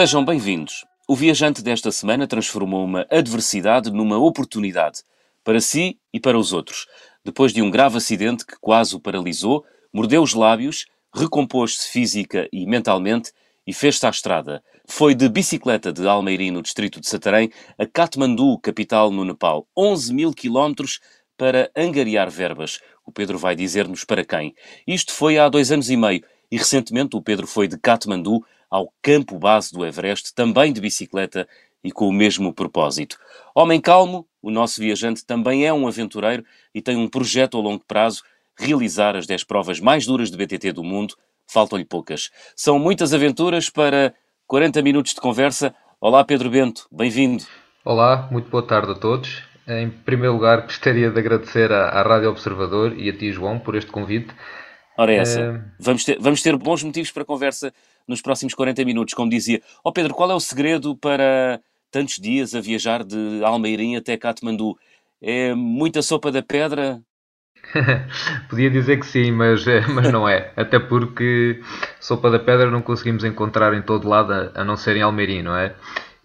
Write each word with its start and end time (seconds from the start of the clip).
Sejam 0.00 0.24
bem-vindos. 0.24 0.86
O 1.06 1.14
viajante 1.14 1.60
desta 1.60 1.92
semana 1.92 2.26
transformou 2.26 2.82
uma 2.82 3.06
adversidade 3.10 3.90
numa 3.90 4.16
oportunidade, 4.16 5.02
para 5.44 5.60
si 5.60 5.98
e 6.10 6.18
para 6.18 6.38
os 6.38 6.54
outros. 6.54 6.86
Depois 7.22 7.52
de 7.52 7.60
um 7.60 7.70
grave 7.70 7.98
acidente 7.98 8.46
que 8.46 8.56
quase 8.62 8.96
o 8.96 8.98
paralisou, 8.98 9.62
mordeu 9.92 10.22
os 10.22 10.32
lábios, 10.32 10.86
recompôs-se 11.14 11.86
física 11.90 12.48
e 12.50 12.64
mentalmente 12.64 13.30
e 13.66 13.74
fez-se 13.74 14.06
à 14.06 14.08
estrada. 14.08 14.64
Foi 14.88 15.14
de 15.14 15.28
bicicleta 15.28 15.92
de 15.92 16.08
Almeirim, 16.08 16.50
no 16.50 16.62
distrito 16.62 16.98
de 16.98 17.06
Santarém, 17.06 17.50
a 17.76 17.84
Katmandu, 17.84 18.58
capital 18.58 19.10
no 19.10 19.22
Nepal. 19.22 19.68
11 19.76 20.14
mil 20.14 20.32
quilómetros 20.32 20.98
para 21.36 21.70
angariar 21.76 22.30
verbas. 22.30 22.80
O 23.04 23.12
Pedro 23.12 23.36
vai 23.36 23.54
dizer-nos 23.54 24.02
para 24.04 24.24
quem. 24.24 24.54
Isto 24.86 25.12
foi 25.12 25.36
há 25.36 25.46
dois 25.50 25.70
anos 25.70 25.90
e 25.90 25.96
meio 25.98 26.24
e 26.50 26.56
recentemente 26.56 27.16
o 27.16 27.22
Pedro 27.22 27.46
foi 27.46 27.68
de 27.68 27.78
Katmandu 27.78 28.42
ao 28.70 28.92
campo 29.02 29.38
base 29.38 29.72
do 29.72 29.84
Everest, 29.84 30.34
também 30.34 30.72
de 30.72 30.80
bicicleta 30.80 31.48
e 31.82 31.90
com 31.90 32.08
o 32.08 32.12
mesmo 32.12 32.52
propósito. 32.52 33.18
Homem 33.54 33.80
calmo, 33.80 34.26
o 34.40 34.50
nosso 34.50 34.80
viajante 34.80 35.24
também 35.24 35.66
é 35.66 35.72
um 35.72 35.88
aventureiro 35.88 36.44
e 36.74 36.80
tem 36.80 36.96
um 36.96 37.08
projeto 37.08 37.58
a 37.58 37.60
longo 37.60 37.84
prazo, 37.86 38.22
realizar 38.56 39.16
as 39.16 39.26
10 39.26 39.44
provas 39.44 39.80
mais 39.80 40.06
duras 40.06 40.30
de 40.30 40.36
BTT 40.36 40.72
do 40.72 40.84
mundo. 40.84 41.14
Faltam-lhe 41.46 41.84
poucas. 41.84 42.30
São 42.54 42.78
muitas 42.78 43.12
aventuras 43.12 43.68
para 43.68 44.14
40 44.46 44.82
minutos 44.82 45.14
de 45.14 45.20
conversa. 45.20 45.74
Olá 46.00 46.24
Pedro 46.24 46.48
Bento, 46.48 46.86
bem-vindo. 46.92 47.44
Olá, 47.84 48.28
muito 48.30 48.48
boa 48.50 48.62
tarde 48.62 48.92
a 48.92 48.94
todos. 48.94 49.42
Em 49.66 49.90
primeiro 49.90 50.34
lugar, 50.34 50.62
gostaria 50.62 51.10
de 51.10 51.18
agradecer 51.18 51.72
à, 51.72 51.88
à 51.88 52.02
Rádio 52.02 52.30
Observador 52.30 52.96
e 52.96 53.08
a 53.08 53.16
ti, 53.16 53.32
João, 53.32 53.58
por 53.58 53.74
este 53.74 53.90
convite. 53.90 54.34
Ora, 54.96 55.12
é 55.12 55.18
essa. 55.18 55.40
Uh... 55.40 55.62
Vamos, 55.78 56.04
ter, 56.04 56.18
vamos 56.20 56.42
ter 56.42 56.56
bons 56.56 56.82
motivos 56.82 57.10
para 57.10 57.24
conversa 57.24 57.72
nos 58.10 58.20
próximos 58.20 58.52
40 58.52 58.84
minutos. 58.84 59.14
Como 59.14 59.30
dizia, 59.30 59.62
ó 59.82 59.88
oh 59.88 59.92
Pedro, 59.92 60.12
qual 60.12 60.30
é 60.30 60.34
o 60.34 60.40
segredo 60.40 60.96
para 60.96 61.60
tantos 61.90 62.18
dias 62.18 62.54
a 62.54 62.60
viajar 62.60 63.04
de 63.04 63.42
Almeirim 63.42 63.96
até 63.96 64.16
Katmandu? 64.16 64.76
É 65.22 65.54
muita 65.54 66.02
sopa 66.02 66.30
da 66.30 66.42
pedra? 66.42 67.00
Podia 68.48 68.70
dizer 68.70 68.98
que 68.98 69.06
sim, 69.06 69.30
mas, 69.30 69.66
eh, 69.66 69.86
mas 69.88 70.10
não 70.10 70.28
é. 70.28 70.52
Até 70.56 70.78
porque 70.78 71.60
sopa 72.00 72.30
da 72.30 72.38
pedra 72.38 72.70
não 72.70 72.82
conseguimos 72.82 73.22
encontrar 73.22 73.72
em 73.74 73.82
todo 73.82 74.08
lado, 74.08 74.32
a, 74.54 74.64
não 74.64 74.76
ser 74.76 74.96
em 74.96 75.02
Almeirim, 75.02 75.42
não 75.42 75.56
é? 75.56 75.74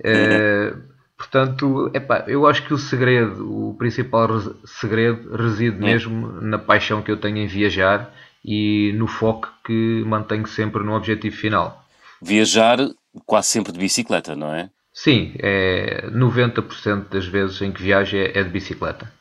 é 0.03 0.73
portanto, 1.17 1.91
epá, 1.93 2.23
eu 2.27 2.47
acho 2.47 2.65
que 2.65 2.73
o 2.73 2.77
segredo, 2.77 3.69
o 3.69 3.75
principal 3.75 4.29
segredo 4.65 5.35
reside 5.35 5.77
é. 5.77 5.79
mesmo 5.79 6.41
na 6.41 6.57
paixão 6.57 7.01
que 7.01 7.11
eu 7.11 7.17
tenho 7.17 7.37
em 7.37 7.47
viajar 7.47 8.11
e 8.45 8.93
no 8.93 9.07
foco 9.07 9.51
que 9.65 10.03
mantenho 10.05 10.45
sempre 10.45 10.83
no 10.83 10.95
objetivo 10.95 11.35
final. 11.35 11.83
Viajar 12.21 12.77
quase 13.25 13.47
sempre 13.47 13.73
de 13.73 13.79
bicicleta, 13.79 14.35
não 14.35 14.53
é? 14.53 14.69
Sim, 14.93 15.33
é 15.39 16.07
90% 16.09 17.09
das 17.09 17.25
vezes 17.25 17.61
em 17.61 17.71
que 17.71 17.81
viajo 17.81 18.15
é, 18.15 18.31
é 18.37 18.43
de 18.43 18.49
bicicleta. 18.49 19.11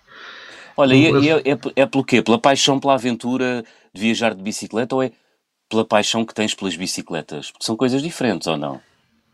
Olha, 0.77 0.95
e, 0.95 1.29
é, 1.29 1.53
é, 1.53 1.59
é 1.77 1.87
pelo 1.87 2.05
quê? 2.05 2.21
Pela 2.21 2.39
paixão 2.39 2.79
pela 2.79 2.95
aventura 2.95 3.65
de 3.93 4.01
viajar 4.01 4.35
de 4.35 4.43
bicicleta 4.43 4.95
ou 4.95 5.03
é 5.03 5.11
pela 5.69 5.85
paixão 5.85 6.25
que 6.25 6.35
tens 6.35 6.55
pelas 6.55 6.77
bicicletas? 6.77 7.51
Porque 7.51 7.65
são 7.65 7.77
coisas 7.77 8.03
diferentes 8.03 8.47
ou 8.47 8.57
não? 8.57 8.81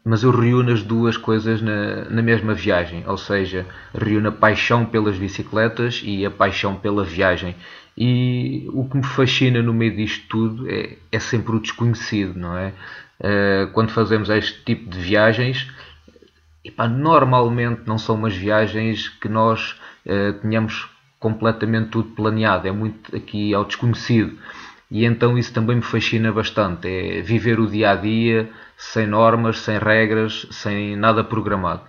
Mas 0.04 0.22
eu 0.22 0.30
reúno 0.30 0.72
as 0.72 0.82
duas 0.82 1.18
coisas 1.18 1.60
na, 1.60 2.06
na 2.06 2.22
mesma 2.22 2.54
viagem, 2.54 3.04
ou 3.06 3.18
seja, 3.18 3.66
reúno 3.94 4.30
a 4.30 4.32
paixão 4.32 4.86
pelas 4.86 5.18
bicicletas 5.18 6.00
e 6.02 6.24
a 6.24 6.30
paixão 6.30 6.74
pela 6.74 7.04
viagem. 7.04 7.54
E 8.02 8.66
o 8.72 8.88
que 8.88 8.96
me 8.96 9.04
fascina 9.04 9.60
no 9.60 9.74
meio 9.74 9.94
disto 9.94 10.26
tudo 10.26 10.70
é, 10.70 10.96
é 11.12 11.18
sempre 11.18 11.54
o 11.54 11.60
desconhecido, 11.60 12.38
não 12.38 12.56
é? 12.56 12.72
Uh, 13.20 13.70
quando 13.74 13.90
fazemos 13.90 14.30
este 14.30 14.64
tipo 14.64 14.88
de 14.88 14.98
viagens, 14.98 15.70
epá, 16.64 16.88
normalmente 16.88 17.82
não 17.84 17.98
são 17.98 18.14
umas 18.14 18.34
viagens 18.34 19.10
que 19.10 19.28
nós 19.28 19.78
uh, 20.06 20.32
tenhamos 20.40 20.88
completamente 21.18 21.90
tudo 21.90 22.14
planeado, 22.14 22.66
é 22.66 22.72
muito 22.72 23.14
aqui 23.14 23.52
ao 23.52 23.66
desconhecido. 23.66 24.38
E 24.90 25.04
então 25.04 25.36
isso 25.36 25.52
também 25.52 25.76
me 25.76 25.82
fascina 25.82 26.32
bastante, 26.32 26.88
é 26.88 27.20
viver 27.20 27.60
o 27.60 27.66
dia 27.66 27.90
a 27.90 27.96
dia 27.96 28.48
sem 28.78 29.06
normas, 29.06 29.58
sem 29.58 29.78
regras, 29.78 30.46
sem 30.50 30.96
nada 30.96 31.22
programado. 31.22 31.82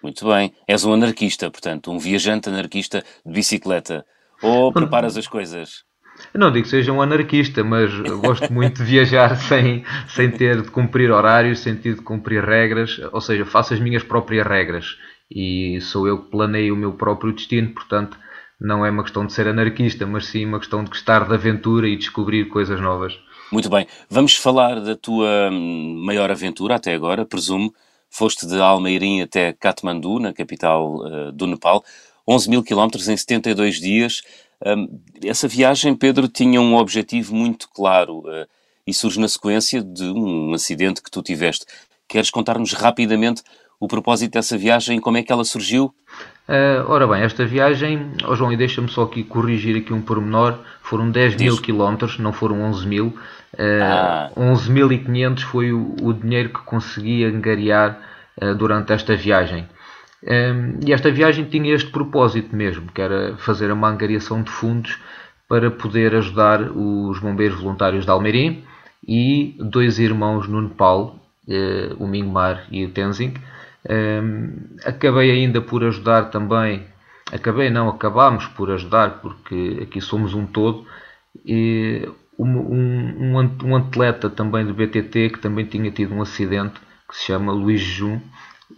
Muito 0.00 0.24
bem, 0.24 0.54
és 0.68 0.84
um 0.84 0.92
anarquista, 0.92 1.50
portanto, 1.50 1.90
um 1.90 1.98
viajante 1.98 2.48
anarquista 2.48 3.02
de 3.26 3.32
bicicleta. 3.32 4.06
Ou 4.42 4.72
preparas 4.72 5.16
as 5.16 5.26
coisas? 5.26 5.86
não 6.34 6.50
digo 6.50 6.64
que 6.64 6.70
seja 6.70 6.92
um 6.92 7.00
anarquista, 7.00 7.62
mas 7.62 7.92
gosto 8.20 8.52
muito 8.52 8.78
de 8.78 8.90
viajar 8.90 9.36
sem, 9.38 9.84
sem 10.08 10.30
ter 10.30 10.62
de 10.62 10.70
cumprir 10.70 11.10
horários, 11.10 11.60
sem 11.60 11.76
ter 11.76 11.94
de 11.94 12.02
cumprir 12.02 12.44
regras, 12.44 13.00
ou 13.12 13.20
seja, 13.20 13.44
faço 13.44 13.74
as 13.74 13.80
minhas 13.80 14.02
próprias 14.02 14.46
regras 14.46 14.96
e 15.30 15.80
sou 15.80 16.08
eu 16.08 16.22
que 16.22 16.30
planeio 16.30 16.74
o 16.74 16.76
meu 16.76 16.92
próprio 16.92 17.32
destino, 17.32 17.72
portanto, 17.74 18.18
não 18.60 18.84
é 18.84 18.90
uma 18.90 19.02
questão 19.02 19.26
de 19.26 19.32
ser 19.32 19.46
anarquista, 19.46 20.06
mas 20.06 20.26
sim 20.26 20.44
uma 20.44 20.58
questão 20.58 20.82
de 20.82 20.90
gostar 20.90 21.28
de 21.28 21.34
aventura 21.34 21.86
e 21.86 21.96
descobrir 21.96 22.46
coisas 22.46 22.80
novas. 22.80 23.18
Muito 23.52 23.70
bem, 23.70 23.86
vamos 24.10 24.36
falar 24.36 24.80
da 24.80 24.96
tua 24.96 25.48
hum, 25.50 26.02
maior 26.04 26.30
aventura 26.30 26.76
até 26.76 26.94
agora, 26.94 27.24
presumo. 27.24 27.72
Foste 28.10 28.46
de 28.46 28.58
Almeirim 28.58 29.20
até 29.20 29.52
Katmandu, 29.52 30.18
na 30.18 30.32
capital 30.32 30.96
uh, 30.96 31.32
do 31.32 31.46
Nepal. 31.46 31.84
11 32.28 32.50
mil 32.50 32.62
quilómetros 32.62 33.08
em 33.08 33.16
72 33.16 33.80
dias. 33.80 34.22
Um, 34.64 35.00
essa 35.24 35.48
viagem, 35.48 35.94
Pedro, 35.94 36.28
tinha 36.28 36.60
um 36.60 36.76
objetivo 36.76 37.34
muito 37.34 37.68
claro 37.70 38.18
uh, 38.18 38.46
e 38.86 38.92
surge 38.92 39.18
na 39.18 39.28
sequência 39.28 39.82
de 39.82 40.04
um 40.04 40.52
acidente 40.52 41.02
que 41.02 41.10
tu 41.10 41.22
tiveste. 41.22 41.64
Queres 42.06 42.30
contar-nos 42.30 42.72
rapidamente 42.72 43.42
o 43.80 43.86
propósito 43.86 44.32
dessa 44.32 44.58
viagem 44.58 44.98
e 44.98 45.00
como 45.00 45.16
é 45.16 45.22
que 45.22 45.32
ela 45.32 45.44
surgiu? 45.44 45.94
Uh, 46.48 46.84
ora 46.88 47.06
bem, 47.06 47.22
esta 47.22 47.46
viagem, 47.46 48.12
oh 48.26 48.34
João, 48.34 48.52
e 48.52 48.56
deixa-me 48.56 48.88
só 48.88 49.02
aqui 49.02 49.22
corrigir 49.22 49.76
aqui 49.76 49.92
um 49.92 50.00
pormenor, 50.00 50.58
foram 50.82 51.10
10 51.10 51.36
Diz. 51.36 51.42
mil 51.42 51.62
quilómetros, 51.62 52.18
não 52.18 52.32
foram 52.32 52.62
11 52.62 52.86
mil. 52.86 53.06
Uh, 53.54 53.82
ah. 53.82 54.30
11.500 54.36 55.40
foi 55.40 55.72
o, 55.72 55.94
o, 56.02 56.12
dinheiro 56.12 56.50
que 56.50 56.60
consegui 56.60 57.24
angariar 57.24 57.98
uh, 58.42 58.54
durante 58.54 58.92
esta 58.92 59.16
viagem. 59.16 59.66
Um, 60.22 60.80
e 60.84 60.92
esta 60.92 61.10
viagem 61.10 61.44
tinha 61.44 61.74
este 61.74 61.90
propósito 61.90 62.54
mesmo, 62.54 62.90
que 62.92 63.00
era 63.00 63.36
fazer 63.38 63.70
uma 63.70 63.88
angariação 63.88 64.42
de 64.42 64.50
fundos 64.50 64.98
para 65.48 65.70
poder 65.70 66.14
ajudar 66.14 66.60
os 66.60 67.18
bombeiros 67.20 67.60
voluntários 67.60 68.04
de 68.04 68.10
Almerim 68.10 68.64
e 69.06 69.56
dois 69.60 69.98
irmãos 69.98 70.48
no 70.48 70.60
Nepal, 70.60 71.18
uh, 71.46 72.02
o 72.02 72.06
Mingmar 72.06 72.66
e 72.70 72.84
o 72.84 72.90
Tenzing. 72.90 73.34
Um, 73.88 74.76
acabei 74.84 75.30
ainda 75.30 75.60
por 75.60 75.84
ajudar 75.84 76.24
também, 76.30 76.84
acabei 77.32 77.70
não, 77.70 77.88
acabámos 77.88 78.46
por 78.46 78.70
ajudar, 78.70 79.20
porque 79.20 79.78
aqui 79.82 80.00
somos 80.00 80.34
um 80.34 80.44
todo, 80.44 80.84
e 81.46 82.06
um, 82.38 83.38
um, 83.38 83.48
um 83.64 83.76
atleta 83.76 84.28
também 84.28 84.66
do 84.66 84.74
BTT 84.74 85.30
que 85.30 85.38
também 85.38 85.64
tinha 85.64 85.90
tido 85.90 86.14
um 86.14 86.22
acidente, 86.22 86.80
que 87.08 87.16
se 87.16 87.26
chama 87.26 87.52
Luís 87.52 87.80
Jun, 87.80 88.20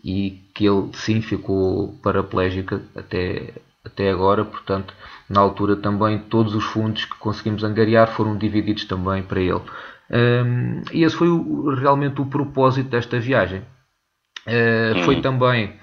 e 0.04 0.42
que 0.54 0.66
ele 0.66 0.90
sim 0.94 1.20
ficou 1.20 1.98
paraplégico 2.02 2.80
até, 2.96 3.54
até 3.84 4.10
agora, 4.10 4.44
portanto, 4.44 4.94
na 5.28 5.40
altura 5.40 5.76
também 5.76 6.18
todos 6.18 6.54
os 6.54 6.64
fundos 6.64 7.04
que 7.04 7.16
conseguimos 7.16 7.64
angariar 7.64 8.08
foram 8.08 8.36
divididos 8.36 8.84
também 8.84 9.22
para 9.22 9.40
ele. 9.40 9.60
Um, 10.10 10.82
e 10.92 11.04
esse 11.04 11.14
foi 11.14 11.28
o, 11.28 11.74
realmente 11.74 12.20
o 12.20 12.26
propósito 12.26 12.90
desta 12.90 13.20
viagem. 13.20 13.62
Uh, 14.46 15.04
foi 15.04 15.20
também 15.20 15.78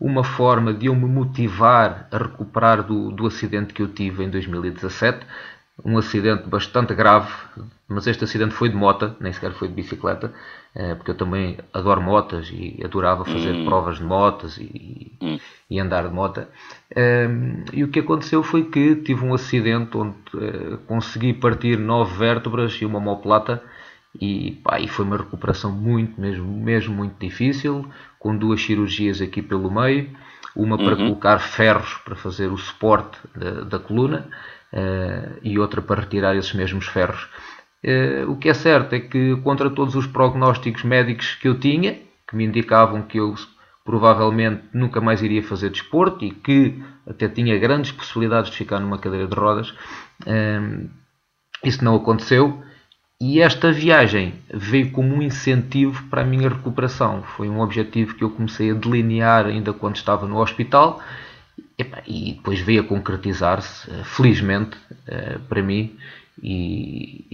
uma 0.00 0.24
forma 0.24 0.72
de 0.72 0.86
eu 0.86 0.94
me 0.94 1.06
motivar 1.06 2.08
a 2.10 2.18
recuperar 2.18 2.82
do, 2.82 3.10
do 3.10 3.26
acidente 3.26 3.74
que 3.74 3.82
eu 3.82 3.88
tive 3.88 4.24
em 4.24 4.30
2017 4.30 5.26
um 5.84 5.96
acidente 5.96 6.48
bastante 6.48 6.94
grave, 6.94 7.32
mas 7.86 8.06
este 8.06 8.24
acidente 8.24 8.54
foi 8.54 8.68
de 8.68 8.76
moto, 8.76 9.14
nem 9.20 9.32
sequer 9.32 9.52
foi 9.52 9.68
de 9.68 9.74
bicicleta, 9.74 10.32
eh, 10.74 10.94
porque 10.94 11.12
eu 11.12 11.16
também 11.16 11.56
adoro 11.72 12.02
motas 12.02 12.50
e 12.52 12.80
adorava 12.84 13.24
fazer 13.24 13.52
hum. 13.52 13.64
provas 13.64 13.98
de 13.98 14.04
motas 14.04 14.58
e, 14.58 15.12
hum. 15.22 15.38
e, 15.70 15.78
andar 15.78 16.08
de 16.08 16.14
moto. 16.14 16.44
Ehm, 16.94 17.64
e 17.72 17.84
o 17.84 17.88
que 17.88 18.00
aconteceu 18.00 18.42
foi 18.42 18.64
que 18.64 18.96
tive 18.96 19.24
um 19.24 19.32
acidente 19.32 19.96
onde 19.96 20.16
eh, 20.34 20.78
consegui 20.86 21.32
partir 21.32 21.78
nove 21.78 22.16
vértebras 22.16 22.72
e 22.74 22.84
uma 22.84 23.00
moplata 23.00 23.62
e, 24.20 24.60
pá, 24.64 24.80
e 24.80 24.88
foi 24.88 25.04
uma 25.04 25.16
recuperação 25.16 25.70
muito, 25.70 26.20
mesmo, 26.20 26.46
mesmo 26.46 26.94
muito 26.94 27.14
difícil, 27.20 27.86
com 28.18 28.36
duas 28.36 28.60
cirurgias 28.60 29.20
aqui 29.20 29.40
pelo 29.40 29.70
meio, 29.70 30.10
uma 30.56 30.76
para 30.76 30.96
uhum. 30.96 31.08
colocar 31.08 31.38
ferros 31.38 31.94
para 32.04 32.16
fazer 32.16 32.48
o 32.48 32.58
suporte 32.58 33.16
da, 33.36 33.62
da 33.62 33.78
coluna 33.78 34.28
e 35.42 35.58
outra 35.58 35.80
para 35.80 36.02
retirar 36.02 36.36
esses 36.36 36.52
mesmos 36.52 36.86
ferros. 36.86 37.28
Uh, 37.84 38.30
o 38.30 38.36
que 38.36 38.48
é 38.48 38.54
certo 38.54 38.94
é 38.94 39.00
que, 39.00 39.36
contra 39.36 39.70
todos 39.70 39.94
os 39.94 40.06
prognósticos 40.06 40.82
médicos 40.82 41.36
que 41.36 41.46
eu 41.46 41.58
tinha, 41.58 41.96
que 42.26 42.34
me 42.34 42.44
indicavam 42.44 43.02
que 43.02 43.18
eu 43.18 43.34
provavelmente 43.84 44.64
nunca 44.74 45.00
mais 45.00 45.22
iria 45.22 45.42
fazer 45.42 45.70
desporto 45.70 46.24
e 46.24 46.30
que 46.30 46.82
até 47.06 47.28
tinha 47.28 47.56
grandes 47.58 47.92
possibilidades 47.92 48.50
de 48.50 48.56
ficar 48.56 48.80
numa 48.80 48.98
cadeira 48.98 49.26
de 49.26 49.34
rodas, 49.34 49.70
uh, 49.70 50.90
isso 51.64 51.84
não 51.84 51.96
aconteceu 51.96 52.62
e 53.20 53.40
esta 53.40 53.72
viagem 53.72 54.34
veio 54.52 54.90
como 54.90 55.14
um 55.14 55.22
incentivo 55.22 56.04
para 56.08 56.22
a 56.22 56.24
minha 56.24 56.48
recuperação. 56.48 57.22
Foi 57.22 57.48
um 57.48 57.60
objetivo 57.60 58.14
que 58.14 58.22
eu 58.22 58.30
comecei 58.30 58.70
a 58.70 58.74
delinear 58.74 59.46
ainda 59.46 59.72
quando 59.72 59.96
estava 59.96 60.26
no 60.26 60.38
hospital 60.38 61.00
e 62.06 62.32
depois 62.32 62.60
veio 62.60 62.80
a 62.80 62.84
concretizar-se, 62.84 63.90
eh, 63.90 64.02
felizmente, 64.04 64.76
eh, 65.06 65.38
para 65.48 65.62
mim 65.62 65.96
e, 66.42 67.26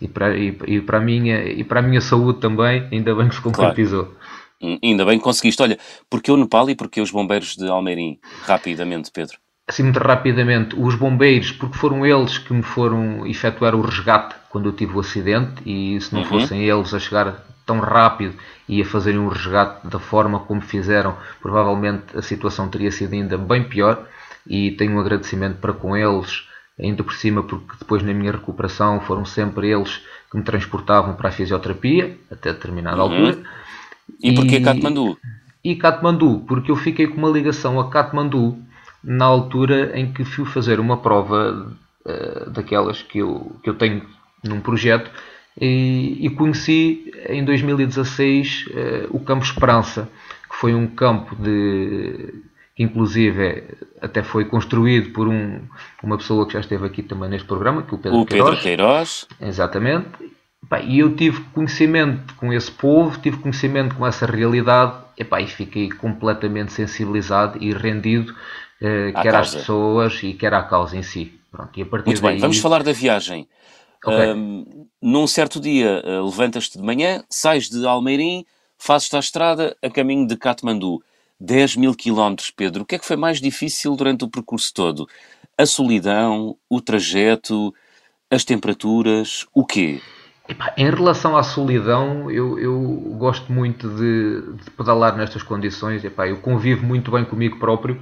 e, 0.00 0.08
para, 0.08 0.36
e, 0.36 0.56
e, 0.66 0.80
para 0.80 0.98
a 0.98 1.00
minha, 1.00 1.44
e 1.44 1.62
para 1.64 1.80
a 1.80 1.82
minha 1.82 2.00
saúde 2.00 2.40
também, 2.40 2.88
ainda 2.90 3.14
bem 3.14 3.28
que 3.28 3.34
se 3.34 3.40
concretizou. 3.40 4.06
Claro. 4.06 4.20
Hum, 4.62 4.78
ainda 4.82 5.04
bem 5.04 5.18
que 5.18 5.24
conseguiste. 5.24 5.62
Olha, 5.62 5.78
porque 6.08 6.30
o 6.30 6.36
Nepal 6.36 6.68
e 6.68 6.74
porque 6.74 7.00
os 7.00 7.10
bombeiros 7.10 7.56
de 7.56 7.66
Almeirim? 7.68 8.18
Rapidamente, 8.42 9.10
Pedro. 9.10 9.38
Assim, 9.66 9.84
muito 9.84 10.00
rapidamente, 10.00 10.74
os 10.76 10.96
bombeiros, 10.96 11.52
porque 11.52 11.78
foram 11.78 12.04
eles 12.04 12.38
que 12.38 12.52
me 12.52 12.62
foram 12.62 13.24
efetuar 13.26 13.74
o 13.74 13.80
resgate 13.80 14.34
quando 14.50 14.68
eu 14.68 14.72
tive 14.72 14.96
o 14.96 15.00
acidente, 15.00 15.62
e 15.64 16.00
se 16.00 16.12
não 16.12 16.22
uhum. 16.22 16.28
fossem 16.28 16.64
eles 16.64 16.92
a 16.92 16.98
chegar 16.98 17.46
tão 17.70 17.78
rápido 17.78 18.34
e 18.68 18.82
a 18.82 18.84
fazerem 18.84 19.20
um 19.20 19.28
resgate 19.28 19.86
da 19.86 20.00
forma 20.00 20.40
como 20.40 20.60
fizeram, 20.60 21.16
provavelmente 21.40 22.16
a 22.16 22.22
situação 22.22 22.68
teria 22.68 22.90
sido 22.90 23.12
ainda 23.12 23.38
bem 23.38 23.62
pior. 23.62 24.08
E 24.44 24.72
tenho 24.72 24.96
um 24.96 25.00
agradecimento 25.00 25.58
para 25.58 25.72
com 25.72 25.96
eles, 25.96 26.48
ainda 26.78 27.04
por 27.04 27.12
cima, 27.12 27.44
porque 27.44 27.76
depois 27.78 28.02
na 28.02 28.12
minha 28.12 28.32
recuperação 28.32 29.00
foram 29.00 29.24
sempre 29.24 29.70
eles 29.70 30.02
que 30.30 30.36
me 30.36 30.42
transportavam 30.42 31.14
para 31.14 31.28
a 31.28 31.32
fisioterapia, 31.32 32.18
até 32.30 32.52
determinada 32.52 32.96
uhum. 32.96 33.02
altura. 33.02 33.38
E 34.20 34.34
porquê 34.34 34.60
Katmandu? 34.60 35.16
E 35.62 35.76
Katmandu, 35.76 36.44
porque 36.48 36.70
eu 36.72 36.76
fiquei 36.76 37.06
com 37.06 37.18
uma 37.18 37.28
ligação 37.28 37.78
a 37.78 37.88
Katmandu 37.88 38.58
na 39.04 39.26
altura 39.26 39.96
em 39.96 40.12
que 40.12 40.24
fui 40.24 40.44
fazer 40.44 40.80
uma 40.80 40.96
prova 40.96 41.72
uh, 42.04 42.50
daquelas 42.50 43.02
que 43.02 43.18
eu, 43.18 43.54
que 43.62 43.70
eu 43.70 43.74
tenho 43.74 44.02
num 44.42 44.60
projeto 44.60 45.10
e, 45.58 46.18
e 46.20 46.30
conheci 46.30 47.12
em 47.28 47.44
2016 47.44 48.66
uh, 48.66 48.70
eh, 48.74 49.06
o 49.10 49.20
Campo 49.20 49.44
Esperança, 49.44 50.08
que 50.48 50.56
foi 50.56 50.74
um 50.74 50.86
campo 50.86 51.34
de 51.36 52.42
que 52.80 52.84
inclusive 52.84 53.44
é, 53.44 53.64
até 54.00 54.22
foi 54.22 54.46
construído 54.46 55.10
por 55.12 55.28
um, 55.28 55.60
uma 56.02 56.16
pessoa 56.16 56.46
que 56.46 56.54
já 56.54 56.60
esteve 56.60 56.86
aqui 56.86 57.02
também 57.02 57.28
neste 57.28 57.46
programa, 57.46 57.82
que 57.82 57.94
é 57.94 57.94
o 57.94 57.98
Pedro 57.98 58.18
o 58.20 58.26
Queiroz. 58.26 58.50
Pedro 58.50 58.62
Queiroz. 58.62 59.28
Exatamente. 59.38 60.08
E 60.86 61.00
eu 61.00 61.14
tive 61.14 61.40
conhecimento 61.52 62.34
com 62.36 62.52
esse 62.52 62.70
povo, 62.70 63.18
tive 63.20 63.36
conhecimento 63.38 63.94
com 63.96 64.06
essa 64.06 64.24
realidade 64.24 64.94
e 65.18 65.46
fiquei 65.46 65.90
completamente 65.90 66.72
sensibilizado 66.72 67.62
e 67.62 67.72
rendido, 67.72 68.34
eh, 68.80 69.12
quer 69.12 69.32
causa. 69.32 69.38
às 69.38 69.54
pessoas 69.54 70.22
e 70.22 70.32
quer 70.32 70.54
à 70.54 70.62
causa 70.62 70.96
em 70.96 71.02
si. 71.02 71.38
Pronto, 71.50 71.78
e 71.78 71.82
a 71.82 71.86
partir 71.86 72.06
Muito 72.06 72.22
daí... 72.22 72.32
bem, 72.32 72.40
vamos 72.40 72.60
falar 72.60 72.82
da 72.82 72.92
viagem. 72.92 73.48
Okay. 74.04 74.32
Um, 74.32 74.86
num 75.00 75.26
certo 75.26 75.60
dia, 75.60 76.02
uh, 76.04 76.24
levantas-te 76.24 76.78
de 76.78 76.84
manhã, 76.84 77.22
sais 77.28 77.68
de 77.68 77.86
Almeirim, 77.86 78.44
fazes-te 78.78 79.16
à 79.16 79.18
estrada 79.18 79.76
a 79.82 79.90
caminho 79.90 80.26
de 80.26 80.36
Katmandu. 80.36 81.02
10 81.40 81.76
mil 81.76 81.94
quilómetros, 81.94 82.50
Pedro. 82.50 82.82
O 82.82 82.86
que 82.86 82.94
é 82.96 82.98
que 82.98 83.06
foi 83.06 83.16
mais 83.16 83.40
difícil 83.40 83.96
durante 83.96 84.24
o 84.24 84.28
percurso 84.28 84.74
todo? 84.74 85.08
A 85.56 85.64
solidão, 85.64 86.56
o 86.68 86.80
trajeto, 86.82 87.74
as 88.30 88.44
temperaturas, 88.44 89.46
o 89.54 89.64
quê? 89.64 90.00
em 90.76 90.90
relação 90.90 91.36
à 91.36 91.42
solidão, 91.42 92.30
eu, 92.30 92.58
eu 92.58 92.80
gosto 93.18 93.52
muito 93.52 93.88
de, 93.88 94.42
de, 94.64 94.70
pedalar 94.72 95.16
nestas 95.16 95.42
condições. 95.42 96.04
Epá, 96.04 96.28
eu 96.28 96.38
convivo 96.38 96.84
muito 96.84 97.10
bem 97.10 97.24
comigo 97.24 97.58
próprio 97.58 98.00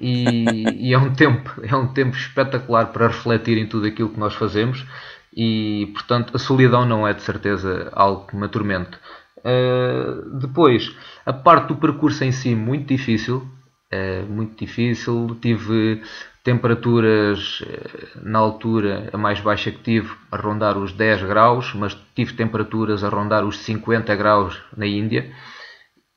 e, 0.00 0.64
e, 0.88 0.94
é, 0.94 0.98
um 0.98 1.12
tempo, 1.12 1.52
é 1.62 1.76
um 1.76 1.86
tempo 1.86 2.16
espetacular 2.16 2.86
para 2.86 3.08
refletir 3.08 3.58
em 3.58 3.66
tudo 3.66 3.86
aquilo 3.86 4.08
que 4.08 4.18
nós 4.18 4.34
fazemos 4.34 4.86
e, 5.34 5.90
portanto, 5.94 6.36
a 6.36 6.38
solidão 6.38 6.84
não 6.84 7.06
é 7.06 7.14
de 7.14 7.22
certeza 7.22 7.90
algo 7.92 8.26
que 8.26 8.36
me 8.36 8.44
atormente. 8.44 8.96
Uh, 9.38 10.38
depois, 10.38 10.94
a 11.24 11.32
parte 11.32 11.68
do 11.68 11.76
percurso 11.76 12.22
em 12.24 12.32
si, 12.32 12.54
muito 12.54 12.86
difícil. 12.86 13.46
Uh, 13.92 14.26
muito 14.30 14.58
difícil. 14.58 15.36
Tive 15.40 16.02
temperaturas 16.44 17.62
eh, 17.66 18.08
na 18.20 18.38
altura, 18.40 19.08
a 19.12 19.16
mais 19.16 19.40
baixa 19.40 19.70
que 19.70 19.78
tive, 19.78 20.10
a 20.30 20.36
rondar 20.36 20.76
os 20.76 20.92
10 20.92 21.22
graus, 21.22 21.72
mas 21.74 21.96
tive 22.16 22.32
temperaturas 22.32 23.04
a 23.04 23.08
rondar 23.08 23.44
os 23.44 23.58
50 23.58 24.14
graus 24.16 24.60
na 24.76 24.86
Índia. 24.86 25.30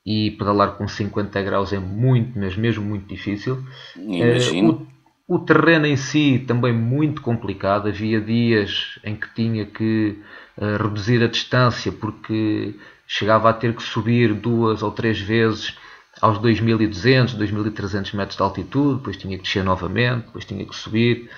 E 0.04 0.32
pedalar 0.32 0.74
com 0.78 0.88
50 0.88 1.42
graus 1.42 1.74
é 1.74 1.80
muito, 1.80 2.38
mas 2.38 2.56
mesmo 2.56 2.84
muito 2.86 3.08
difícil. 3.08 3.64
Imagino. 3.96 4.88
O, 5.28 5.40
terreno 5.40 5.88
em 5.88 5.96
si 5.96 6.44
também 6.48 6.72
muito 6.72 7.22
complicado. 7.22 7.88
Havia 7.88 8.22
dias 8.22 9.00
em 9.04 9.16
que 9.16 9.34
tinha 9.34 9.66
que 9.66 10.22
uh, 10.58 10.84
reduzir 10.84 11.24
a 11.24 11.28
distância 11.28 11.92
porque 11.92 12.76
chegava 13.08 13.50
a 13.50 13.54
ter 13.54 13.76
que 13.76 13.84
subir 13.84 14.34
duas 14.34 14.84
ou 14.84 14.92
três 14.92 15.20
vezes 15.20 15.76
aos 16.22 16.40
2.200, 16.40 17.38
2.300 17.38 18.14
metros 18.16 18.38
de 18.38 18.44
altitude, 18.44 18.98
depois 18.98 19.18
tinha 19.18 19.38
que 19.38 19.44
descer 19.44 19.64
novamente, 19.64 20.28
depois 20.28 20.46
tinha 20.46 20.66
que 20.66 20.76
subir, 20.76 21.30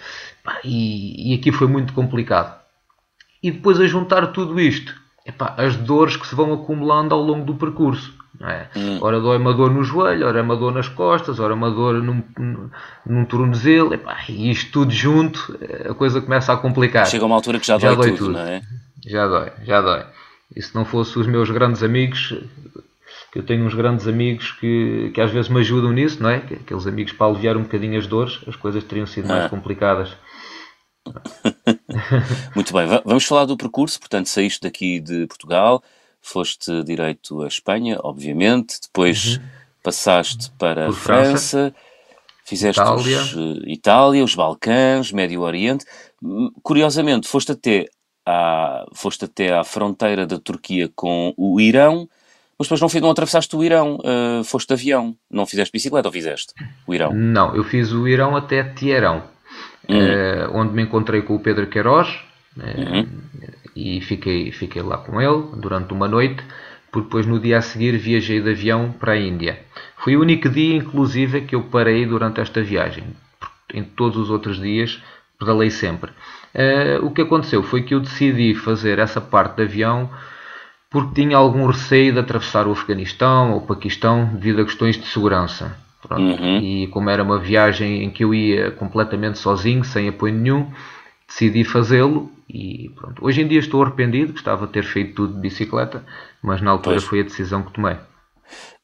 e, 0.64 1.34
e 1.34 1.36
aqui 1.36 1.52
foi 1.52 1.68
muito 1.68 1.94
complicado. 1.94 2.60
E 3.42 3.52
depois 3.52 3.80
a 3.80 3.88
juntar 3.88 4.28
tudo 4.28 4.60
isto, 4.60 4.96
epá, 5.26 5.56
as 5.58 5.76
dores 5.76 6.16
que 6.16 6.28
se 6.28 6.36
vão 6.36 6.54
acumulando 6.54 7.14
ao 7.14 7.22
longo 7.22 7.46
do 7.46 7.56
percurso. 7.56 8.17
É? 8.42 8.68
Hum. 8.76 9.00
Ora 9.02 9.20
dói 9.20 9.38
uma 9.38 9.54
dor 9.54 9.72
no 9.72 9.84
joelho, 9.84 10.28
ora 10.28 10.44
uma 10.44 10.56
dor 10.56 10.72
nas 10.72 10.88
costas, 10.88 11.40
ora 11.40 11.54
uma 11.54 11.72
dor 11.72 12.04
num, 12.04 12.24
num 13.06 13.26
tornozelo, 13.26 13.94
epá, 13.94 14.18
e 14.30 14.52
isto 14.52 14.72
tudo 14.72 14.92
junto, 14.92 15.58
a 15.90 15.94
coisa 15.96 16.22
começa 16.22 16.54
a 16.54 16.58
complicar. 16.58 17.08
Chega 17.08 17.26
uma 17.26 17.36
altura 17.36 17.60
que 17.60 17.66
já, 17.66 17.80
já 17.80 17.90
dói, 17.90 17.98
dói 17.98 18.12
tudo, 18.12 18.18
tudo, 18.18 18.34
não 18.34 18.42
é? 18.42 18.62
Já 19.06 19.28
dói, 19.28 19.52
já 19.64 19.82
dói. 19.82 20.06
E 20.56 20.62
se 20.62 20.76
não 20.76 20.86
fosse 20.86 21.18
os 21.18 21.26
meus 21.26 21.50
grandes 21.50 21.82
amigos, 21.82 22.36
que 23.32 23.40
eu 23.40 23.44
tenho 23.44 23.66
uns 23.66 23.74
grandes 23.74 24.08
amigos 24.08 24.52
que, 24.52 25.12
que 25.14 25.22
às 25.22 25.32
vezes 25.32 25.50
me 25.50 25.60
ajudam 25.60 25.92
nisso, 25.92 26.22
não 26.22 26.30
é? 26.30 26.38
Aqueles 26.38 26.88
amigos 26.88 27.14
para 27.14 27.28
aliviar 27.28 27.58
um 27.58 27.64
bocadinho 27.64 27.98
as 27.98 28.08
dores, 28.08 28.40
as 28.48 28.56
coisas 28.56 28.84
teriam 28.84 29.08
sido 29.08 29.28
mais 29.28 29.46
ah. 29.46 29.50
complicadas. 29.50 30.16
Muito 32.56 32.74
bem, 32.74 32.88
vamos 33.04 33.26
falar 33.26 33.46
do 33.46 33.58
percurso. 33.58 34.00
Portanto, 34.00 34.28
saíste 34.28 34.62
daqui 34.62 35.00
de 35.00 35.26
Portugal, 35.28 35.84
foste 36.28 36.84
direito 36.84 37.42
à 37.42 37.48
Espanha, 37.48 38.00
obviamente, 38.04 38.80
depois 38.82 39.38
uhum. 39.38 39.44
passaste 39.82 40.52
para 40.58 40.90
a 40.90 40.92
França, 40.92 41.72
França 41.72 41.76
fizeste 42.48 42.82
Itália. 42.82 43.20
Os, 43.20 43.34
uh, 43.34 43.64
Itália, 43.66 44.24
os 44.24 44.36
Balcãs, 44.36 45.12
Médio 45.12 45.42
Oriente. 45.42 45.86
Hum, 46.24 46.50
curiosamente, 46.64 47.28
foste 47.28 47.52
até, 47.52 47.86
à, 48.26 48.86
foste 48.94 49.26
até 49.26 49.54
à 49.54 49.64
fronteira 49.66 50.26
da 50.26 50.40
Turquia 50.40 50.90
com 50.96 51.34
o 51.38 51.60
Irão, 51.60 52.08
mas 52.58 52.68
depois 52.68 52.82
não, 52.82 53.02
não 53.02 53.12
atravessaste 53.12 53.56
o 53.56 53.64
Irão, 53.64 53.98
uh, 53.98 54.44
foste 54.46 54.70
de 54.70 54.74
avião, 54.74 55.16
não 55.30 55.46
fizeste 55.46 55.72
bicicleta 55.72 56.08
ou 56.08 56.12
fizeste 56.12 56.54
o 56.88 56.94
Irão? 56.94 57.14
Não, 57.14 57.54
eu 57.56 57.64
fiz 57.64 57.92
o 57.92 58.08
Irão 58.08 58.36
até 58.36 58.64
Tierão, 58.64 59.24
uhum. 59.88 59.98
uh, 59.98 60.58
onde 60.58 60.74
me 60.74 60.84
encontrei 60.84 61.22
com 61.22 61.36
o 61.36 61.40
Pedro 61.40 61.68
Queiroz, 61.68 62.08
uhum. 62.56 63.08
E 63.78 64.02
fiquei, 64.02 64.52
fiquei 64.52 64.82
lá 64.82 64.98
com 64.98 65.22
ele 65.22 65.44
durante 65.56 65.94
uma 65.94 66.08
noite, 66.08 66.44
porque 66.92 67.06
depois 67.06 67.26
no 67.26 67.40
dia 67.40 67.60
a 67.60 67.62
seguir 67.62 67.98
viajei 67.98 68.42
de 68.42 68.50
avião 68.50 68.92
para 68.92 69.14
a 69.14 69.18
Índia. 69.18 69.60
Foi 69.98 70.16
o 70.18 70.22
único 70.22 70.50
dia, 70.50 70.76
inclusive, 70.76 71.42
que 71.42 71.56
eu 71.56 71.64
parei 71.64 72.06
durante 72.06 72.42
esta 72.42 72.62
viagem. 72.62 73.04
Em 73.74 73.84
todos 73.84 74.18
os 74.18 74.30
outros 74.30 74.60
dias 74.60 75.02
pedalei 75.40 75.70
sempre. 75.70 76.12
Uh, 76.56 77.06
o 77.06 77.12
que 77.12 77.22
aconteceu 77.22 77.62
foi 77.62 77.84
que 77.84 77.94
eu 77.94 78.00
decidi 78.00 78.56
fazer 78.56 78.98
essa 78.98 79.22
parte 79.22 79.58
de 79.58 79.64
avião 79.64 80.10
porque 80.90 81.22
tinha 81.22 81.38
algum 81.38 81.68
receio 81.68 82.14
de 82.14 82.20
atravessar 82.20 82.66
o 82.66 82.72
Afeganistão 82.72 83.52
ou 83.52 83.58
o 83.60 83.68
Paquistão 83.68 84.26
devido 84.34 84.62
a 84.62 84.66
questões 84.66 84.98
de 84.98 85.06
segurança. 85.06 85.78
Uhum. 86.10 86.60
E 86.60 86.88
como 86.88 87.10
era 87.10 87.22
uma 87.22 87.38
viagem 87.38 88.04
em 88.04 88.10
que 88.10 88.24
eu 88.24 88.34
ia 88.34 88.72
completamente 88.72 89.38
sozinho, 89.38 89.84
sem 89.84 90.08
apoio 90.08 90.34
nenhum, 90.34 90.72
decidi 91.28 91.64
fazê-lo 91.64 92.32
e 92.50 92.90
pronto. 92.96 93.24
Hoje 93.24 93.42
em 93.42 93.48
dia 93.48 93.60
estou 93.60 93.84
arrependido, 93.84 94.32
gostava 94.32 94.66
de 94.66 94.74
ter 94.74 94.84
feito 94.84 95.14
tudo 95.16 95.34
de 95.34 95.40
bicicleta, 95.40 96.06
mas 96.42 96.62
na 96.62 96.72
altura 96.72 96.96
pois. 96.96 97.04
foi 97.04 97.20
a 97.20 97.24
decisão 97.24 97.64
que 97.64 97.74
tomei. 97.74 97.98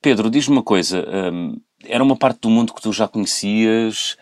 Pedro, 0.02 0.30
diz-me 0.30 0.58
uma 0.58 0.64
coisa, 0.64 1.08
hum, 1.32 1.60
era 1.86 2.04
uma 2.04 2.18
parte 2.18 2.42
do 2.42 2.50
mundo 2.50 2.74
que 2.74 2.82
tu 2.82 2.92
já 2.92 3.08
conhecias, 3.08 4.18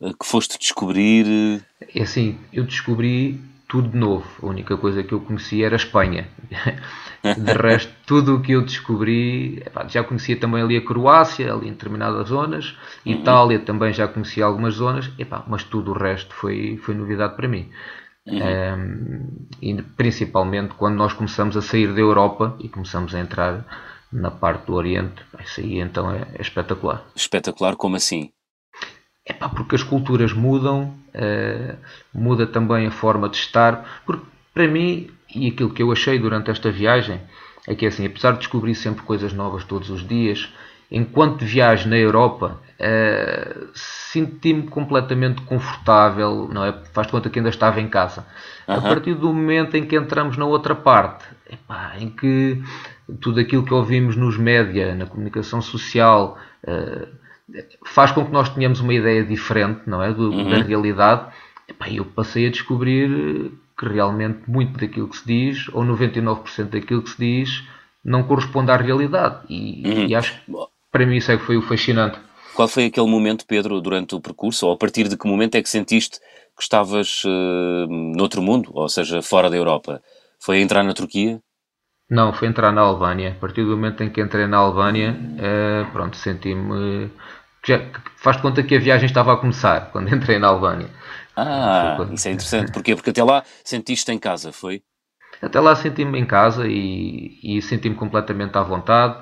eh, 0.00 0.10
que 0.18 0.26
foste 0.26 0.58
descobrir? 0.58 1.64
É 1.94 2.02
assim, 2.02 2.38
eu 2.52 2.64
descobri 2.64 3.40
tudo 3.72 3.88
de 3.88 3.96
novo. 3.96 4.26
A 4.42 4.46
única 4.46 4.76
coisa 4.76 5.02
que 5.02 5.14
eu 5.14 5.20
conhecia 5.20 5.64
era 5.64 5.74
a 5.74 5.76
Espanha. 5.76 6.28
De 7.22 7.52
resto, 7.52 7.90
tudo 8.04 8.36
o 8.36 8.42
que 8.42 8.52
eu 8.52 8.62
descobri, 8.62 9.62
já 9.88 10.04
conhecia 10.04 10.38
também 10.38 10.60
ali 10.60 10.76
a 10.76 10.84
Croácia, 10.84 11.54
ali 11.54 11.68
em 11.68 11.70
determinadas 11.70 12.28
zonas. 12.28 12.76
Itália 13.06 13.60
também 13.60 13.92
já 13.94 14.06
conhecia 14.08 14.44
algumas 14.44 14.74
zonas, 14.74 15.08
mas 15.46 15.64
tudo 15.64 15.92
o 15.92 15.94
resto 15.94 16.34
foi, 16.34 16.76
foi 16.82 16.94
novidade 16.94 17.34
para 17.34 17.48
mim. 17.48 17.70
Uhum. 18.26 19.30
Um, 19.62 19.82
principalmente 19.96 20.74
quando 20.74 20.96
nós 20.96 21.12
começamos 21.12 21.56
a 21.56 21.62
sair 21.62 21.94
da 21.94 22.00
Europa 22.00 22.56
e 22.58 22.68
começamos 22.68 23.14
a 23.14 23.20
entrar 23.20 23.64
na 24.12 24.30
parte 24.30 24.66
do 24.66 24.74
Oriente, 24.74 25.22
isso 25.42 25.60
aí 25.60 25.78
então 25.78 26.10
é, 26.10 26.26
é 26.34 26.42
espetacular. 26.42 27.04
Espetacular, 27.16 27.76
como 27.76 27.96
assim? 27.96 28.32
É 29.24 29.32
pá, 29.32 29.48
porque 29.48 29.76
as 29.76 29.82
culturas 29.82 30.32
mudam, 30.32 30.94
uh, 31.14 31.76
muda 32.12 32.46
também 32.46 32.86
a 32.86 32.90
forma 32.90 33.28
de 33.28 33.36
estar, 33.36 34.02
porque 34.04 34.24
para 34.52 34.66
mim 34.66 35.10
e 35.34 35.48
aquilo 35.48 35.70
que 35.70 35.82
eu 35.82 35.90
achei 35.90 36.18
durante 36.18 36.50
esta 36.50 36.70
viagem 36.70 37.20
é 37.66 37.74
que, 37.74 37.86
assim, 37.86 38.04
apesar 38.04 38.32
de 38.32 38.38
descobrir 38.38 38.74
sempre 38.74 39.02
coisas 39.02 39.32
novas 39.32 39.64
todos 39.64 39.88
os 39.88 40.06
dias, 40.06 40.52
enquanto 40.90 41.44
viajo 41.44 41.88
na 41.88 41.96
Europa, 41.96 42.60
uh, 42.78 43.68
senti-me 43.72 44.64
completamente 44.64 45.40
confortável, 45.42 46.48
não 46.52 46.64
é? 46.64 46.72
Faz 46.92 47.06
conta 47.06 47.30
que 47.30 47.38
ainda 47.38 47.48
estava 47.48 47.80
em 47.80 47.88
casa. 47.88 48.26
Uhum. 48.66 48.74
A 48.74 48.80
partir 48.80 49.14
do 49.14 49.32
momento 49.32 49.76
em 49.76 49.86
que 49.86 49.96
entramos 49.96 50.36
na 50.36 50.44
outra 50.44 50.74
parte, 50.74 51.24
epá, 51.50 51.94
em 51.98 52.10
que 52.10 52.62
tudo 53.20 53.40
aquilo 53.40 53.64
que 53.64 53.72
ouvimos 53.72 54.16
nos 54.16 54.36
média, 54.36 54.94
na 54.94 55.06
comunicação 55.06 55.62
social, 55.62 56.36
uh, 56.64 57.21
faz 57.86 58.12
com 58.12 58.24
que 58.24 58.32
nós 58.32 58.48
tenhamos 58.48 58.80
uma 58.80 58.94
ideia 58.94 59.24
diferente, 59.24 59.82
não 59.86 60.02
é? 60.02 60.12
Do, 60.12 60.30
uhum. 60.30 60.50
Da 60.50 60.58
realidade. 60.58 61.32
Epá, 61.68 61.88
eu 61.88 62.04
passei 62.04 62.46
a 62.46 62.50
descobrir 62.50 63.52
que 63.78 63.86
realmente 63.86 64.40
muito 64.48 64.78
daquilo 64.78 65.08
que 65.08 65.16
se 65.16 65.26
diz, 65.26 65.68
ou 65.72 65.84
99% 65.84 66.64
daquilo 66.70 67.02
que 67.02 67.10
se 67.10 67.18
diz, 67.18 67.64
não 68.04 68.22
corresponde 68.24 68.70
à 68.70 68.76
realidade. 68.76 69.40
E, 69.48 69.82
uhum. 69.86 70.06
e 70.06 70.14
acho 70.14 70.32
que 70.34 70.52
para 70.90 71.06
mim 71.06 71.16
isso 71.16 71.32
é 71.32 71.36
que 71.36 71.44
foi 71.44 71.56
o 71.56 71.62
fascinante. 71.62 72.18
Qual 72.54 72.68
foi 72.68 72.86
aquele 72.86 73.08
momento, 73.08 73.46
Pedro, 73.46 73.80
durante 73.80 74.14
o 74.14 74.20
percurso, 74.20 74.66
ou 74.66 74.72
a 74.72 74.76
partir 74.76 75.08
de 75.08 75.16
que 75.16 75.26
momento 75.26 75.54
é 75.54 75.62
que 75.62 75.68
sentiste 75.68 76.18
que 76.54 76.62
estavas 76.62 77.22
uh, 77.24 77.86
noutro 77.88 78.42
mundo, 78.42 78.70
ou 78.74 78.88
seja, 78.88 79.22
fora 79.22 79.48
da 79.48 79.56
Europa? 79.56 80.02
Foi 80.38 80.60
entrar 80.60 80.82
na 80.82 80.92
Turquia? 80.92 81.40
Não, 82.10 82.32
foi 82.34 82.48
entrar 82.48 82.70
na 82.72 82.82
Albânia. 82.82 83.30
A 83.30 83.40
partir 83.40 83.64
do 83.64 83.70
momento 83.70 84.02
em 84.02 84.10
que 84.10 84.20
entrei 84.20 84.46
na 84.46 84.58
Albânia, 84.58 85.16
uh, 85.16 85.90
pronto, 85.92 86.14
senti-me. 86.16 87.10
Faz 88.16 88.36
de 88.36 88.42
conta 88.42 88.62
que 88.62 88.74
a 88.74 88.78
viagem 88.78 89.06
estava 89.06 89.32
a 89.32 89.36
começar 89.36 89.90
quando 89.92 90.14
entrei 90.14 90.38
na 90.38 90.48
Albânia. 90.48 90.88
Ah, 91.36 91.94
quando... 91.96 92.14
isso 92.14 92.28
é 92.28 92.32
interessante. 92.32 92.72
Porquê? 92.72 92.94
Porque 92.94 93.10
até 93.10 93.22
lá 93.22 93.42
sentiste 93.64 94.10
em 94.10 94.18
casa, 94.18 94.52
foi? 94.52 94.82
Até 95.40 95.58
lá 95.58 95.74
senti-me 95.74 96.20
em 96.20 96.24
casa 96.24 96.66
e, 96.68 97.38
e 97.42 97.60
senti-me 97.62 97.96
completamente 97.96 98.56
à 98.56 98.62
vontade. 98.62 99.16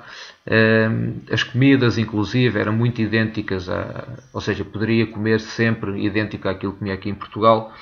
As 1.31 1.41
comidas, 1.41 1.97
inclusive, 1.97 2.59
eram 2.59 2.73
muito 2.73 3.01
idênticas, 3.01 3.67
a, 3.69 4.07
ou 4.33 4.41
seja, 4.41 4.63
poderia 4.63 5.07
comer 5.07 5.39
sempre 5.39 6.03
idêntico 6.03 6.47
àquilo 6.47 6.73
que 6.73 6.79
comia 6.79 6.93
aqui 6.93 7.09
em 7.09 7.15
Portugal. 7.15 7.73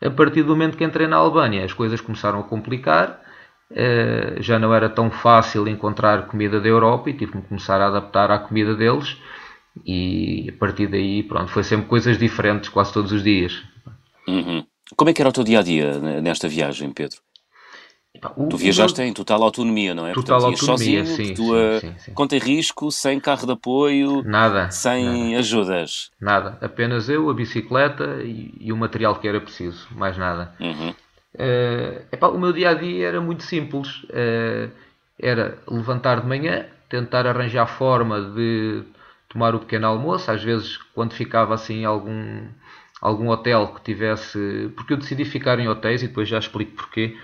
A 0.00 0.10
partir 0.10 0.42
do 0.44 0.50
momento 0.50 0.76
que 0.76 0.84
entrei 0.84 1.08
na 1.08 1.16
Albânia, 1.16 1.64
as 1.64 1.72
coisas 1.72 2.00
começaram 2.00 2.38
a 2.38 2.44
complicar, 2.44 3.20
eh, 3.70 4.36
já 4.40 4.58
não 4.58 4.72
era 4.72 4.88
tão 4.88 5.10
fácil 5.10 5.66
encontrar 5.66 6.26
comida 6.28 6.60
da 6.60 6.68
Europa 6.68 7.10
e 7.10 7.14
tive 7.14 7.32
que 7.32 7.42
começar 7.42 7.80
a 7.80 7.88
adaptar 7.88 8.30
à 8.30 8.38
comida 8.38 8.74
deles. 8.76 9.20
E 9.84 10.50
a 10.50 10.58
partir 10.58 10.86
daí, 10.86 11.22
pronto, 11.22 11.50
foi 11.50 11.64
sempre 11.64 11.86
coisas 11.86 12.18
diferentes 12.18 12.68
quase 12.68 12.92
todos 12.92 13.12
os 13.12 13.22
dias. 13.22 13.62
Uhum. 14.26 14.64
Como 14.96 15.10
é 15.10 15.12
que 15.12 15.20
era 15.20 15.28
o 15.28 15.32
teu 15.32 15.44
dia 15.44 15.60
a 15.60 15.62
dia 15.62 15.98
nesta 16.20 16.48
viagem, 16.48 16.90
Pedro? 16.92 17.18
O, 18.36 18.48
tu 18.48 18.56
viajaste 18.56 19.00
em 19.00 19.12
total 19.12 19.42
autonomia, 19.42 19.94
não 19.94 20.06
é? 20.06 20.12
Total 20.12 20.40
Portanto, 20.40 20.60
autonomia, 20.60 21.04
sozinho, 21.04 21.26
sim, 21.26 21.34
tua 21.34 21.78
sim, 21.80 21.94
sim, 21.98 22.12
conta 22.14 22.34
em 22.34 22.40
risco, 22.40 22.90
sem 22.90 23.20
carro 23.20 23.46
de 23.46 23.52
apoio, 23.52 24.24
nada, 24.24 24.70
sem 24.70 25.04
nada. 25.04 25.38
ajudas. 25.38 26.10
Nada, 26.20 26.58
apenas 26.60 27.08
eu, 27.08 27.30
a 27.30 27.34
bicicleta 27.34 28.20
e, 28.24 28.52
e, 28.60 28.72
o 28.72 28.76
material 28.76 29.14
que 29.20 29.28
era 29.28 29.40
preciso, 29.40 29.86
mais 29.92 30.18
nada. 30.18 30.52
Uhum. 30.58 30.90
Uh, 30.90 32.02
epá, 32.10 32.28
o 32.28 32.38
meu 32.38 32.52
dia 32.52 32.70
a 32.70 32.74
dia 32.74 33.06
era 33.06 33.20
muito 33.20 33.44
simples. 33.44 33.88
Uh, 34.04 34.70
era 35.20 35.58
levantar 35.68 36.20
de 36.20 36.26
manhã, 36.26 36.66
tentar 36.88 37.26
arranjar 37.26 37.66
forma 37.66 38.20
de 38.20 38.84
tomar 39.28 39.54
o 39.54 39.60
pequeno 39.60 39.86
almoço. 39.86 40.30
Às 40.30 40.42
vezes, 40.42 40.76
quando 40.94 41.12
ficava 41.12 41.54
assim 41.54 41.84
algum 41.84 42.46
algum 43.00 43.28
hotel 43.28 43.68
que 43.74 43.82
tivesse, 43.82 44.72
porque 44.74 44.92
eu 44.92 44.96
decidi 44.96 45.24
ficar 45.24 45.60
em 45.60 45.68
hotéis 45.68 46.02
e 46.02 46.08
depois 46.08 46.28
já 46.28 46.38
explico 46.38 46.72
porquê 46.72 47.16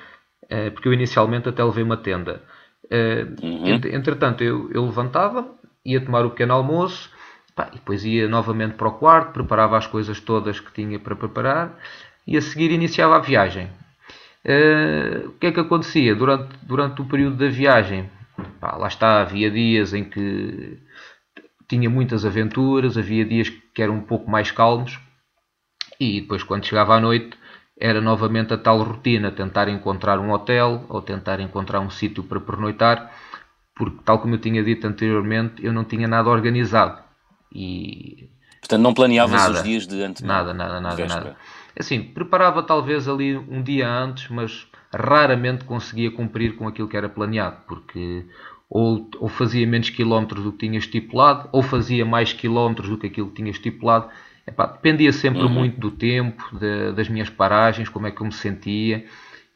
eh, 0.48 0.70
porque 0.70 0.88
eu 0.88 0.92
inicialmente 0.92 1.48
até 1.48 1.62
levei 1.64 1.82
uma 1.82 1.96
tenda. 1.96 2.42
Eh, 2.90 3.26
uhum. 3.42 3.66
Entretanto, 3.92 4.42
eu, 4.44 4.70
eu 4.72 4.84
levantava, 4.84 5.48
ia 5.84 6.00
tomar 6.00 6.24
o 6.24 6.30
pequeno 6.30 6.54
almoço, 6.54 7.10
pá, 7.54 7.68
e 7.72 7.76
depois 7.76 8.04
ia 8.04 8.28
novamente 8.28 8.74
para 8.74 8.88
o 8.88 8.92
quarto, 8.92 9.32
preparava 9.32 9.76
as 9.78 9.86
coisas 9.86 10.20
todas 10.20 10.60
que 10.60 10.72
tinha 10.72 10.98
para 10.98 11.16
preparar, 11.16 11.78
e 12.26 12.36
a 12.36 12.42
seguir 12.42 12.70
iniciava 12.70 13.16
a 13.16 13.20
viagem. 13.20 13.70
Uh, 14.44 15.28
o 15.28 15.32
que 15.32 15.46
é 15.46 15.52
que 15.52 15.60
acontecia 15.60 16.14
durante, 16.14 16.54
durante 16.62 17.00
o 17.00 17.06
período 17.06 17.36
da 17.36 17.48
viagem? 17.48 18.10
Pá, 18.60 18.76
lá 18.76 18.88
está, 18.88 19.22
havia 19.22 19.50
dias 19.50 19.94
em 19.94 20.04
que 20.04 20.78
tinha 21.68 21.88
muitas 21.88 22.24
aventuras, 22.24 22.96
havia 22.96 23.24
dias 23.24 23.50
que 23.74 23.82
eram 23.82 23.94
um 23.94 24.00
pouco 24.02 24.30
mais 24.30 24.50
calmos, 24.50 24.98
e 25.98 26.20
depois, 26.20 26.42
quando 26.42 26.66
chegava 26.66 26.96
à 26.96 27.00
noite, 27.00 27.36
era 27.78 28.00
novamente 28.00 28.54
a 28.54 28.58
tal 28.58 28.82
rotina, 28.82 29.30
tentar 29.30 29.68
encontrar 29.68 30.18
um 30.18 30.30
hotel 30.30 30.84
ou 30.88 31.02
tentar 31.02 31.40
encontrar 31.40 31.80
um 31.80 31.90
sítio 31.90 32.22
para 32.22 32.40
pernoitar, 32.40 33.12
porque, 33.74 33.98
tal 34.04 34.18
como 34.20 34.34
eu 34.34 34.38
tinha 34.38 34.62
dito 34.62 34.86
anteriormente, 34.86 35.64
eu 35.64 35.72
não 35.72 35.84
tinha 35.84 36.06
nada 36.06 36.28
organizado. 36.28 37.02
E 37.52 38.30
Portanto, 38.60 38.80
não 38.82 38.94
planeavas 38.94 39.34
nada, 39.34 39.58
os 39.58 39.62
dias 39.62 39.86
de 39.86 40.02
antemão? 40.02 40.36
Nada, 40.36 40.54
nada, 40.54 40.80
nada, 40.80 41.06
nada. 41.06 41.36
Assim, 41.78 42.02
preparava 42.02 42.62
talvez 42.62 43.08
ali 43.08 43.36
um 43.36 43.62
dia 43.62 43.88
antes, 43.88 44.28
mas 44.30 44.66
raramente 44.92 45.64
conseguia 45.64 46.10
cumprir 46.10 46.56
com 46.56 46.68
aquilo 46.68 46.88
que 46.88 46.96
era 46.96 47.08
planeado, 47.08 47.56
porque 47.66 48.24
ou, 48.74 49.08
ou 49.20 49.28
fazia 49.28 49.64
menos 49.64 49.88
quilómetros 49.88 50.42
do 50.42 50.50
que 50.50 50.66
tinha 50.66 50.76
estipulado, 50.76 51.48
ou 51.52 51.62
fazia 51.62 52.04
mais 52.04 52.32
quilómetros 52.32 52.88
do 52.88 52.98
que 52.98 53.06
aquilo 53.06 53.28
que 53.28 53.36
tinha 53.36 53.52
estipulado, 53.52 54.10
Epá, 54.44 54.66
dependia 54.66 55.12
sempre 55.12 55.42
uhum. 55.42 55.48
muito 55.48 55.78
do 55.78 55.92
tempo, 55.92 56.44
de, 56.58 56.92
das 56.92 57.08
minhas 57.08 57.30
paragens, 57.30 57.88
como 57.88 58.08
é 58.08 58.10
que 58.10 58.20
eu 58.20 58.26
me 58.26 58.32
sentia. 58.32 59.06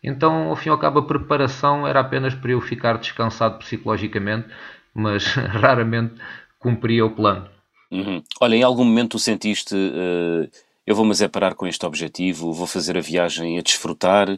Então, 0.03 0.49
ao 0.49 0.57
fim 0.57 0.69
e 0.69 0.73
ao 0.73 0.79
cabo, 0.79 1.01
a 1.01 1.03
preparação 1.03 1.85
era 1.85 1.99
apenas 1.99 2.33
para 2.33 2.53
eu 2.53 2.61
ficar 2.61 2.97
descansado 2.97 3.59
psicologicamente, 3.59 4.47
mas 4.95 5.25
raramente 5.35 6.15
cumpria 6.61 7.05
o 7.05 7.11
plano. 7.11 7.49
Uhum. 7.91 8.23
Olha, 8.41 8.55
em 8.55 8.63
algum 8.63 8.85
momento 8.85 9.19
sentiste, 9.19 9.75
uh, 9.75 10.49
eu 10.87 10.95
vou-me 10.95 11.13
parar 11.29 11.55
com 11.55 11.67
este 11.67 11.85
objetivo, 11.85 12.53
vou 12.53 12.69
fazer 12.69 12.97
a 12.97 13.01
viagem 13.01 13.59
a 13.59 13.63
desfrutar 13.63 14.29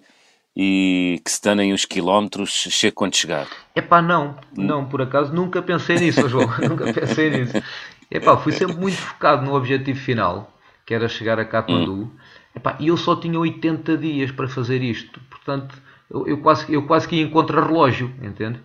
e 0.56 1.20
que 1.24 1.30
se 1.30 1.42
danem 1.42 1.72
os 1.72 1.84
quilómetros, 1.84 2.50
chego 2.50 2.96
quando 2.96 3.16
chegar? 3.16 3.46
Epá, 3.74 4.02
não, 4.02 4.36
não, 4.56 4.84
por 4.84 5.02
acaso 5.02 5.32
nunca 5.32 5.62
pensei 5.62 5.96
nisso, 5.96 6.26
João, 6.28 6.48
nunca 6.68 6.92
pensei 6.92 7.30
nisso. 7.30 7.62
Epá, 8.10 8.36
fui 8.36 8.52
sempre 8.52 8.76
muito 8.76 8.96
focado 8.96 9.44
no 9.44 9.54
objetivo 9.54 9.98
final, 9.98 10.52
que 10.84 10.92
era 10.92 11.08
chegar 11.08 11.38
a 11.38 11.44
Katmandu. 11.44 11.92
Hum. 11.92 12.10
Epá, 12.54 12.76
e 12.80 12.88
eu 12.88 12.96
só 12.96 13.14
tinha 13.14 13.38
80 13.38 13.96
dias 13.96 14.32
para 14.32 14.48
fazer 14.48 14.82
isto. 14.82 15.20
Portanto, 15.30 15.80
eu, 16.10 16.26
eu 16.26 16.38
quase, 16.38 16.72
eu 16.72 16.86
quase 16.86 17.06
que 17.06 17.16
ia 17.16 17.22
em 17.22 17.30
contra-relógio, 17.30 18.12
entende? 18.20 18.58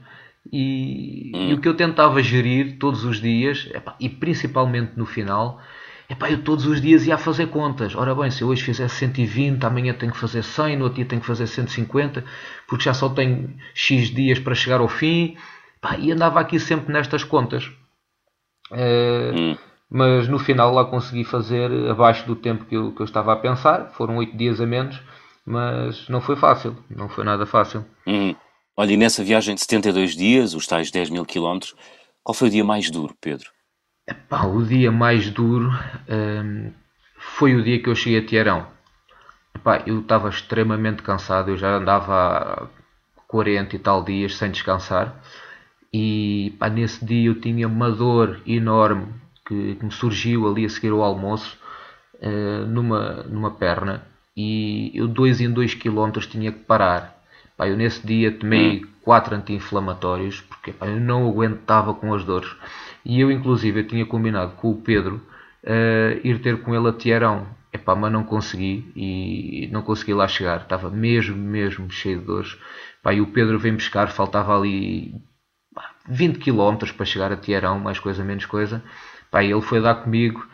E, 0.51 1.31
hum. 1.35 1.49
e, 1.49 1.53
o 1.53 1.61
que 1.61 1.67
eu 1.67 1.75
tentava 1.75 2.21
gerir 2.21 2.77
todos 2.79 3.03
os 3.03 3.21
dias, 3.21 3.69
epá, 3.73 3.95
e 3.99 4.09
principalmente 4.09 4.93
no 4.95 5.05
final, 5.05 5.61
epá, 6.09 6.29
eu 6.29 6.43
todos 6.43 6.65
os 6.65 6.81
dias 6.81 7.05
ia 7.05 7.17
fazer 7.17 7.47
contas. 7.47 7.95
Ora 7.95 8.13
bem, 8.15 8.29
se 8.31 8.41
eu 8.41 8.47
hoje 8.47 8.63
fizer 8.63 8.87
120, 8.87 9.63
amanhã 9.63 9.93
tenho 9.93 10.11
que 10.11 10.17
fazer 10.17 10.43
100, 10.43 10.77
no 10.77 10.83
outro 10.83 10.97
dia 10.97 11.05
tenho 11.05 11.21
que 11.21 11.27
fazer 11.27 11.47
150, 11.47 12.23
porque 12.67 12.83
já 12.83 12.93
só 12.93 13.09
tenho 13.09 13.53
X 13.73 14.09
dias 14.09 14.39
para 14.39 14.55
chegar 14.55 14.79
ao 14.79 14.87
fim. 14.87 15.37
Epá, 15.77 15.97
e 15.97 16.11
andava 16.11 16.39
aqui 16.39 16.59
sempre 16.59 16.93
nestas 16.93 17.23
contas. 17.23 17.69
Hum. 18.71 19.57
Mas 19.89 20.27
no 20.27 20.39
final 20.39 20.73
lá 20.73 20.85
consegui 20.85 21.23
fazer 21.23 21.71
abaixo 21.89 22.25
do 22.25 22.35
tempo 22.35 22.65
que 22.65 22.75
eu, 22.75 22.91
que 22.91 23.01
eu 23.01 23.05
estava 23.05 23.33
a 23.33 23.35
pensar. 23.35 23.91
Foram 23.91 24.17
oito 24.17 24.35
dias 24.35 24.59
a 24.59 24.65
menos, 24.65 24.99
mas 25.45 26.09
não 26.09 26.21
foi 26.21 26.35
fácil. 26.35 26.75
Não 26.89 27.07
foi 27.07 27.23
nada 27.23 27.45
fácil. 27.45 27.85
Hum. 28.05 28.35
Olha, 28.77 28.91
e 28.91 28.97
nessa 28.97 29.23
viagem 29.23 29.55
de 29.55 29.61
72 29.61 30.15
dias, 30.15 30.53
os 30.53 30.67
tais 30.67 30.91
10 30.91 31.09
mil 31.09 31.25
quilómetros, 31.25 31.75
qual 32.23 32.33
foi 32.33 32.49
o 32.49 32.51
dia 32.51 32.63
mais 32.63 32.89
duro, 32.91 33.15
Pedro? 33.21 33.54
Epá, 34.07 34.45
o 34.45 34.63
dia 34.63 34.91
mais 34.91 35.29
duro 35.31 35.69
hum, 36.09 36.71
foi 37.17 37.55
o 37.55 37.63
dia 37.63 37.81
que 37.81 37.89
eu 37.89 37.95
cheguei 37.95 38.19
a 38.19 38.25
Tiarão. 38.25 38.67
Epá, 39.55 39.81
eu 39.87 39.99
estava 40.01 40.29
extremamente 40.29 41.01
cansado, 41.01 41.49
eu 41.51 41.57
já 41.57 41.75
andava 41.75 42.13
há 42.13 42.67
40 43.27 43.75
e 43.75 43.79
tal 43.79 44.03
dias 44.03 44.35
sem 44.37 44.51
descansar 44.51 45.21
e 45.97 46.53
pá, 46.59 46.69
nesse 46.69 47.05
dia 47.05 47.29
eu 47.29 47.39
tinha 47.39 47.67
uma 47.67 47.89
dor 47.89 48.41
enorme 48.45 49.07
que, 49.47 49.75
que 49.75 49.85
me 49.85 49.91
surgiu 49.91 50.45
ali 50.47 50.65
a 50.65 50.69
seguir 50.69 50.89
ao 50.89 51.01
almoço 51.01 51.57
uh, 52.15 52.65
numa, 52.67 53.23
numa 53.23 53.51
perna 53.51 54.05
e 54.35 54.91
eu 54.93 55.07
dois 55.07 55.39
em 55.39 55.49
dois 55.49 55.73
quilómetros 55.73 56.27
tinha 56.27 56.51
que 56.51 56.59
parar. 56.59 57.15
Pá, 57.57 57.69
eu 57.69 57.77
nesse 57.77 58.05
dia 58.05 58.31
tomei 58.31 58.85
quatro 59.01 59.35
anti-inflamatórios 59.35 60.41
porque 60.41 60.73
pá, 60.73 60.87
eu 60.87 60.99
não 60.99 61.29
aguentava 61.29 61.93
com 61.93 62.13
as 62.13 62.25
dores. 62.25 62.53
E 63.05 63.21
eu 63.21 63.31
inclusive 63.31 63.81
eu 63.81 63.87
tinha 63.87 64.05
combinado 64.05 64.53
com 64.53 64.71
o 64.71 64.81
Pedro 64.81 65.21
uh, 65.63 66.27
ir 66.27 66.41
ter 66.41 66.61
com 66.61 66.73
ele 66.75 66.89
a 66.89 66.93
Tiarão. 66.93 67.47
Epá, 67.71 67.93
mas 67.95 68.11
não 68.11 68.23
consegui 68.23 68.91
e 68.95 69.69
não 69.71 69.81
consegui 69.81 70.13
lá 70.13 70.27
chegar. 70.27 70.61
Estava 70.61 70.89
mesmo, 70.89 71.35
mesmo 71.35 71.89
cheio 71.91 72.19
de 72.19 72.25
dores. 72.25 72.57
Pá, 73.03 73.13
e 73.13 73.21
o 73.21 73.27
Pedro 73.27 73.59
veio 73.59 73.75
buscar, 73.75 74.07
faltava 74.07 74.57
ali 74.57 75.13
20 76.09 76.39
km 76.39 76.77
para 76.95 77.05
chegar 77.05 77.31
a 77.31 77.37
Tiarão, 77.37 77.79
mais 77.79 77.99
coisa, 77.99 78.23
menos 78.23 78.45
coisa. 78.45 78.83
Pá, 79.29 79.43
ele 79.43 79.61
foi 79.61 79.81
dar 79.81 79.95
comigo 79.95 80.45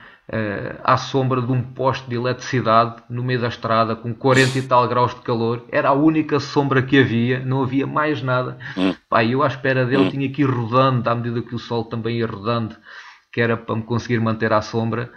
à 0.84 0.96
sombra 0.96 1.42
de 1.42 1.52
um 1.52 1.62
poste 1.62 2.10
de 2.10 2.16
eletricidade 2.16 3.04
no 3.10 3.22
meio 3.22 3.42
da 3.42 3.50
estrada 3.50 3.96
com 3.96 4.14
40 4.14 4.58
e 4.58 4.62
tal 4.62 4.88
graus 4.88 5.14
de 5.14 5.22
calor. 5.22 5.66
Era 5.70 5.90
a 5.90 5.94
única 5.94 6.40
sombra 6.40 6.82
que 6.82 6.98
havia, 6.98 7.40
não 7.40 7.64
havia 7.64 7.86
mais 7.86 8.22
nada. 8.22 8.58
Hum. 8.78 8.96
Pá, 9.10 9.26
eu 9.26 9.44
à 9.44 9.48
espera 9.48 9.86
dele 9.86 10.04
hum. 10.04 10.10
tinha 10.10 10.32
que 10.32 10.42
ir 10.42 10.50
rodando 10.50 11.10
à 11.10 11.16
medida 11.16 11.42
que 11.42 11.54
o 11.54 11.60
sol 11.60 11.84
também 11.84 12.20
ia 12.20 12.28
rodando, 12.28 12.78
que 13.32 13.42
era 13.42 13.58
para 13.58 13.76
me 13.76 13.84
conseguir 13.84 14.20
manter 14.22 14.54
à 14.54 14.62
sombra. 14.62 15.12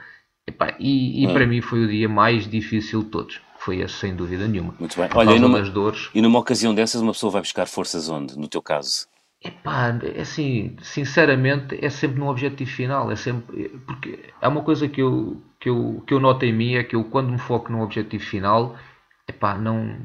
E, 0.49 0.51
pá, 0.51 0.75
e, 0.81 1.23
e 1.23 1.27
hum. 1.27 1.33
para 1.33 1.47
mim 1.47 1.61
foi 1.61 1.85
o 1.85 1.89
dia 1.89 2.09
mais 2.09 2.49
difícil 2.49 3.05
de 3.05 3.11
todos. 3.11 3.41
Foi 3.57 3.81
esse, 3.81 3.95
sem 3.95 4.17
dúvida 4.17 4.49
nenhuma. 4.49 4.75
Muito 4.79 5.01
bem. 5.01 5.09
Olha, 5.15 5.31
e 5.31 5.39
numa, 5.39 5.63
dores. 5.63 6.11
e 6.13 6.21
numa 6.21 6.39
ocasião 6.41 6.75
dessas, 6.75 7.01
uma 7.01 7.13
pessoa 7.13 7.31
vai 7.31 7.41
buscar 7.41 7.67
forças 7.67 8.09
onde, 8.09 8.37
no 8.37 8.49
teu 8.49 8.61
caso? 8.61 9.07
Epá, 9.45 9.95
é 10.03 10.23
assim, 10.23 10.75
sinceramente, 10.81 11.79
é 11.85 11.91
sempre 11.91 12.19
no 12.19 12.31
objetivo 12.31 12.71
final. 12.71 13.13
É 13.13 13.17
sempre. 13.17 13.69
Porque 13.87 14.19
é 14.41 14.49
uma 14.49 14.63
coisa 14.63 14.89
que 14.89 15.03
eu, 15.03 15.43
que 15.61 15.69
eu, 15.69 16.03
que 16.07 16.15
eu 16.15 16.21
noto 16.21 16.47
em 16.47 16.53
mim, 16.53 16.75
é 16.77 16.83
que 16.83 16.97
eu, 16.97 17.05
quando 17.05 17.31
me 17.31 17.39
foco 17.39 17.71
no 17.71 17.83
objetivo 17.83 18.25
final, 18.25 18.75
epá, 19.29 19.59
não, 19.59 19.99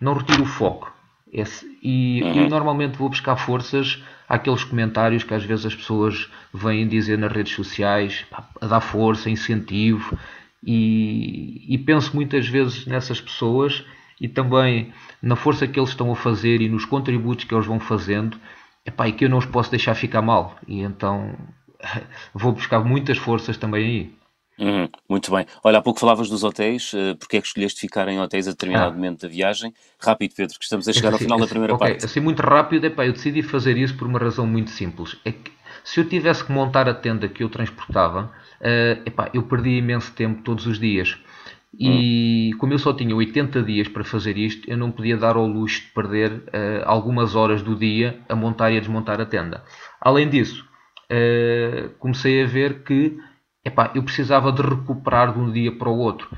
não 0.00 0.14
retiro 0.14 0.42
o 0.42 0.46
foco. 0.46 0.90
Esse, 1.30 1.66
e, 1.82 2.22
uhum. 2.22 2.46
e, 2.46 2.48
normalmente 2.48 2.96
vou 2.96 3.08
buscar 3.10 3.36
forças 3.36 4.02
àqueles 4.26 4.64
comentários 4.64 5.24
que 5.24 5.34
às 5.34 5.44
vezes 5.44 5.66
as 5.66 5.74
pessoas 5.74 6.30
vêm 6.52 6.88
dizer 6.88 7.18
nas 7.18 7.32
redes 7.32 7.52
sociais, 7.52 8.24
pá, 8.30 8.48
a 8.62 8.66
dar 8.66 8.80
força, 8.80 9.28
incentivo. 9.28 10.16
E, 10.66 11.66
e 11.68 11.76
penso 11.76 12.14
muitas 12.14 12.48
vezes 12.48 12.86
nessas 12.86 13.20
pessoas 13.20 13.84
e 14.18 14.26
também 14.26 14.90
na 15.24 15.36
força 15.36 15.66
que 15.66 15.80
eles 15.80 15.90
estão 15.90 16.12
a 16.12 16.16
fazer 16.16 16.60
e 16.60 16.68
nos 16.68 16.84
contributos 16.84 17.44
que 17.44 17.54
eles 17.54 17.66
vão 17.66 17.80
fazendo, 17.80 18.38
epá, 18.84 19.08
e 19.08 19.12
que 19.12 19.24
eu 19.24 19.30
não 19.30 19.38
os 19.38 19.46
posso 19.46 19.70
deixar 19.70 19.94
ficar 19.94 20.20
mal. 20.20 20.56
E 20.68 20.82
então 20.82 21.34
vou 22.34 22.52
buscar 22.52 22.80
muitas 22.80 23.16
forças 23.16 23.56
também 23.56 23.84
aí. 23.84 24.14
Uhum, 24.56 24.88
muito 25.08 25.32
bem. 25.32 25.46
Olha, 25.64 25.78
há 25.78 25.82
pouco 25.82 25.98
falavas 25.98 26.28
dos 26.28 26.44
hotéis, 26.44 26.92
uh, 26.92 27.16
porque 27.18 27.38
é 27.38 27.40
que 27.40 27.46
escolheste 27.46 27.80
ficar 27.80 28.06
em 28.06 28.20
hotéis 28.20 28.46
a 28.46 28.52
determinado 28.52 28.92
ah. 28.92 28.94
momento 28.94 29.22
da 29.22 29.28
viagem? 29.28 29.72
Rápido, 29.98 30.34
Pedro, 30.36 30.56
que 30.56 30.64
estamos 30.64 30.86
a 30.86 30.92
chegar 30.92 31.12
ao 31.12 31.18
final 31.18 31.40
da 31.40 31.46
primeira 31.46 31.74
okay, 31.74 31.88
parte. 31.88 32.04
Assim, 32.04 32.20
muito 32.20 32.40
rápido, 32.40 32.84
epá, 32.84 33.06
eu 33.06 33.12
decidi 33.12 33.42
fazer 33.42 33.76
isso 33.76 33.96
por 33.96 34.06
uma 34.06 34.18
razão 34.18 34.46
muito 34.46 34.70
simples. 34.70 35.16
É 35.24 35.32
que 35.32 35.50
se 35.82 35.98
eu 35.98 36.08
tivesse 36.08 36.44
que 36.44 36.52
montar 36.52 36.88
a 36.88 36.94
tenda 36.94 37.28
que 37.28 37.42
eu 37.42 37.48
transportava, 37.48 38.30
uh, 38.60 39.02
epá, 39.04 39.30
eu 39.34 39.42
perdi 39.42 39.70
imenso 39.70 40.12
tempo 40.12 40.42
todos 40.42 40.66
os 40.66 40.78
dias. 40.78 41.18
E 41.78 42.52
hum. 42.52 42.58
como 42.58 42.72
eu 42.72 42.78
só 42.78 42.92
tinha 42.92 43.14
80 43.14 43.62
dias 43.62 43.88
para 43.88 44.04
fazer 44.04 44.36
isto, 44.36 44.70
eu 44.70 44.76
não 44.76 44.90
podia 44.90 45.16
dar 45.16 45.36
ao 45.36 45.46
luxo 45.46 45.82
de 45.82 45.88
perder 45.88 46.32
uh, 46.32 46.82
algumas 46.84 47.34
horas 47.34 47.62
do 47.62 47.74
dia 47.74 48.20
a 48.28 48.36
montar 48.36 48.70
e 48.70 48.76
a 48.76 48.80
desmontar 48.80 49.20
a 49.20 49.26
tenda. 49.26 49.62
Além 50.00 50.28
disso, 50.28 50.64
uh, 51.10 51.88
comecei 51.98 52.42
a 52.42 52.46
ver 52.46 52.82
que 52.82 53.18
epá, 53.64 53.90
eu 53.94 54.02
precisava 54.02 54.52
de 54.52 54.62
recuperar 54.62 55.32
de 55.32 55.38
um 55.38 55.50
dia 55.50 55.72
para 55.72 55.88
o 55.88 55.98
outro. 55.98 56.28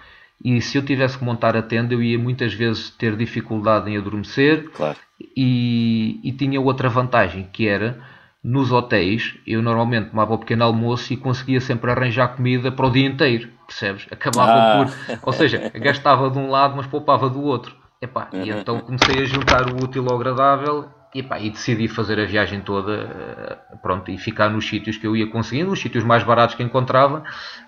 E 0.45 0.61
se 0.61 0.79
eu 0.79 0.85
tivesse 0.85 1.19
que 1.19 1.25
montar 1.25 1.57
a 1.57 1.63
tenda, 1.63 1.95
eu 1.95 2.03
ia 2.03 2.19
muitas 2.19 2.53
vezes 2.53 2.91
ter 2.91 3.17
dificuldade 3.17 3.91
em 3.91 3.97
adormecer. 3.97 4.71
Claro. 4.71 4.99
E, 5.37 6.21
e 6.23 6.33
tinha 6.33 6.61
outra 6.61 6.89
vantagem, 6.89 7.49
que 7.53 7.67
era 7.67 7.99
nos 8.45 8.71
hotéis, 8.71 9.35
eu 9.45 9.61
normalmente 9.61 10.11
tomava 10.11 10.35
o 10.35 10.39
pequeno 10.39 10.63
almoço 10.63 11.13
e 11.13 11.17
conseguia 11.17 11.61
sempre 11.61 11.91
arranjar 11.91 12.37
comida 12.37 12.71
para 12.71 12.87
o 12.87 12.91
dia 12.91 13.07
inteiro, 13.07 13.49
percebes? 13.67 14.07
Acabava 14.11 14.53
ah. 14.53 14.87
por. 14.87 15.19
Ou 15.23 15.33
seja, 15.33 15.71
gastava 15.75 16.31
de 16.31 16.39
um 16.39 16.51
lado, 16.51 16.77
mas 16.77 16.87
poupava 16.87 17.29
do 17.29 17.43
outro. 17.43 17.77
Epá, 18.01 18.29
E 18.33 18.53
uhum. 18.53 18.59
então 18.59 18.81
comecei 18.81 19.23
a 19.23 19.25
juntar 19.25 19.71
o 19.73 19.83
útil 19.83 20.07
ao 20.09 20.17
agradável 20.17 20.89
epá, 21.15 21.41
e 21.41 21.51
decidi 21.51 21.89
fazer 21.89 22.21
a 22.21 22.27
viagem 22.27 22.61
toda 22.61 22.93
eh, 22.93 23.77
pronto, 23.83 24.11
e 24.11 24.19
ficar 24.19 24.51
nos 24.51 24.69
sítios 24.69 24.99
que 24.99 25.07
eu 25.07 25.17
ia 25.17 25.31
conseguindo, 25.31 25.71
nos 25.71 25.81
sítios 25.81 26.05
mais 26.05 26.23
baratos 26.23 26.55
que 26.55 26.63
encontrava, 26.63 27.25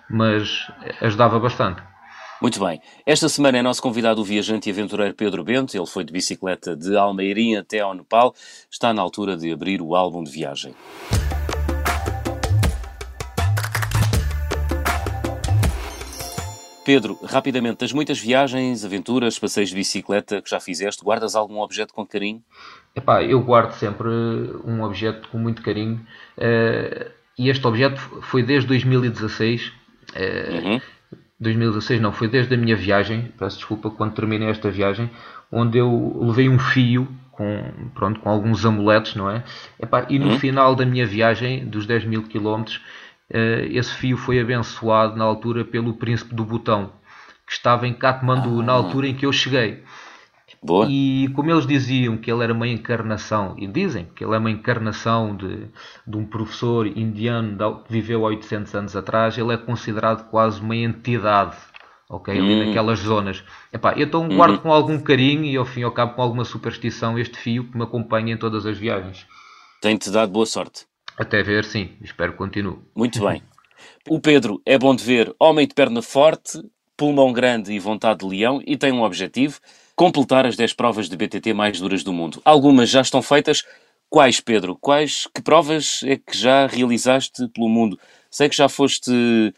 mas 0.09 0.67
ajudava 1.01 1.39
bastante. 1.39 1.81
Muito 2.41 2.59
bem. 2.63 2.79
Esta 3.05 3.27
semana 3.27 3.57
é 3.57 3.61
nosso 3.61 3.81
convidado 3.81 4.21
o 4.21 4.23
viajante 4.23 4.69
e 4.69 4.71
aventureiro 4.71 5.13
Pedro 5.13 5.43
Bento. 5.43 5.75
Ele 5.75 5.85
foi 5.85 6.05
de 6.05 6.13
bicicleta 6.13 6.73
de 6.73 6.95
Almeirim 6.95 7.57
até 7.57 7.81
ao 7.81 7.93
Nepal. 7.93 8.33
Está 8.71 8.93
na 8.93 9.01
altura 9.01 9.35
de 9.35 9.51
abrir 9.51 9.81
o 9.81 9.93
álbum 9.93 10.23
de 10.23 10.31
viagem. 10.31 10.73
Pedro, 16.89 17.19
rapidamente, 17.23 17.81
das 17.81 17.93
muitas 17.93 18.17
viagens, 18.17 18.83
aventuras, 18.83 19.37
passeios 19.37 19.69
de 19.69 19.75
bicicleta 19.75 20.41
que 20.41 20.49
já 20.49 20.59
fizeste, 20.59 21.03
guardas 21.03 21.35
algum 21.35 21.59
objeto 21.59 21.93
com 21.93 22.03
carinho? 22.03 22.41
Epá, 22.95 23.21
eu 23.21 23.39
guardo 23.41 23.73
sempre 23.73 24.09
um 24.65 24.81
objeto 24.81 25.29
com 25.29 25.37
muito 25.37 25.61
carinho. 25.61 26.03
Uh, 26.35 27.11
e 27.37 27.47
este 27.47 27.67
objeto 27.67 27.99
foi 28.23 28.41
desde 28.41 28.67
2016. 28.69 29.67
Uh, 29.67 29.71
uhum 30.65 30.81
2016 31.39 32.01
não, 32.01 32.11
foi 32.11 32.27
desde 32.27 32.53
a 32.53 32.57
minha 32.57 32.75
viagem, 32.75 33.31
peço 33.37 33.57
desculpa, 33.57 33.89
quando 33.89 34.13
terminei 34.13 34.49
esta 34.49 34.69
viagem, 34.69 35.09
onde 35.49 35.77
eu 35.77 36.17
levei 36.21 36.49
um 36.49 36.59
fio 36.59 37.07
com, 37.31 37.63
pronto, 37.95 38.19
com 38.19 38.29
alguns 38.29 38.65
amuletos, 38.65 39.15
não 39.15 39.29
é? 39.29 39.43
Epá, 39.81 40.05
e 40.09 40.19
no 40.19 40.31
uhum. 40.31 40.39
final 40.39 40.75
da 40.75 40.85
minha 40.85 41.05
viagem, 41.05 41.65
dos 41.65 41.85
10 41.85 42.03
mil 42.03 42.23
quilómetros, 42.23 42.81
esse 43.29 43.93
fio 43.93 44.17
foi 44.17 44.39
abençoado 44.39 45.15
na 45.15 45.23
altura 45.23 45.63
pelo 45.63 45.93
príncipe 45.93 46.33
do 46.33 46.43
Botão, 46.43 46.91
que 47.45 47.53
estava 47.53 47.87
em 47.87 47.93
Katmandu, 47.93 48.59
ah. 48.59 48.63
na 48.63 48.73
altura 48.73 49.07
em 49.07 49.15
que 49.15 49.25
eu 49.25 49.31
cheguei. 49.31 49.83
Boa. 50.61 50.87
E 50.89 51.29
como 51.35 51.49
eles 51.49 51.65
diziam 51.65 52.17
que 52.17 52.29
ele 52.29 52.43
era 52.43 52.53
uma 52.53 52.67
encarnação, 52.67 53.55
e 53.57 53.65
dizem 53.65 54.07
que 54.13 54.23
ele 54.23 54.35
é 54.35 54.37
uma 54.37 54.51
encarnação 54.51 55.35
de, 55.35 55.67
de 56.05 56.17
um 56.17 56.25
professor 56.25 56.85
indiano 56.85 57.83
que 57.83 57.91
viveu 57.91 58.25
há 58.25 58.29
800 58.29 58.75
anos 58.75 58.95
atrás, 58.95 59.37
ele 59.37 59.53
é 59.53 59.57
considerado 59.57 60.29
quase 60.29 60.59
uma 60.59 60.75
entidade, 60.75 61.55
ok? 62.09 62.37
Ali 62.37 62.55
hum. 62.55 62.65
naquelas 62.65 62.99
zonas. 62.99 63.43
Epá, 63.71 63.93
então 63.95 64.23
uhum. 64.23 64.35
guardo 64.35 64.59
com 64.59 64.71
algum 64.71 64.99
carinho 64.99 65.45
e 65.45 65.55
ao 65.55 65.65
fim 65.65 65.81
e 65.81 65.83
ao 65.83 65.91
cabo 65.91 66.13
com 66.15 66.21
alguma 66.21 66.43
superstição 66.43 67.17
este 67.17 67.37
fio 67.37 67.63
que 67.63 67.77
me 67.77 67.83
acompanha 67.83 68.33
em 68.33 68.37
todas 68.37 68.65
as 68.65 68.77
viagens. 68.77 69.25
Tem-te 69.81 70.11
dado 70.11 70.31
boa 70.31 70.45
sorte. 70.45 70.88
Até 71.19 71.43
ver, 71.43 71.65
sim. 71.65 71.89
Espero 72.01 72.31
que 72.31 72.37
continue. 72.37 72.77
Muito 72.95 73.19
bem. 73.27 73.43
O 74.07 74.21
Pedro 74.21 74.61
é 74.65 74.77
bom 74.77 74.95
de 74.95 75.03
ver, 75.03 75.35
homem 75.37 75.67
de 75.67 75.73
perna 75.73 76.01
forte, 76.01 76.57
pulmão 76.95 77.33
grande 77.33 77.73
e 77.73 77.79
vontade 77.79 78.19
de 78.19 78.25
leão 78.25 78.61
e 78.65 78.77
tem 78.77 78.93
um 78.93 79.03
objetivo 79.03 79.59
completar 79.97 80.45
as 80.45 80.55
10 80.55 80.73
provas 80.73 81.09
de 81.09 81.17
BTT 81.17 81.53
mais 81.53 81.77
duras 81.79 82.03
do 82.03 82.13
mundo. 82.13 82.41
Algumas 82.45 82.89
já 82.89 83.01
estão 83.01 83.21
feitas. 83.21 83.65
Quais, 84.09 84.39
Pedro? 84.39 84.77
Quais, 84.79 85.27
que 85.27 85.41
provas 85.41 86.01
é 86.03 86.15
que 86.15 86.37
já 86.37 86.65
realizaste 86.65 87.49
pelo 87.49 87.67
mundo? 87.67 87.99
Sei 88.31 88.47
que 88.47 88.55
já 88.55 88.69
foste 88.69 89.53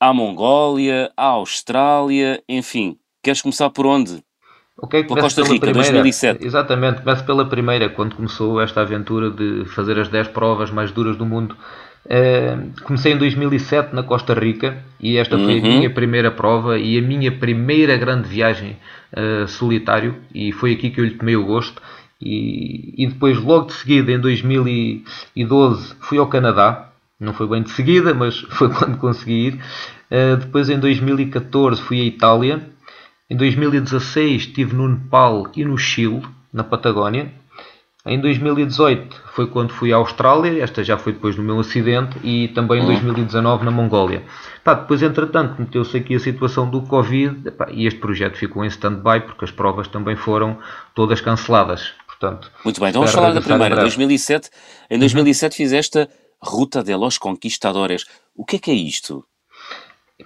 à 0.00 0.12
Mongólia, 0.12 1.12
à 1.16 1.26
Austrália, 1.26 2.42
enfim. 2.48 2.98
Queres 3.22 3.40
começar 3.40 3.70
por 3.70 3.86
onde? 3.86 4.22
Ok, 4.80 5.04
pela 5.04 5.20
Costa 5.20 5.42
Rica, 5.42 5.66
primeira, 5.66 5.90
2007. 5.90 6.46
Exatamente, 6.46 7.02
começo 7.02 7.24
pela 7.24 7.44
primeira, 7.44 7.88
quando 7.88 8.14
começou 8.14 8.60
esta 8.60 8.80
aventura 8.80 9.28
de 9.28 9.64
fazer 9.66 9.98
as 9.98 10.06
10 10.08 10.28
provas 10.28 10.70
mais 10.70 10.92
duras 10.92 11.16
do 11.16 11.26
mundo. 11.26 11.56
Uh, 12.06 12.80
comecei 12.84 13.12
em 13.12 13.18
2007 13.18 13.94
na 13.94 14.02
Costa 14.02 14.32
Rica 14.32 14.78
e 14.98 15.18
esta 15.18 15.36
foi 15.36 15.58
uhum. 15.58 15.66
a 15.66 15.68
minha 15.68 15.90
primeira 15.90 16.30
prova 16.30 16.78
e 16.78 16.96
a 16.96 17.02
minha 17.02 17.30
primeira 17.30 17.98
grande 17.98 18.26
viagem 18.28 18.78
uh, 19.12 19.46
solitário 19.46 20.14
e 20.34 20.50
foi 20.52 20.72
aqui 20.72 20.88
que 20.88 21.00
eu 21.00 21.04
lhe 21.04 21.16
tomei 21.16 21.36
o 21.36 21.44
gosto 21.44 21.82
e, 22.18 22.94
e, 22.96 23.06
depois 23.06 23.36
logo 23.36 23.66
de 23.66 23.74
seguida 23.74 24.10
em 24.10 24.18
2012 24.18 25.96
fui 26.00 26.16
ao 26.16 26.28
Canadá 26.28 26.90
não 27.20 27.34
foi 27.34 27.46
bem 27.46 27.62
de 27.62 27.72
seguida 27.72 28.14
mas 28.14 28.38
foi 28.56 28.70
quando 28.70 28.96
consegui 28.96 29.48
ir 29.48 29.54
uh, 30.10 30.36
depois 30.38 30.70
em 30.70 30.78
2014 30.78 31.82
fui 31.82 32.00
à 32.00 32.04
Itália 32.04 32.62
em 33.30 33.36
2016 33.36 34.42
estive 34.42 34.74
no 34.74 34.88
Nepal 34.88 35.50
e 35.54 35.64
no 35.64 35.76
Chile 35.76 36.22
na 36.52 36.64
Patagónia 36.64 37.32
em 38.08 38.18
2018 38.20 39.22
foi 39.34 39.46
quando 39.48 39.70
fui 39.72 39.92
à 39.92 39.96
Austrália, 39.96 40.62
esta 40.62 40.82
já 40.82 40.96
foi 40.96 41.12
depois 41.12 41.36
do 41.36 41.42
meu 41.42 41.60
acidente, 41.60 42.18
e 42.24 42.48
também 42.48 42.82
em 42.82 42.86
2019 42.86 43.64
na 43.64 43.70
Mongólia. 43.70 44.22
Pá, 44.64 44.72
depois, 44.72 45.02
entretanto, 45.02 45.56
meteu-se 45.58 45.96
aqui 45.96 46.14
a 46.14 46.20
situação 46.20 46.70
do 46.70 46.80
Covid 46.82 47.50
pá, 47.50 47.68
e 47.70 47.86
este 47.86 48.00
projeto 48.00 48.36
ficou 48.36 48.64
em 48.64 48.68
stand-by 48.68 49.20
porque 49.26 49.44
as 49.44 49.50
provas 49.50 49.88
também 49.88 50.16
foram 50.16 50.58
todas 50.94 51.20
canceladas. 51.20 51.92
Portanto, 52.06 52.50
Muito 52.64 52.80
bem, 52.80 52.88
então 52.88 53.02
vamos 53.02 53.14
falar 53.14 53.32
da 53.32 53.42
primeira. 53.42 53.76
2007, 53.76 54.48
em 54.90 54.98
2007 54.98 55.52
uhum. 55.52 55.56
fizeste 55.56 55.98
a 55.98 56.08
Ruta 56.40 56.82
de 56.82 56.94
los 56.94 57.18
Conquistadores. 57.18 58.06
O 58.34 58.44
que 58.44 58.56
é 58.56 58.58
que 58.58 58.70
é 58.70 58.74
isto? 58.74 59.24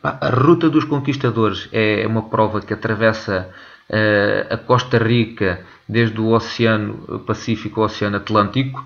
A 0.02 0.30
Ruta 0.30 0.70
dos 0.70 0.84
Conquistadores 0.84 1.68
é 1.70 2.06
uma 2.06 2.22
prova 2.22 2.62
que 2.62 2.72
atravessa 2.72 3.50
uh, 3.90 4.54
a 4.54 4.56
Costa 4.56 4.96
Rica 4.96 5.66
desde 5.86 6.18
o 6.18 6.28
Oceano 6.28 7.18
Pacífico 7.26 7.80
ao 7.80 7.86
Oceano 7.86 8.16
Atlântico 8.16 8.82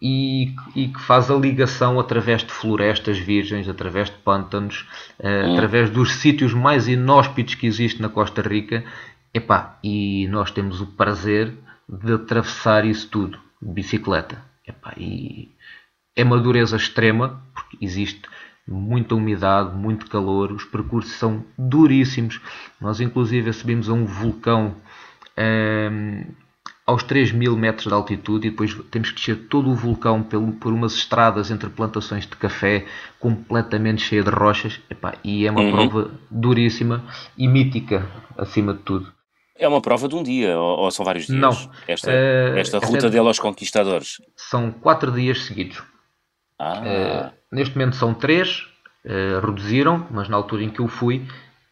e, 0.00 0.54
que 0.74 1.00
faz 1.00 1.28
a 1.28 1.34
ligação 1.34 1.98
através 1.98 2.44
de 2.44 2.52
florestas 2.52 3.18
virgens, 3.18 3.68
através 3.68 4.10
de 4.10 4.16
pântanos, 4.18 4.86
uh, 5.18 5.52
através 5.52 5.90
dos 5.90 6.12
sítios 6.12 6.54
mais 6.54 6.86
inóspitos 6.86 7.56
que 7.56 7.66
existe 7.66 8.00
na 8.00 8.08
Costa 8.08 8.40
Rica. 8.40 8.84
Epá, 9.32 9.76
e 9.82 10.28
nós 10.28 10.52
temos 10.52 10.80
o 10.80 10.86
prazer 10.86 11.52
de 11.88 12.12
atravessar 12.12 12.84
isso 12.84 13.08
tudo 13.08 13.40
de 13.60 13.72
bicicleta. 13.72 14.40
Epá, 14.64 14.94
e 14.96 15.50
é 16.14 16.22
uma 16.22 16.38
dureza 16.38 16.76
extrema, 16.76 17.42
porque 17.52 17.76
existe 17.84 18.22
muita 18.66 19.14
umidade, 19.14 19.76
muito 19.76 20.08
calor, 20.08 20.52
os 20.52 20.64
percursos 20.64 21.12
são 21.12 21.44
duríssimos. 21.58 22.40
Nós, 22.80 23.00
inclusive, 23.00 23.52
subimos 23.52 23.88
a 23.88 23.92
um 23.92 24.04
vulcão 24.04 24.76
um, 25.38 26.24
aos 26.86 27.02
3 27.02 27.32
mil 27.32 27.56
metros 27.56 27.86
de 27.86 27.94
altitude 27.94 28.48
e 28.48 28.50
depois 28.50 28.74
temos 28.90 29.10
que 29.10 29.16
descer 29.16 29.48
todo 29.48 29.70
o 29.70 29.74
vulcão 29.74 30.22
pelo, 30.22 30.52
por 30.52 30.72
umas 30.72 30.94
estradas 30.94 31.50
entre 31.50 31.68
plantações 31.70 32.26
de 32.26 32.36
café 32.36 32.86
completamente 33.18 34.02
cheia 34.02 34.22
de 34.22 34.30
rochas. 34.30 34.80
Epá, 34.90 35.14
e 35.24 35.46
é 35.46 35.50
uma 35.50 35.60
uhum. 35.60 35.72
prova 35.72 36.10
duríssima 36.30 37.04
e 37.36 37.48
mítica, 37.48 38.06
acima 38.36 38.74
de 38.74 38.80
tudo. 38.80 39.12
É 39.56 39.68
uma 39.68 39.80
prova 39.80 40.08
de 40.08 40.14
um 40.16 40.22
dia 40.22 40.58
ou, 40.58 40.80
ou 40.80 40.90
são 40.90 41.04
vários 41.04 41.26
dias? 41.26 41.38
Não. 41.38 41.52
Esta, 41.86 42.10
uh, 42.10 42.58
esta 42.58 42.78
ruta 42.78 43.06
é, 43.06 43.10
dele 43.10 43.28
aos 43.28 43.38
conquistadores? 43.38 44.20
São 44.36 44.72
quatro 44.72 45.12
dias 45.12 45.44
seguidos. 45.44 45.82
Ah. 46.58 47.30
Uh, 47.32 47.43
neste 47.54 47.76
momento 47.76 47.96
são 47.96 48.12
três, 48.12 48.66
uh, 49.04 49.44
reduziram, 49.44 50.06
mas 50.10 50.28
na 50.28 50.36
altura 50.36 50.64
em 50.64 50.70
que 50.70 50.80
eu 50.80 50.88
fui 50.88 51.26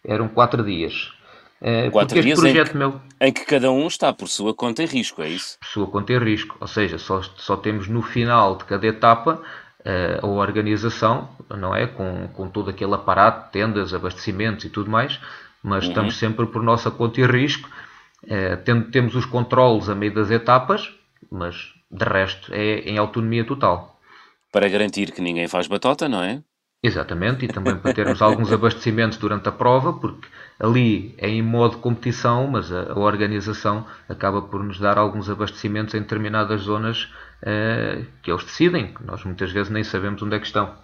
eram 0.05 0.29
quatro 0.29 0.65
dias. 0.65 1.13
Uh, 1.61 1.91
quatro 1.91 2.21
dias 2.21 2.39
projeto 2.39 2.69
em 2.69 2.71
que, 2.71 2.77
meu... 2.77 3.01
em 3.21 3.33
que 3.33 3.45
cada 3.45 3.71
um 3.71 3.87
está 3.87 4.13
por 4.13 4.29
sua 4.29 4.55
conta 4.55 4.83
e 4.83 4.87
risco, 4.87 5.23
é 5.23 5.29
isso? 5.29 5.59
Por 5.61 5.67
sua 5.67 5.87
conta 5.87 6.13
e 6.13 6.19
risco, 6.19 6.57
ou 6.61 6.67
seja, 6.67 6.99
só, 6.99 7.23
só 7.23 7.57
temos 7.57 7.87
no 7.89 8.03
final 8.03 8.57
de 8.57 8.65
cada 8.65 8.87
etapa 8.87 9.41
uh, 9.81 10.27
a 10.27 10.29
organização, 10.29 11.29
não 11.51 11.75
é? 11.75 11.87
Com, 11.87 12.29
com 12.29 12.49
todo 12.49 12.71
aquele 12.71 12.95
aparato, 12.95 13.53
tendas, 13.53 13.95
abastecimentos 13.95 14.65
e 14.65 14.71
tudo 14.71 14.91
mais, 14.91 15.21
mas 15.63 15.85
uhum. 15.85 15.91
estamos 15.91 16.17
sempre 16.17 16.47
por 16.47 16.63
nossa 16.63 16.91
conta 16.91 17.21
e 17.21 17.27
risco. 17.27 17.69
Uh, 18.25 18.57
tem, 18.65 18.83
temos 18.83 19.15
os 19.15 19.25
controles 19.25 19.89
a 19.89 19.95
meio 19.95 20.15
das 20.15 20.31
etapas, 20.31 20.93
mas 21.31 21.73
de 21.91 22.05
resto 22.05 22.53
é 22.53 22.81
em 22.81 22.99
autonomia 22.99 23.45
total. 23.45 23.92
Para 24.53 24.69
garantir 24.69 25.11
que 25.11 25.21
ninguém 25.21 25.49
faz 25.49 25.67
batota, 25.67 26.09
não 26.09 26.23
é? 26.23 26.43
Exatamente, 26.85 27.45
e 27.45 27.49
também 27.49 27.77
para 27.77 27.95
termos 27.95 28.21
alguns 28.21 28.53
abastecimentos 28.53 29.17
durante 29.17 29.49
a 29.49 29.53
prova, 29.53 29.93
porque 29.93 30.27
ali 30.59 31.15
é 31.17 31.29
em 31.29 31.41
modo 31.41 31.79
competição, 31.79 32.49
mas 32.49 32.73
a, 32.73 32.93
a 32.93 32.99
organização 32.99 33.87
acaba 34.09 34.43
por 34.43 34.63
nos 34.65 34.81
dar 34.81 34.99
alguns 34.99 35.31
abastecimentos 35.31 35.95
em 35.95 36.01
determinadas 36.01 36.63
zonas 36.63 37.05
uh, 37.43 38.05
que 38.21 38.33
eles 38.33 38.45
decidem, 38.45 38.93
que 38.93 39.05
nós 39.05 39.25
muitas 39.25 39.53
vezes 39.53 39.71
nem 39.71 39.85
sabemos 39.85 40.21
onde 40.23 40.35
é 40.35 40.41
que 40.41 40.47
estão. 40.47 40.77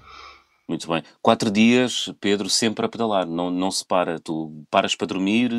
Muito 0.68 0.86
bem. 0.86 1.02
Quatro 1.20 1.50
dias, 1.50 2.12
Pedro, 2.20 2.48
sempre 2.48 2.86
a 2.86 2.88
pedalar, 2.88 3.26
não, 3.26 3.50
não 3.50 3.70
se 3.70 3.84
para. 3.84 4.20
Tu 4.20 4.64
paras 4.70 4.94
para 4.94 5.06
dormir, 5.06 5.50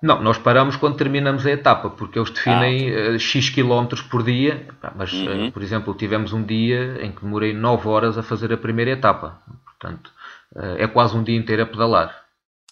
não, 0.00 0.22
nós 0.22 0.38
paramos 0.38 0.76
quando 0.76 0.96
terminamos 0.96 1.44
a 1.44 1.50
etapa, 1.50 1.90
porque 1.90 2.18
eles 2.18 2.30
definem 2.30 2.94
ah, 2.94 3.10
uh, 3.10 3.18
X 3.18 3.50
quilómetros 3.50 4.00
por 4.00 4.22
dia, 4.22 4.68
mas, 4.94 5.12
uhum. 5.12 5.48
uh, 5.48 5.52
por 5.52 5.60
exemplo, 5.60 5.92
tivemos 5.94 6.32
um 6.32 6.42
dia 6.42 7.04
em 7.04 7.10
que 7.10 7.22
demorei 7.22 7.52
9 7.52 7.88
horas 7.88 8.16
a 8.16 8.22
fazer 8.22 8.52
a 8.52 8.56
primeira 8.56 8.92
etapa. 8.92 9.42
Portanto, 9.64 10.12
uh, 10.54 10.76
é 10.78 10.86
quase 10.86 11.16
um 11.16 11.22
dia 11.24 11.36
inteiro 11.36 11.62
a 11.62 11.66
pedalar. 11.66 12.14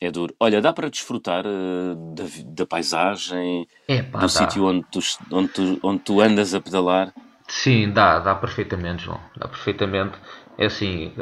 É 0.00 0.10
duro. 0.10 0.34
Olha, 0.38 0.60
dá 0.60 0.72
para 0.72 0.88
desfrutar 0.88 1.42
da, 1.42 2.24
da, 2.44 2.66
paisagem, 2.66 3.66
Epa, 3.88 4.18
do 4.18 4.28
sítio 4.28 4.64
onde 4.64 4.84
tu, 4.92 5.00
onde, 5.32 5.48
tu, 5.48 5.80
onde 5.82 5.98
tu 6.00 6.20
andas 6.20 6.54
a 6.54 6.60
pedalar? 6.60 7.12
Sim, 7.48 7.90
dá, 7.90 8.20
dá 8.20 8.34
perfeitamente, 8.34 9.04
João. 9.04 9.20
Dá 9.36 9.48
perfeitamente. 9.48 10.12
É 10.58 10.66
assim, 10.66 11.12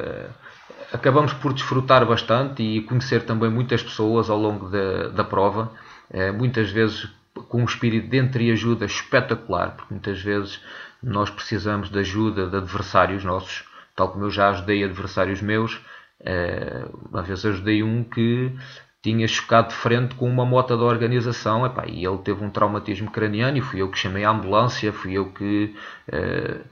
acabamos 0.92 1.32
por 1.34 1.52
desfrutar 1.52 2.04
bastante 2.04 2.62
e 2.62 2.82
conhecer 2.82 3.24
também 3.24 3.48
muitas 3.48 3.82
pessoas 3.82 4.28
ao 4.28 4.38
longo 4.38 4.68
da, 4.68 5.08
da 5.08 5.24
prova 5.24 5.70
é, 5.70 5.83
muitas 6.36 6.70
vezes 6.70 7.08
com 7.48 7.62
um 7.62 7.64
espírito 7.64 8.08
de 8.08 8.18
entreajuda 8.18 8.84
espetacular, 8.84 9.72
porque 9.76 9.92
muitas 9.94 10.20
vezes 10.20 10.60
nós 11.02 11.30
precisamos 11.30 11.90
de 11.90 11.98
ajuda 11.98 12.46
de 12.46 12.56
adversários 12.56 13.24
nossos, 13.24 13.64
tal 13.96 14.10
como 14.10 14.24
eu 14.24 14.30
já 14.30 14.50
ajudei 14.50 14.84
adversários 14.84 15.42
meus. 15.42 15.80
Uma 17.10 17.22
vez 17.22 17.44
ajudei 17.44 17.82
um 17.82 18.04
que 18.04 18.52
tinha 19.04 19.28
chocado 19.28 19.68
de 19.68 19.74
frente 19.74 20.14
com 20.14 20.26
uma 20.26 20.46
moto 20.46 20.74
da 20.74 20.82
organização 20.82 21.66
epá, 21.66 21.84
e 21.86 22.06
ele 22.06 22.16
teve 22.24 22.42
um 22.42 22.48
traumatismo 22.48 23.10
craniano 23.10 23.58
e 23.58 23.60
fui 23.60 23.82
eu 23.82 23.90
que 23.90 23.98
chamei 23.98 24.24
a 24.24 24.30
ambulância, 24.30 24.90
fui 24.94 25.12
eu 25.12 25.30
que 25.30 25.76
eh, 26.08 26.62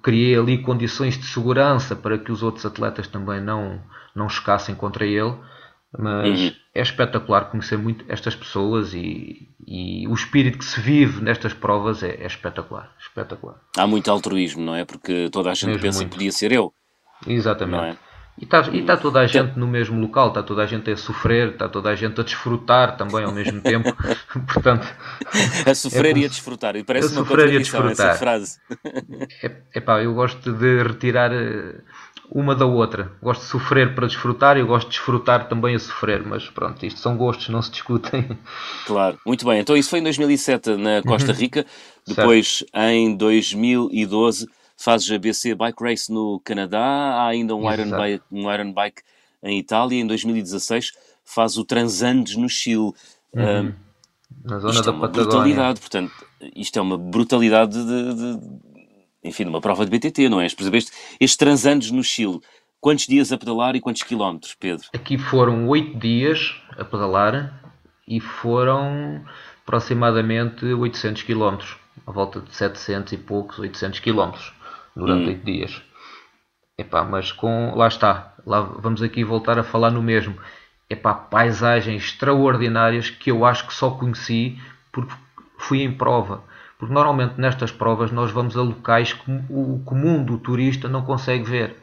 criei 0.00 0.38
ali 0.38 0.58
condições 0.58 1.18
de 1.18 1.26
segurança 1.26 1.96
para 1.96 2.16
que 2.18 2.30
os 2.30 2.40
outros 2.40 2.64
atletas 2.64 3.08
também 3.08 3.40
não, 3.40 3.82
não 4.14 4.28
chocassem 4.28 4.76
contra 4.76 5.04
ele. 5.04 5.34
Mas 5.98 6.40
uhum. 6.40 6.52
É 6.74 6.80
espetacular 6.80 7.50
conhecer 7.50 7.76
muito 7.76 8.04
estas 8.08 8.34
pessoas 8.34 8.94
e, 8.94 9.48
e, 9.66 10.08
o 10.08 10.14
espírito 10.14 10.58
que 10.58 10.64
se 10.64 10.80
vive 10.80 11.22
nestas 11.22 11.52
provas 11.52 12.02
é, 12.02 12.14
é 12.14 12.26
espetacular, 12.26 12.90
espetacular. 12.98 13.60
Há 13.76 13.86
muito 13.86 14.10
altruísmo, 14.10 14.62
não 14.62 14.74
é? 14.74 14.84
Porque 14.84 15.28
toda 15.30 15.50
a 15.50 15.54
gente 15.54 15.66
Mesmo 15.66 15.82
pensa 15.82 15.98
muito. 15.98 16.10
que 16.10 16.16
podia 16.16 16.32
ser 16.32 16.52
eu. 16.52 16.72
Exatamente. 17.26 17.98
E 18.38 18.44
está 18.44 18.60
e 18.72 18.82
tá 18.82 18.96
toda 18.96 19.20
a 19.20 19.26
gente 19.26 19.58
no 19.58 19.66
mesmo 19.66 20.00
local, 20.00 20.28
está 20.28 20.42
toda 20.42 20.62
a 20.62 20.66
gente 20.66 20.90
a 20.90 20.96
sofrer, 20.96 21.50
está 21.50 21.68
toda 21.68 21.90
a 21.90 21.94
gente 21.94 22.18
a 22.18 22.24
desfrutar 22.24 22.96
também 22.96 23.24
ao 23.24 23.32
mesmo 23.32 23.60
tempo. 23.60 23.94
Portanto, 24.52 24.86
a 25.66 25.74
sofrer 25.74 26.16
é 26.16 26.20
e 26.20 26.24
a 26.24 26.28
desfrutar. 26.28 26.76
E 26.76 26.82
parece 26.82 27.14
a 27.14 27.20
uma 27.20 27.26
contradição 27.26 27.86
essa 27.88 28.14
frase. 28.14 28.58
É, 29.42 29.52
epá, 29.74 30.02
eu 30.02 30.14
gosto 30.14 30.50
de 30.50 30.82
retirar 30.82 31.30
eh, 31.30 31.74
uma 32.30 32.54
da 32.54 32.64
outra. 32.64 33.12
Gosto 33.22 33.42
de 33.42 33.48
sofrer 33.48 33.94
para 33.94 34.06
desfrutar 34.06 34.56
e 34.56 34.60
eu 34.60 34.66
gosto 34.66 34.86
de 34.86 34.94
desfrutar 34.94 35.48
também 35.48 35.74
a 35.74 35.78
sofrer, 35.78 36.24
mas 36.24 36.48
pronto, 36.48 36.84
isto 36.86 36.98
são 37.00 37.16
gostos, 37.16 37.50
não 37.50 37.60
se 37.60 37.70
discutem. 37.70 38.38
Claro, 38.86 39.18
muito 39.26 39.44
bem. 39.44 39.60
Então 39.60 39.76
isso 39.76 39.90
foi 39.90 39.98
em 39.98 40.02
2007 40.04 40.76
na 40.76 41.02
Costa 41.02 41.32
uhum. 41.32 41.38
Rica, 41.38 41.66
depois 42.06 42.58
certo. 42.58 42.76
em 42.76 43.14
2012 43.14 44.48
fazes 44.76 45.10
a 45.10 45.18
BC 45.18 45.54
Bike 45.54 45.82
Race 45.82 46.12
no 46.12 46.40
Canadá, 46.44 46.80
há 46.80 47.28
ainda 47.28 47.54
um 47.54 47.70
Iron, 47.72 47.90
bike, 47.90 48.24
um 48.30 48.52
Iron 48.52 48.72
Bike 48.72 49.02
em 49.42 49.58
Itália, 49.58 50.00
em 50.00 50.06
2016 50.06 50.92
faz 51.24 51.56
o 51.56 51.64
Transandes 51.64 52.36
no 52.36 52.48
Chile. 52.48 52.92
Uhum. 53.34 53.74
na 54.44 54.58
zona 54.58 54.74
isto 54.74 54.84
da 54.84 54.90
é 54.90 54.94
uma 54.94 55.08
brutalidade, 55.08 55.80
portanto, 55.80 56.12
isto 56.54 56.78
é 56.78 56.82
uma 56.82 56.98
brutalidade 56.98 57.72
de, 57.72 58.14
de, 58.14 58.40
enfim, 59.24 59.44
numa 59.44 59.60
prova 59.60 59.86
de 59.86 59.90
BTT, 59.90 60.28
não 60.28 60.40
é? 60.40 60.48
Por 60.50 60.62
exemplo, 60.62 60.76
este, 60.76 60.92
estes 61.20 61.36
transandos 61.36 61.90
no 61.90 62.04
Chile, 62.04 62.40
quantos 62.80 63.06
dias 63.06 63.32
a 63.32 63.38
pedalar 63.38 63.74
e 63.74 63.80
quantos 63.80 64.02
quilómetros, 64.02 64.54
Pedro? 64.54 64.86
Aqui 64.92 65.16
foram 65.16 65.66
oito 65.68 65.98
dias 65.98 66.54
a 66.76 66.84
pedalar 66.84 67.60
e 68.06 68.20
foram 68.20 69.24
aproximadamente 69.64 70.66
800 70.66 71.22
quilómetros, 71.22 71.76
à 72.06 72.12
volta 72.12 72.40
de 72.40 72.54
700 72.54 73.12
e 73.12 73.16
poucos, 73.16 73.58
800 73.58 74.00
quilómetros 74.00 74.52
durante 74.96 75.24
hum. 75.24 75.28
oito 75.28 75.44
dias. 75.44 75.82
Epá, 76.78 77.04
mas 77.04 77.30
com, 77.32 77.74
lá 77.74 77.86
está, 77.86 78.34
lá 78.46 78.60
vamos 78.60 79.02
aqui 79.02 79.24
voltar 79.24 79.58
a 79.58 79.62
falar 79.62 79.90
no 79.90 80.02
mesmo. 80.02 80.36
Epá, 80.88 81.14
paisagens 81.14 82.04
extraordinárias 82.04 83.10
que 83.10 83.30
eu 83.30 83.44
acho 83.44 83.66
que 83.66 83.74
só 83.74 83.90
conheci 83.90 84.58
porque 84.90 85.14
fui 85.58 85.82
em 85.82 85.92
prova 85.92 86.42
porque 86.82 86.92
normalmente 86.92 87.34
nestas 87.40 87.70
provas 87.70 88.10
nós 88.10 88.32
vamos 88.32 88.56
a 88.56 88.60
locais 88.60 89.12
que 89.12 89.30
o 89.48 89.80
comum 89.84 90.24
do 90.24 90.36
turista 90.36 90.88
não 90.88 91.02
consegue 91.02 91.44
ver. 91.44 91.76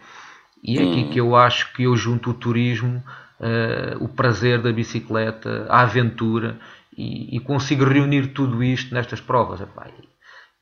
E 0.61 0.77
é 0.77 0.81
aqui 0.81 1.03
hum. 1.05 1.09
que 1.09 1.21
eu 1.21 1.37
acho 1.37 1.71
que 1.71 1.83
eu 1.83 1.95
junto 1.95 2.31
o 2.31 2.33
turismo, 2.33 3.01
uh, 3.39 4.03
o 4.03 4.09
prazer 4.09 4.61
da 4.61 4.73
bicicleta, 4.73 5.65
a 5.69 5.83
aventura 5.83 6.59
e, 6.97 7.33
e 7.33 7.39
consigo 7.39 7.85
reunir 7.85 8.33
tudo 8.33 8.61
isto 8.61 8.93
nestas 8.93 9.21
provas. 9.21 9.61
Epá, 9.61 9.87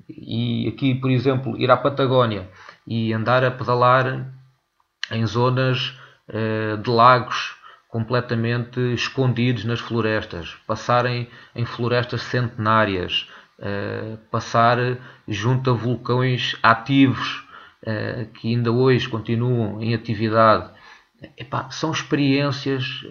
e 0.10 0.68
aqui, 0.68 0.96
por 0.96 1.12
exemplo, 1.12 1.58
ir 1.58 1.70
à 1.70 1.76
Patagónia 1.76 2.50
e 2.86 3.12
andar 3.12 3.44
a 3.44 3.52
pedalar 3.52 4.34
em 5.12 5.26
zonas 5.26 5.98
uh, 6.30 6.78
de 6.78 6.90
lagos 6.90 7.56
completamente 7.90 8.80
escondidos 8.94 9.64
nas 9.66 9.80
florestas, 9.80 10.56
passarem 10.66 11.28
em 11.56 11.66
florestas 11.66 12.22
centenárias, 12.22 13.30
uh, 13.60 14.18
passar 14.32 14.78
junto 15.28 15.72
a 15.72 15.74
vulcões 15.74 16.56
ativos 16.64 17.44
uh, 17.84 18.26
que 18.34 18.54
ainda 18.54 18.72
hoje 18.72 19.10
continuam 19.10 19.82
em 19.82 19.94
atividade. 19.94 20.70
Epá, 21.36 21.70
são 21.72 21.92
experiências 21.92 23.04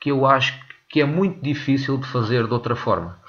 que 0.00 0.10
eu 0.10 0.26
acho 0.26 0.58
que 0.88 1.00
é 1.00 1.04
muito 1.04 1.40
difícil 1.40 1.96
de 1.96 2.08
fazer 2.08 2.48
de 2.48 2.52
outra 2.52 2.74
forma. 2.74 3.21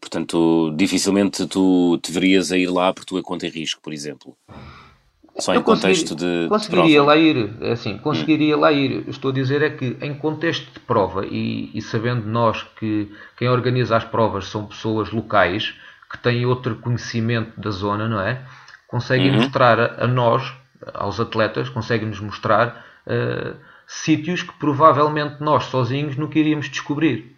Portanto, 0.00 0.74
dificilmente 0.76 1.46
tu 1.46 1.98
te 2.02 2.10
verias 2.10 2.50
a 2.50 2.58
ir 2.58 2.68
lá 2.68 2.92
por 2.92 3.04
tua 3.04 3.22
conta 3.22 3.46
e 3.46 3.50
risco, 3.50 3.80
por 3.80 3.92
exemplo. 3.92 4.36
Só 5.38 5.54
em 5.54 5.62
contexto 5.62 6.16
de. 6.16 6.46
Conseguiria 6.48 7.00
de 7.00 7.06
lá 7.06 7.16
ir, 7.16 7.54
é 7.60 7.72
assim, 7.72 7.98
conseguiria 7.98 8.56
hum. 8.56 8.60
lá 8.60 8.72
ir. 8.72 9.04
Estou 9.08 9.30
a 9.30 9.34
dizer 9.34 9.62
é 9.62 9.70
que 9.70 9.96
em 10.00 10.14
contexto 10.14 10.72
de 10.72 10.80
prova 10.80 11.26
e, 11.26 11.70
e, 11.74 11.82
sabendo 11.82 12.26
nós 12.26 12.62
que 12.78 13.12
quem 13.36 13.48
organiza 13.48 13.96
as 13.96 14.04
provas 14.04 14.46
são 14.46 14.66
pessoas 14.66 15.10
locais 15.10 15.74
que 16.10 16.18
têm 16.18 16.46
outro 16.46 16.76
conhecimento 16.76 17.60
da 17.60 17.70
zona, 17.70 18.08
não 18.08 18.20
é? 18.20 18.42
Conseguem 18.88 19.30
uhum. 19.30 19.36
mostrar 19.36 19.78
a, 19.78 20.04
a, 20.04 20.06
nós, 20.06 20.54
aos 20.94 21.20
atletas, 21.20 21.68
conseguem-nos 21.68 22.20
mostrar 22.20 22.84
uh, 23.06 23.56
sítios 23.86 24.42
que 24.42 24.54
provavelmente 24.54 25.36
nós 25.40 25.64
sozinhos 25.64 26.16
nunca 26.16 26.38
iríamos 26.38 26.70
descobrir. 26.70 27.35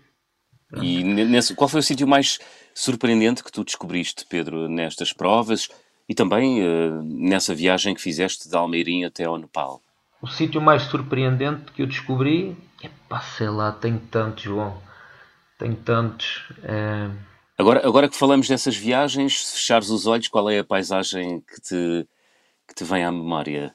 E 0.76 1.02
nesse, 1.02 1.54
qual 1.54 1.68
foi 1.68 1.80
o 1.80 1.82
sítio 1.82 2.06
mais 2.06 2.38
surpreendente 2.74 3.42
que 3.42 3.50
tu 3.50 3.64
descobriste, 3.64 4.26
Pedro, 4.26 4.68
nestas 4.68 5.12
provas? 5.12 5.68
E 6.08 6.14
também 6.14 6.62
uh, 6.62 7.02
nessa 7.02 7.54
viagem 7.54 7.94
que 7.94 8.00
fizeste 8.00 8.48
de 8.48 8.56
Almeirim 8.56 9.04
até 9.04 9.24
ao 9.24 9.38
Nepal. 9.38 9.80
o 10.20 10.26
sítio 10.26 10.60
mais 10.60 10.82
surpreendente 10.82 11.72
que 11.72 11.82
eu 11.82 11.86
descobri, 11.86 12.56
epá, 12.82 13.20
sei 13.20 13.48
lá, 13.48 13.72
tenho 13.72 13.98
tantos, 14.10 14.44
João, 14.44 14.76
tenho 15.58 15.76
tantos. 15.76 16.44
É... 16.62 17.10
Agora, 17.58 17.86
agora 17.86 18.08
que 18.08 18.16
falamos 18.16 18.48
dessas 18.48 18.76
viagens, 18.76 19.46
se 19.46 19.56
fechares 19.56 19.90
os 19.90 20.06
olhos, 20.06 20.28
qual 20.28 20.48
é 20.48 20.58
a 20.58 20.64
paisagem 20.64 21.40
que 21.40 21.60
te, 21.60 22.08
que 22.66 22.74
te 22.74 22.84
vem 22.84 23.04
à 23.04 23.10
memória? 23.10 23.74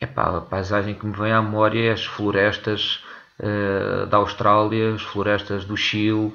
Epá, 0.00 0.36
a 0.36 0.40
paisagem 0.42 0.94
que 0.94 1.06
me 1.06 1.16
vem 1.16 1.32
à 1.32 1.42
memória 1.42 1.88
é 1.88 1.92
as 1.92 2.04
florestas 2.04 3.02
uh, 3.40 4.06
da 4.06 4.18
Austrália, 4.18 4.94
as 4.94 5.02
florestas 5.02 5.64
do 5.64 5.76
Chile. 5.76 6.34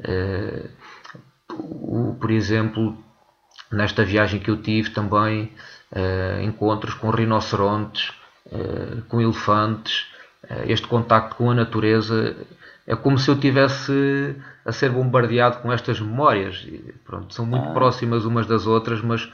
Uh, 0.00 0.68
o, 1.52 2.16
por 2.20 2.30
exemplo, 2.30 2.96
nesta 3.70 4.04
viagem 4.04 4.40
que 4.40 4.50
eu 4.50 4.60
tive 4.60 4.90
também, 4.90 5.52
uh, 5.92 6.42
encontros 6.42 6.94
com 6.94 7.10
rinocerontes, 7.10 8.12
com 9.08 9.20
elefantes, 9.20 10.06
este 10.68 10.86
contacto 10.86 11.34
com 11.34 11.50
a 11.50 11.54
natureza 11.54 12.36
é 12.86 12.94
como 12.94 13.18
se 13.18 13.28
eu 13.28 13.36
tivesse 13.36 14.36
a 14.64 14.70
ser 14.70 14.90
bombardeado 14.90 15.58
com 15.58 15.72
estas 15.72 16.00
memórias. 16.00 16.64
Pronto, 17.04 17.34
são 17.34 17.44
muito 17.44 17.68
ah. 17.70 17.72
próximas 17.72 18.24
umas 18.24 18.46
das 18.46 18.64
outras, 18.64 19.02
mas 19.02 19.28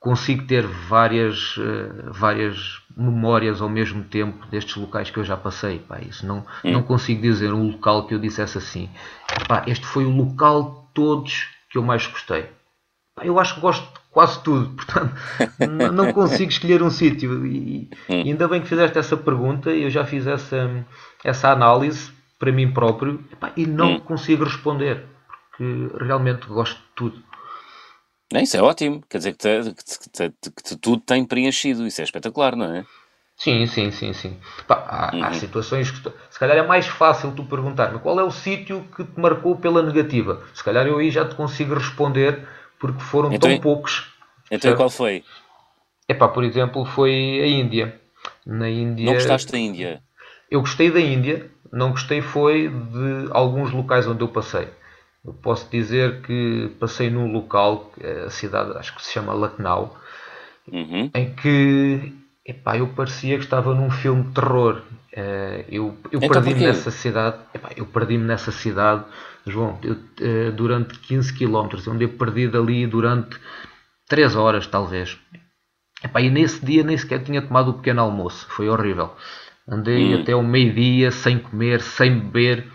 consigo 0.00 0.46
ter 0.46 0.66
várias, 0.66 1.58
uh, 1.58 2.10
várias 2.10 2.80
memórias 2.96 3.60
ao 3.60 3.68
mesmo 3.68 4.02
tempo 4.02 4.46
destes 4.46 4.74
locais 4.76 5.10
que 5.10 5.18
eu 5.18 5.24
já 5.24 5.36
passei. 5.36 5.78
Pá, 5.78 6.00
isso 6.00 6.26
não, 6.26 6.38
hum. 6.64 6.72
não 6.72 6.82
consigo 6.82 7.20
dizer 7.20 7.52
um 7.52 7.70
local 7.70 8.06
que 8.06 8.14
eu 8.14 8.18
dissesse 8.18 8.56
assim. 8.56 8.88
Pá, 9.46 9.62
este 9.66 9.86
foi 9.86 10.06
o 10.06 10.10
local 10.10 10.86
de 10.88 10.94
todos 10.94 11.48
que 11.70 11.76
eu 11.76 11.82
mais 11.82 12.06
gostei. 12.06 12.48
Pá, 13.14 13.24
eu 13.24 13.38
acho 13.38 13.54
que 13.54 13.60
gosto 13.60 13.84
de 13.92 14.00
quase 14.10 14.42
tudo, 14.42 14.70
portanto 14.74 15.14
não 15.92 16.12
consigo 16.14 16.50
escolher 16.50 16.82
um 16.82 16.90
sítio. 16.90 17.46
E, 17.46 17.90
hum. 18.08 18.22
ainda 18.22 18.48
bem 18.48 18.62
que 18.62 18.68
fizeste 18.68 18.98
essa 18.98 19.18
pergunta, 19.18 19.70
eu 19.70 19.90
já 19.90 20.04
fiz 20.06 20.26
essa, 20.26 20.84
essa 21.22 21.50
análise 21.50 22.10
para 22.38 22.50
mim 22.50 22.72
próprio 22.72 23.22
e 23.54 23.66
não 23.66 23.96
hum. 23.96 24.00
consigo 24.00 24.44
responder, 24.44 25.04
porque 25.50 25.90
realmente 26.02 26.46
gosto 26.46 26.76
de 26.76 26.88
tudo. 26.96 27.29
É, 28.32 28.42
isso 28.42 28.56
é 28.56 28.62
ótimo, 28.62 29.02
quer 29.08 29.18
dizer 29.18 29.32
que, 29.32 29.38
te, 29.38 29.74
que, 29.74 30.10
te, 30.30 30.50
que 30.50 30.62
te, 30.62 30.76
tudo 30.76 31.02
tem 31.02 31.24
preenchido, 31.24 31.86
isso 31.86 32.00
é 32.00 32.04
espetacular, 32.04 32.54
não 32.54 32.74
é? 32.74 32.84
Sim, 33.36 33.66
sim, 33.66 33.90
sim, 33.90 34.12
sim. 34.12 34.36
Pá, 34.68 34.84
há, 34.86 35.16
uhum. 35.16 35.24
há, 35.24 35.32
situações 35.32 35.90
que 35.90 36.12
se 36.30 36.38
calhar 36.38 36.58
é 36.58 36.62
mais 36.62 36.86
fácil 36.86 37.32
tu 37.32 37.42
perguntar-me 37.44 37.98
qual 37.98 38.20
é 38.20 38.22
o 38.22 38.30
sítio 38.30 38.86
que 38.94 39.02
te 39.02 39.18
marcou 39.18 39.56
pela 39.56 39.82
negativa. 39.82 40.42
Se 40.54 40.62
calhar 40.62 40.86
eu 40.86 40.98
aí 40.98 41.10
já 41.10 41.26
te 41.26 41.34
consigo 41.34 41.74
responder 41.74 42.46
porque 42.78 43.00
foram 43.00 43.32
então, 43.32 43.48
tão 43.48 43.58
poucos. 43.58 44.12
Então 44.50 44.76
qual 44.76 44.90
foi? 44.90 45.24
É 46.06 46.12
pá, 46.12 46.28
por 46.28 46.44
exemplo, 46.44 46.84
foi 46.84 47.40
a 47.42 47.46
Índia. 47.46 47.98
Na 48.44 48.68
Índia. 48.68 49.06
Não 49.06 49.14
gostaste 49.14 49.50
da 49.50 49.58
Índia? 49.58 50.02
Eu 50.50 50.60
gostei 50.60 50.90
da 50.90 51.00
Índia, 51.00 51.50
não 51.72 51.92
gostei 51.92 52.20
foi 52.20 52.68
de 52.68 53.28
alguns 53.30 53.72
locais 53.72 54.06
onde 54.06 54.20
eu 54.20 54.28
passei. 54.28 54.68
Eu 55.24 55.34
posso 55.34 55.70
dizer 55.70 56.22
que 56.22 56.70
passei 56.80 57.10
num 57.10 57.30
local, 57.30 57.92
a 58.26 58.30
cidade 58.30 58.76
acho 58.78 58.94
que 58.94 59.04
se 59.04 59.12
chama 59.12 59.34
Lucknow, 59.34 59.96
uhum. 60.66 61.10
em 61.14 61.34
que 61.34 62.12
epá, 62.44 62.78
eu 62.78 62.88
parecia 62.88 63.36
que 63.36 63.44
estava 63.44 63.74
num 63.74 63.90
filme 63.90 64.24
de 64.24 64.32
terror. 64.32 64.82
Eh, 65.12 65.64
eu, 65.68 65.96
eu 66.10 66.20
então, 66.22 66.30
perdi-me 66.30 66.66
nessa 66.66 66.90
cidade, 66.90 67.36
epá, 67.52 67.70
eu 67.76 67.84
perdi-me 67.86 68.24
nessa 68.24 68.50
cidade, 68.50 69.04
João, 69.46 69.78
eu, 69.82 69.96
eh, 70.20 70.50
durante 70.52 70.98
15 70.98 71.34
km, 71.34 71.68
onde 71.88 72.04
eu 72.04 72.10
perdi 72.10 72.48
dali 72.48 72.86
durante 72.86 73.38
3 74.08 74.34
horas 74.36 74.66
talvez. 74.66 75.18
Epá, 76.02 76.20
e 76.20 76.30
nesse 76.30 76.64
dia 76.64 76.82
nem 76.82 76.96
sequer 76.96 77.22
tinha 77.22 77.42
tomado 77.42 77.72
o 77.72 77.74
pequeno 77.74 78.00
almoço, 78.00 78.46
foi 78.50 78.68
horrível. 78.68 79.14
Andei 79.68 80.14
hum. 80.14 80.22
até 80.22 80.34
o 80.34 80.42
meio-dia 80.42 81.10
sem 81.10 81.38
comer, 81.38 81.80
sem 81.82 82.18
beber 82.18 82.66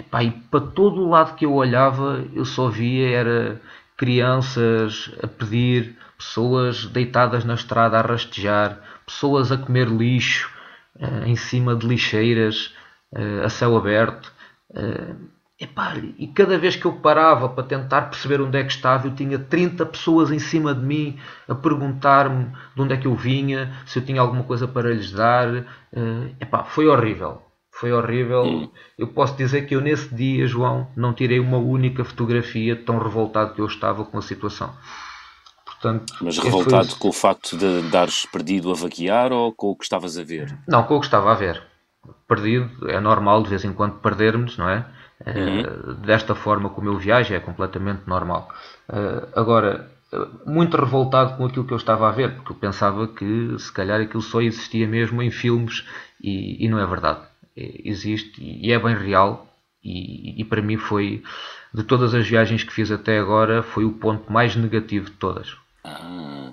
Epá, 0.00 0.24
e 0.24 0.30
para 0.30 0.60
todo 0.60 1.02
o 1.02 1.10
lado 1.10 1.34
que 1.36 1.44
eu 1.44 1.52
olhava, 1.52 2.24
eu 2.32 2.46
só 2.46 2.70
via 2.70 3.10
era 3.10 3.60
crianças 3.98 5.12
a 5.22 5.26
pedir, 5.26 5.94
pessoas 6.16 6.86
deitadas 6.86 7.44
na 7.44 7.52
estrada 7.52 7.98
a 7.98 8.02
rastejar, 8.02 8.80
pessoas 9.04 9.52
a 9.52 9.58
comer 9.58 9.88
lixo 9.88 10.50
uh, 10.96 11.26
em 11.26 11.36
cima 11.36 11.76
de 11.76 11.86
lixeiras 11.86 12.74
uh, 13.12 13.44
a 13.44 13.50
céu 13.50 13.76
aberto. 13.76 14.32
Uh, 14.70 15.16
epá, 15.60 15.94
e 16.18 16.28
cada 16.28 16.56
vez 16.58 16.76
que 16.76 16.86
eu 16.86 16.94
parava 16.94 17.46
para 17.50 17.64
tentar 17.64 18.02
perceber 18.08 18.40
onde 18.40 18.56
é 18.56 18.64
que 18.64 18.72
estava, 18.72 19.06
eu 19.06 19.14
tinha 19.14 19.38
30 19.38 19.84
pessoas 19.84 20.30
em 20.30 20.38
cima 20.38 20.74
de 20.74 20.80
mim 20.80 21.18
a 21.46 21.54
perguntar-me 21.54 22.46
de 22.74 22.80
onde 22.80 22.94
é 22.94 22.96
que 22.96 23.06
eu 23.06 23.14
vinha, 23.14 23.70
se 23.84 23.98
eu 23.98 24.04
tinha 24.04 24.22
alguma 24.22 24.44
coisa 24.44 24.66
para 24.66 24.94
lhes 24.94 25.12
dar. 25.12 25.66
epá, 26.40 26.64
foi 26.64 26.88
horrível. 26.88 27.49
Foi 27.80 27.90
horrível. 27.92 28.70
Eu 28.98 29.06
posso 29.06 29.34
dizer 29.38 29.62
que 29.62 29.74
eu 29.74 29.80
nesse 29.80 30.14
dia, 30.14 30.46
João, 30.46 30.86
não 30.94 31.14
tirei 31.14 31.40
uma 31.40 31.56
única 31.56 32.04
fotografia 32.04 32.76
tão 32.76 32.98
revoltado 32.98 33.54
que 33.54 33.60
eu 33.62 33.64
estava 33.64 34.04
com 34.04 34.18
a 34.18 34.22
situação. 34.22 34.70
Portanto, 35.64 36.12
Mas 36.20 36.36
revoltado 36.36 36.94
com 36.96 37.08
o 37.08 37.12
facto 37.12 37.56
de 37.56 37.80
dares 37.88 38.26
perdido 38.26 38.70
a 38.70 38.74
vaquear 38.74 39.32
ou 39.32 39.50
com 39.50 39.68
o 39.68 39.76
que 39.76 39.84
estavas 39.84 40.18
a 40.18 40.22
ver? 40.22 40.54
Não, 40.68 40.82
com 40.82 40.96
o 40.96 41.00
que 41.00 41.06
estava 41.06 41.32
a 41.32 41.34
ver. 41.34 41.62
Perdido, 42.28 42.86
é 42.86 43.00
normal 43.00 43.42
de 43.42 43.48
vez 43.48 43.64
em 43.64 43.72
quando 43.72 43.94
perdermos, 43.94 44.58
não 44.58 44.68
é? 44.68 44.84
Eh, 45.24 45.62
uhum. 45.62 45.94
Desta 46.02 46.34
forma 46.34 46.68
como 46.68 46.90
eu 46.90 46.98
viajo 46.98 47.32
é 47.32 47.40
completamente 47.40 48.02
normal. 48.06 48.50
Eh, 48.92 49.28
agora, 49.34 49.90
eh, 50.12 50.26
muito 50.44 50.76
revoltado 50.76 51.38
com 51.38 51.46
aquilo 51.46 51.64
que 51.64 51.72
eu 51.72 51.78
estava 51.78 52.10
a 52.10 52.12
ver, 52.12 52.34
porque 52.34 52.52
eu 52.52 52.56
pensava 52.56 53.08
que 53.08 53.58
se 53.58 53.72
calhar 53.72 54.02
aquilo 54.02 54.22
só 54.22 54.42
existia 54.42 54.86
mesmo 54.86 55.22
em 55.22 55.30
filmes 55.30 55.86
e, 56.22 56.62
e 56.62 56.68
não 56.68 56.78
é 56.78 56.84
verdade 56.84 57.29
existe 57.84 58.40
e 58.40 58.72
é 58.72 58.78
bem 58.78 58.96
real 58.96 59.46
e, 59.82 60.40
e, 60.40 60.44
para 60.44 60.60
mim 60.60 60.76
foi 60.76 61.22
de 61.72 61.82
todas 61.84 62.14
as 62.14 62.26
viagens 62.26 62.62
que 62.62 62.72
fiz 62.72 62.90
até 62.90 63.18
agora 63.18 63.62
foi 63.62 63.84
o 63.84 63.92
ponto 63.92 64.30
mais 64.30 64.54
negativo 64.54 65.06
de 65.06 65.16
todas. 65.16 65.56
Ah, 65.82 66.52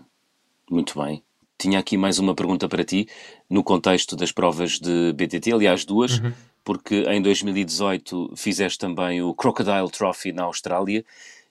muito 0.69 0.97
bem. 1.01 1.21
Tinha 1.57 1.79
aqui 1.79 1.97
mais 1.97 2.19
uma 2.19 2.33
pergunta 2.33 2.69
para 2.69 2.85
ti 2.85 3.07
no 3.49 3.63
contexto 3.63 4.15
das 4.15 4.31
provas 4.31 4.79
de 4.79 5.11
BTT, 5.13 5.51
aliás 5.51 5.83
duas, 5.83 6.19
uhum. 6.19 6.31
porque 6.63 7.03
em 7.09 7.21
2018 7.21 8.33
fizeste 8.37 8.79
também 8.79 9.21
o 9.21 9.33
Crocodile 9.33 9.91
Trophy 9.91 10.31
na 10.31 10.43
Austrália 10.43 11.03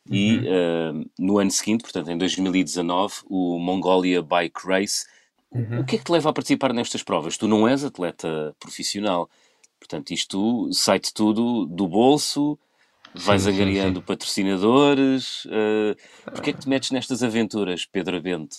e 0.08 0.38
uhum. 0.38 1.00
uh, 1.00 1.10
no 1.18 1.38
ano 1.38 1.50
seguinte, 1.50 1.82
portanto 1.82 2.10
em 2.10 2.16
2019, 2.16 3.14
o 3.28 3.58
Mongolia 3.58 4.22
Bike 4.22 4.66
Race 4.66 5.04
Uhum. 5.56 5.80
O 5.80 5.84
que 5.84 5.96
é 5.96 5.98
que 5.98 6.04
te 6.04 6.12
leva 6.12 6.30
a 6.30 6.32
participar 6.32 6.72
nestas 6.72 7.02
provas? 7.02 7.36
Tu 7.36 7.48
não 7.48 7.66
és 7.66 7.84
atleta 7.84 8.54
profissional, 8.58 9.30
portanto, 9.86 10.10
isto 10.10 10.68
sai-te 10.72 11.14
tudo 11.14 11.64
do 11.66 11.86
bolso, 11.86 12.58
vais 13.14 13.42
sim. 13.42 14.02
patrocinadores. 14.02 15.44
Uh, 15.46 15.96
Porquê 16.24 16.50
é 16.50 16.52
que 16.52 16.60
te 16.60 16.68
metes 16.68 16.90
nestas 16.90 17.22
aventuras, 17.22 17.86
Pedro 17.86 18.16
Abente? 18.16 18.58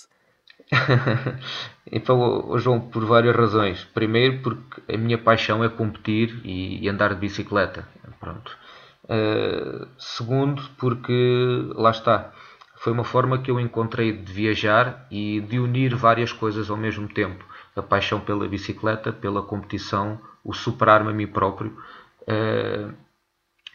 então, 1.92 2.58
João, 2.58 2.80
por 2.80 3.04
várias 3.04 3.36
razões. 3.36 3.84
Primeiro, 3.94 4.40
porque 4.42 4.92
a 4.92 4.96
minha 4.96 5.18
paixão 5.18 5.62
é 5.62 5.68
competir 5.68 6.40
e, 6.44 6.82
e 6.82 6.88
andar 6.88 7.14
de 7.14 7.20
bicicleta. 7.20 7.86
Pronto. 8.18 8.56
Uh, 9.04 9.86
segundo, 9.98 10.62
porque 10.76 11.70
lá 11.74 11.90
está 11.90 12.32
foi 12.80 12.92
uma 12.92 13.04
forma 13.04 13.38
que 13.38 13.50
eu 13.50 13.58
encontrei 13.58 14.12
de 14.12 14.32
viajar 14.32 15.06
e 15.10 15.40
de 15.40 15.58
unir 15.58 15.96
várias 15.96 16.32
coisas 16.32 16.70
ao 16.70 16.76
mesmo 16.76 17.08
tempo. 17.08 17.44
A 17.78 17.82
paixão 17.82 18.18
pela 18.18 18.48
bicicleta, 18.48 19.12
pela 19.12 19.40
competição, 19.40 20.20
o 20.42 20.52
superar-me 20.52 21.10
a 21.10 21.12
mim 21.12 21.26
próprio 21.26 21.76
uh, 22.22 22.92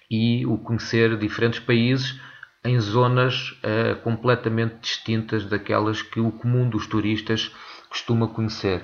e 0.10 0.46
o 0.46 0.58
conhecer 0.58 1.18
diferentes 1.18 1.60
países 1.60 2.20
em 2.66 2.80
zonas 2.80 3.52
uh, 3.64 4.02
completamente 4.02 4.76
distintas 4.82 5.46
daquelas 5.46 6.02
que 6.02 6.20
o 6.20 6.32
comum 6.32 6.70
dos 6.70 6.88
turistas 6.88 7.56
costuma 7.90 8.28
conhecer. 8.28 8.84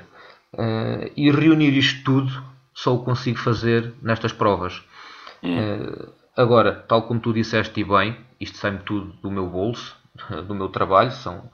Uh, 0.54 1.12
e 1.18 1.30
reunir 1.32 1.76
isto 1.78 2.04
tudo 2.04 2.44
só 2.74 2.96
o 2.96 3.04
consigo 3.04 3.38
fazer 3.38 3.94
nestas 4.02 4.32
provas. 4.32 4.82
Hum. 5.42 5.56
agora, 6.36 6.84
tal 6.88 7.04
como 7.04 7.20
tu 7.20 7.32
disseste 7.32 7.80
e 7.80 7.84
bem, 7.84 8.18
isto 8.42 8.58
sai-me 8.58 8.80
tudo 8.80 9.14
do 9.22 9.32
meu 9.32 9.48
bolso, 9.48 9.96
do 10.48 10.54
meu 10.54 10.68
trabalho. 10.70 11.12
São, 11.12 11.50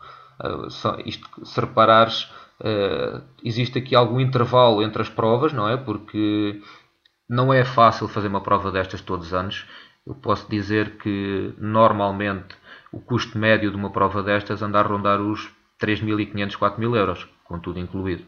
são 0.69 0.99
isto, 1.05 1.27
se 1.45 1.61
reparares, 1.61 2.27
uh, 2.61 3.21
existe 3.43 3.77
aqui 3.79 3.95
algum 3.95 4.19
intervalo 4.19 4.81
entre 4.83 5.01
as 5.01 5.09
provas, 5.09 5.53
não 5.53 5.67
é? 5.67 5.77
Porque 5.77 6.61
não 7.27 7.53
é 7.53 7.63
fácil 7.63 8.07
fazer 8.07 8.27
uma 8.27 8.41
prova 8.41 8.71
destas 8.71 9.01
todos 9.01 9.27
os 9.27 9.33
anos. 9.33 9.65
Eu 10.05 10.15
posso 10.15 10.49
dizer 10.49 10.97
que 10.97 11.53
normalmente 11.57 12.55
o 12.91 12.99
custo 12.99 13.37
médio 13.37 13.71
de 13.71 13.77
uma 13.77 13.89
prova 13.89 14.21
destas 14.21 14.61
anda 14.61 14.79
a 14.79 14.83
rondar 14.83 15.19
os 15.19 15.49
3.500, 15.81 16.57
4.000 16.57 16.95
euros, 16.95 17.27
com 17.43 17.59
tudo 17.59 17.79
incluído. 17.79 18.23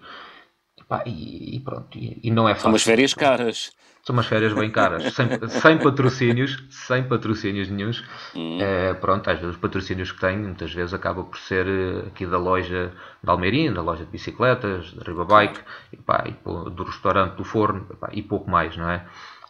Pá, 0.88 1.04
e, 1.06 1.58
e, 1.58 1.60
pronto, 1.60 1.98
e, 1.98 2.20
e, 2.24 2.32
não 2.32 2.48
é 2.48 2.54
fácil. 2.54 2.64
São 2.64 2.72
umas 2.72 2.84
férias 2.84 3.14
caras. 3.14 3.72
São 4.04 4.16
umas 4.16 4.26
férias 4.26 4.54
bem 4.54 4.72
caras, 4.72 5.04
sem, 5.14 5.28
sem 5.50 5.78
patrocínios, 5.80 6.64
sem 6.70 7.04
patrocínios 7.04 7.70
nenhums. 7.70 8.02
Hum. 8.34 8.58
É, 8.62 8.94
pronto, 8.94 9.30
às 9.30 9.38
vezes 9.38 9.56
os 9.56 9.62
patrocínios 9.62 10.14
que 10.14 10.22
tenho, 10.22 10.44
muitas 10.44 10.74
vezes 10.74 10.94
acaba 10.94 11.26
por 11.26 11.38
ser 11.38 11.68
eh, 11.68 12.08
aqui 12.08 12.26
da 12.26 12.38
loja 12.38 12.94
de 13.22 13.30
Almeirim, 13.30 13.74
da 13.74 13.82
loja 13.82 14.06
de 14.06 14.12
bicicletas, 14.12 14.94
da 14.94 15.04
Riba 15.04 15.26
Bike, 15.26 15.60
e, 15.92 15.98
pá, 15.98 16.24
e 16.26 16.32
do 16.70 16.84
restaurante 16.86 17.36
do 17.36 17.44
forno, 17.44 17.84
pá, 18.00 18.08
e 18.14 18.24
pouco 18.24 18.50
mais, 18.50 18.78
não 18.78 18.90
é? 18.90 19.06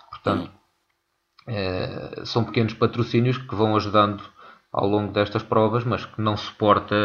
Portanto, 0.09 0.49
hum. 0.49 1.51
é, 1.53 2.25
são 2.25 2.43
pequenos 2.43 2.73
patrocínios 2.73 3.37
que 3.37 3.53
vão 3.53 3.75
ajudando 3.75 4.23
ao 4.73 4.87
longo 4.87 5.13
destas 5.13 5.43
provas, 5.43 5.83
mas 5.83 6.03
que 6.03 6.19
não 6.19 6.35
suporta 6.35 6.95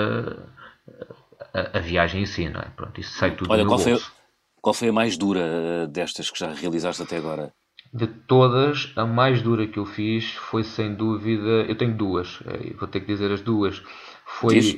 a, 1.52 1.78
a 1.78 1.80
viagem 1.80 2.22
em 2.22 2.26
si, 2.26 2.48
não 2.48 2.60
é? 2.60 2.68
Pronto, 2.74 2.98
isso 2.98 3.12
sai 3.18 3.32
tudo 3.32 3.52
Olha, 3.52 3.62
do 3.62 3.68
qual 3.68 3.78
bolso. 3.78 4.06
Foi, 4.06 4.21
qual 4.62 4.72
foi 4.72 4.88
a 4.88 4.92
mais 4.92 5.18
dura 5.18 5.40
eh, 5.40 5.86
destas 5.88 6.30
que 6.30 6.38
já 6.38 6.52
realizaste 6.52 7.02
até 7.02 7.16
agora? 7.16 7.52
De 7.92 8.06
todas, 8.06 8.92
a 8.96 9.04
mais 9.04 9.42
dura 9.42 9.66
que 9.66 9.78
eu 9.78 9.84
fiz 9.84 10.32
foi 10.34 10.62
sem 10.62 10.94
dúvida. 10.94 11.66
Eu 11.68 11.76
tenho 11.76 11.94
duas, 11.94 12.38
eh, 12.46 12.72
vou 12.78 12.88
ter 12.88 13.00
que 13.00 13.06
dizer 13.06 13.30
as 13.32 13.40
duas. 13.40 13.82
Foi 14.24 14.54
Diz? 14.54 14.76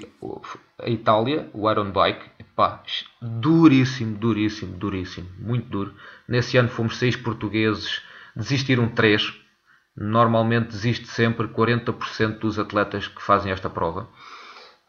a 0.81 0.89
Itália, 0.89 1.51
o 1.53 1.71
Iron 1.71 1.93
Bike. 1.93 2.25
Epá, 2.39 2.83
duríssimo, 3.21 4.17
duríssimo, 4.17 4.75
duríssimo, 4.77 5.29
muito 5.39 5.69
duro. 5.69 5.95
Nesse 6.27 6.57
ano 6.57 6.71
fomos 6.71 6.97
seis 6.97 7.15
portugueses, 7.15 8.01
desistiram 8.35 8.89
três. 8.89 9.35
Normalmente 9.95 10.69
desiste 10.69 11.07
sempre 11.07 11.47
40% 11.47 12.39
dos 12.39 12.59
atletas 12.59 13.07
que 13.07 13.23
fazem 13.23 13.53
esta 13.53 13.69
prova, 13.69 14.09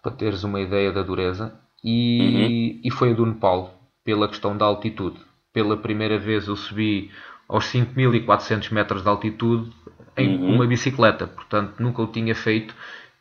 para 0.02 0.14
teres 0.14 0.44
uma 0.44 0.62
ideia 0.62 0.92
da 0.92 1.04
dureza. 1.04 1.60
E, 1.84 2.22
uhum. 2.22 2.82
e 2.86 2.92
foi 2.92 3.12
a 3.12 3.14
do 3.14 3.26
Nepal 3.26 3.85
pela 4.06 4.30
questão 4.30 4.56
da 4.56 4.64
altitude. 4.64 5.20
Pela 5.52 5.76
primeira 5.76 6.18
vez 6.18 6.48
eu 6.48 6.56
subi 6.56 7.12
aos 7.50 7.66
5.400 7.66 8.72
metros 8.72 9.02
de 9.02 9.10
altitude 9.10 9.70
em 10.16 10.38
uhum. 10.38 10.56
uma 10.56 10.68
bicicleta, 10.68 11.28
portanto 11.28 11.74
nunca 11.80 12.02
o 12.02 12.08
tinha 12.08 12.34
feito. 12.34 12.74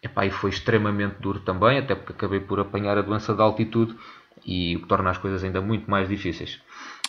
Epá, 0.03 0.27
e 0.27 0.31
foi 0.31 0.51
extremamente 0.51 1.17
duro 1.19 1.41
também, 1.41 1.79
até 1.79 1.95
porque 1.95 2.13
acabei 2.13 2.39
por 2.39 2.61
apanhar 2.61 2.99
a 2.99 3.03
doença 3.03 3.35
da 3.35 3.43
altitude 3.43 3.97
e 4.45 4.77
o 4.77 4.81
que 4.81 4.87
torna 4.87 5.11
as 5.11 5.17
coisas 5.17 5.43
ainda 5.43 5.63
muito 5.63 5.91
mais 5.91 6.07
difíceis. 6.07 6.61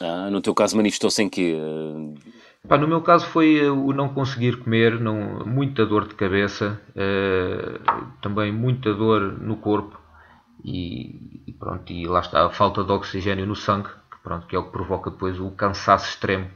Ah, 0.01 0.29
no 0.31 0.39
teu 0.39 0.55
caso 0.55 0.77
manifestou-se 0.77 1.21
em 1.21 1.29
quê? 1.29 1.57
Epá, 2.63 2.77
no 2.77 2.87
meu 2.87 3.01
caso 3.01 3.25
foi 3.27 3.69
o 3.69 3.91
não 3.91 4.09
conseguir 4.09 4.57
comer, 4.57 4.99
não, 4.99 5.45
muita 5.45 5.85
dor 5.85 6.07
de 6.07 6.15
cabeça, 6.15 6.81
uh, 6.91 8.07
também 8.21 8.51
muita 8.51 8.93
dor 8.93 9.21
no 9.39 9.57
corpo, 9.57 9.99
e, 10.65 11.43
e, 11.45 11.53
pronto, 11.53 11.93
e 11.93 12.07
lá 12.07 12.21
está 12.21 12.43
a 12.43 12.49
falta 12.49 12.83
de 12.83 12.91
oxigênio 12.91 13.45
no 13.45 13.55
sangue, 13.55 13.87
que, 13.87 14.17
pronto, 14.23 14.47
que 14.47 14.55
é 14.55 14.59
o 14.59 14.63
que 14.63 14.71
provoca 14.71 15.11
depois 15.11 15.39
o 15.39 15.51
cansaço 15.51 16.09
extremo. 16.09 16.49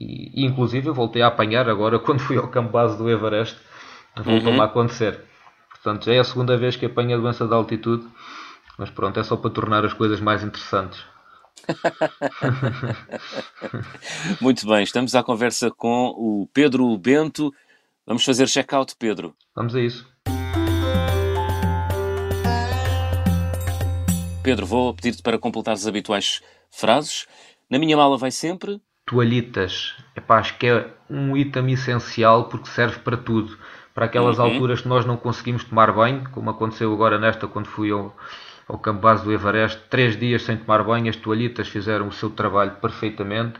E, 0.00 0.42
e 0.42 0.46
inclusive 0.46 0.88
eu 0.88 0.94
voltei 0.94 1.20
a 1.20 1.26
apanhar 1.26 1.68
agora 1.68 1.98
quando 2.00 2.20
fui 2.20 2.38
ao 2.38 2.48
campo 2.48 2.72
base 2.72 2.96
do 2.96 3.10
Everest, 3.10 3.58
voltou-me 4.16 4.56
uhum. 4.56 4.62
a 4.62 4.64
acontecer. 4.64 5.20
Portanto, 5.68 6.06
já 6.06 6.14
é 6.14 6.20
a 6.20 6.24
segunda 6.24 6.56
vez 6.56 6.76
que 6.76 6.86
apanho 6.86 7.14
a 7.14 7.20
doença 7.20 7.46
da 7.46 7.56
altitude, 7.56 8.08
mas 8.78 8.88
pronto, 8.88 9.20
é 9.20 9.22
só 9.22 9.36
para 9.36 9.50
tornar 9.50 9.84
as 9.84 9.92
coisas 9.92 10.18
mais 10.18 10.42
interessantes. 10.42 11.04
Muito 14.40 14.66
bem, 14.66 14.82
estamos 14.82 15.14
à 15.14 15.22
conversa 15.22 15.70
com 15.70 16.06
o 16.16 16.48
Pedro 16.54 16.96
Bento. 16.96 17.52
Vamos 18.06 18.24
fazer 18.24 18.48
check-out, 18.48 18.94
Pedro. 18.98 19.34
Vamos 19.54 19.74
a 19.74 19.80
isso. 19.80 20.13
Pedro, 24.44 24.66
vou 24.66 24.92
pedir-te 24.92 25.22
para 25.22 25.38
completar 25.38 25.72
as 25.72 25.86
habituais 25.86 26.42
frases. 26.70 27.26
Na 27.70 27.78
minha 27.78 27.96
mala 27.96 28.18
vai 28.18 28.30
sempre. 28.30 28.78
Toalhitas. 29.06 29.94
Epá, 30.14 30.38
acho 30.38 30.58
que 30.58 30.66
é 30.66 30.86
um 31.08 31.34
item 31.34 31.72
essencial 31.72 32.44
porque 32.44 32.68
serve 32.68 32.98
para 32.98 33.16
tudo. 33.16 33.56
Para 33.94 34.04
aquelas 34.04 34.38
uhum. 34.38 34.44
alturas 34.44 34.82
que 34.82 34.88
nós 34.88 35.06
não 35.06 35.16
conseguimos 35.16 35.64
tomar 35.64 35.90
banho, 35.92 36.28
como 36.30 36.50
aconteceu 36.50 36.92
agora 36.92 37.18
nesta 37.18 37.48
quando 37.48 37.68
fui 37.68 37.90
ao, 37.90 38.14
ao 38.68 38.78
campo 38.78 39.00
base 39.00 39.24
do 39.24 39.32
Everest, 39.32 39.80
três 39.88 40.14
dias 40.14 40.42
sem 40.42 40.58
tomar 40.58 40.84
banho, 40.84 41.08
as 41.08 41.16
toalhitas 41.16 41.68
fizeram 41.68 42.08
o 42.08 42.12
seu 42.12 42.28
trabalho 42.28 42.72
perfeitamente. 42.82 43.58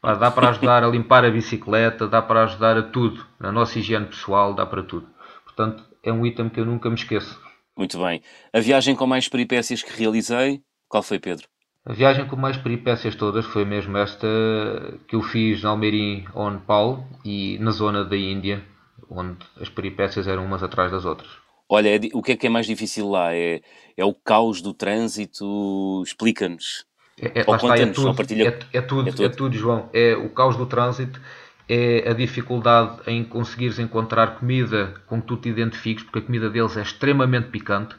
Pá, 0.00 0.14
dá 0.14 0.32
para 0.32 0.48
ajudar 0.48 0.82
a 0.82 0.88
limpar 0.88 1.24
a 1.24 1.30
bicicleta, 1.30 2.08
dá 2.08 2.20
para 2.20 2.42
ajudar 2.42 2.76
a 2.76 2.82
tudo. 2.82 3.24
Na 3.38 3.52
nossa 3.52 3.78
higiene 3.78 4.06
pessoal, 4.06 4.52
dá 4.52 4.66
para 4.66 4.82
tudo. 4.82 5.06
Portanto, 5.44 5.84
é 6.02 6.12
um 6.12 6.26
item 6.26 6.48
que 6.48 6.58
eu 6.58 6.66
nunca 6.66 6.88
me 6.88 6.96
esqueço. 6.96 7.40
Muito 7.76 7.98
bem. 7.98 8.22
A 8.52 8.60
viagem 8.60 8.94
com 8.94 9.06
mais 9.06 9.28
peripécias 9.28 9.82
que 9.82 9.92
realizei, 9.96 10.62
qual 10.88 11.02
foi, 11.02 11.18
Pedro? 11.18 11.48
A 11.84 11.92
viagem 11.92 12.26
com 12.26 12.36
mais 12.36 12.56
peripécias 12.56 13.14
todas 13.14 13.44
foi 13.44 13.64
mesmo 13.64 13.96
esta 13.98 14.26
que 15.06 15.14
eu 15.16 15.22
fiz 15.22 15.62
na 15.62 15.70
Almeirim 15.70 16.24
ou 16.32 16.50
Nepal 16.50 17.06
e 17.24 17.58
na 17.58 17.72
zona 17.72 18.04
da 18.04 18.16
Índia, 18.16 18.64
onde 19.10 19.36
as 19.60 19.68
peripécias 19.68 20.26
eram 20.26 20.46
umas 20.46 20.62
atrás 20.62 20.90
das 20.90 21.04
outras. 21.04 21.28
Olha, 21.68 21.96
é 21.96 22.00
o 22.14 22.22
que 22.22 22.32
é 22.32 22.36
que 22.36 22.46
é 22.46 22.50
mais 22.50 22.66
difícil 22.66 23.10
lá? 23.10 23.34
É, 23.34 23.60
é 23.96 24.04
o 24.04 24.14
caos 24.14 24.62
do 24.62 24.72
trânsito? 24.72 26.02
Explica-nos. 26.04 26.86
É, 27.20 27.26
é, 27.26 27.40
está, 27.40 27.78
é, 27.78 27.86
tudo, 27.86 28.14
partilha... 28.14 28.44
é, 28.44 28.76
é, 28.76 28.78
é, 28.78 28.82
tudo, 28.82 29.24
é 29.24 29.28
tudo, 29.28 29.56
João. 29.56 29.88
É 29.92 30.14
o 30.16 30.30
caos 30.30 30.56
do 30.56 30.66
trânsito 30.66 31.20
é 31.68 32.10
a 32.10 32.12
dificuldade 32.12 32.98
em 33.06 33.24
conseguires 33.24 33.78
encontrar 33.78 34.38
comida 34.38 34.94
com 35.06 35.20
que 35.20 35.26
tu 35.26 35.36
te 35.36 35.48
identifiques, 35.48 36.04
porque 36.04 36.18
a 36.18 36.22
comida 36.22 36.50
deles 36.50 36.76
é 36.76 36.82
extremamente 36.82 37.48
picante. 37.48 37.96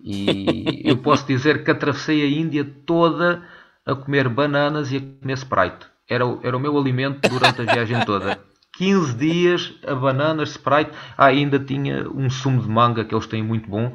E 0.00 0.82
eu 0.84 0.98
posso 0.98 1.26
dizer 1.26 1.64
que 1.64 1.70
atravessei 1.70 2.22
a 2.22 2.28
Índia 2.28 2.64
toda 2.84 3.42
a 3.84 3.94
comer 3.94 4.28
bananas 4.28 4.92
e 4.92 4.96
a 4.96 5.00
comer 5.00 5.34
Sprite. 5.34 5.86
Era, 6.08 6.24
era 6.42 6.56
o 6.56 6.60
meu 6.60 6.76
alimento 6.76 7.28
durante 7.28 7.62
a 7.62 7.64
viagem 7.64 8.04
toda. 8.04 8.38
15 8.76 9.14
dias 9.16 9.74
a 9.86 9.94
bananas, 9.94 10.50
Sprite. 10.50 10.90
Ah, 11.16 11.26
ainda 11.26 11.58
tinha 11.58 12.08
um 12.10 12.28
sumo 12.28 12.60
de 12.60 12.68
manga 12.68 13.04
que 13.04 13.14
eles 13.14 13.26
têm 13.26 13.42
muito 13.42 13.68
bom. 13.68 13.94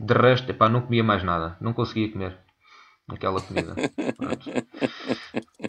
De 0.00 0.14
resto, 0.14 0.50
epá, 0.50 0.68
não 0.68 0.80
comia 0.80 1.04
mais 1.04 1.22
nada. 1.22 1.56
Não 1.60 1.72
conseguia 1.72 2.10
comer 2.10 2.36
aquela 3.08 3.40
comida. 3.40 3.74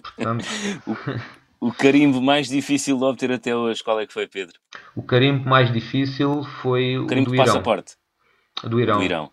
Portanto... 0.01 0.45
O 1.63 1.71
carimbo 1.71 2.21
mais 2.21 2.49
difícil 2.49 2.97
de 2.97 3.05
obter 3.05 3.31
até 3.31 3.55
hoje, 3.55 3.81
qual 3.81 3.97
é 3.97 4.05
que 4.05 4.11
foi, 4.11 4.27
Pedro? 4.27 4.59
O 4.93 5.01
carimbo 5.01 5.47
mais 5.47 5.71
difícil 5.71 6.43
foi 6.61 6.97
o, 6.97 7.07
carimbo 7.07 7.29
do 7.29 7.35
Irão. 7.35 7.45
passaporte? 7.45 7.95
Do 8.65 8.81
Irão. 8.81 8.97
Do 8.97 9.03
Irão. 9.05 9.31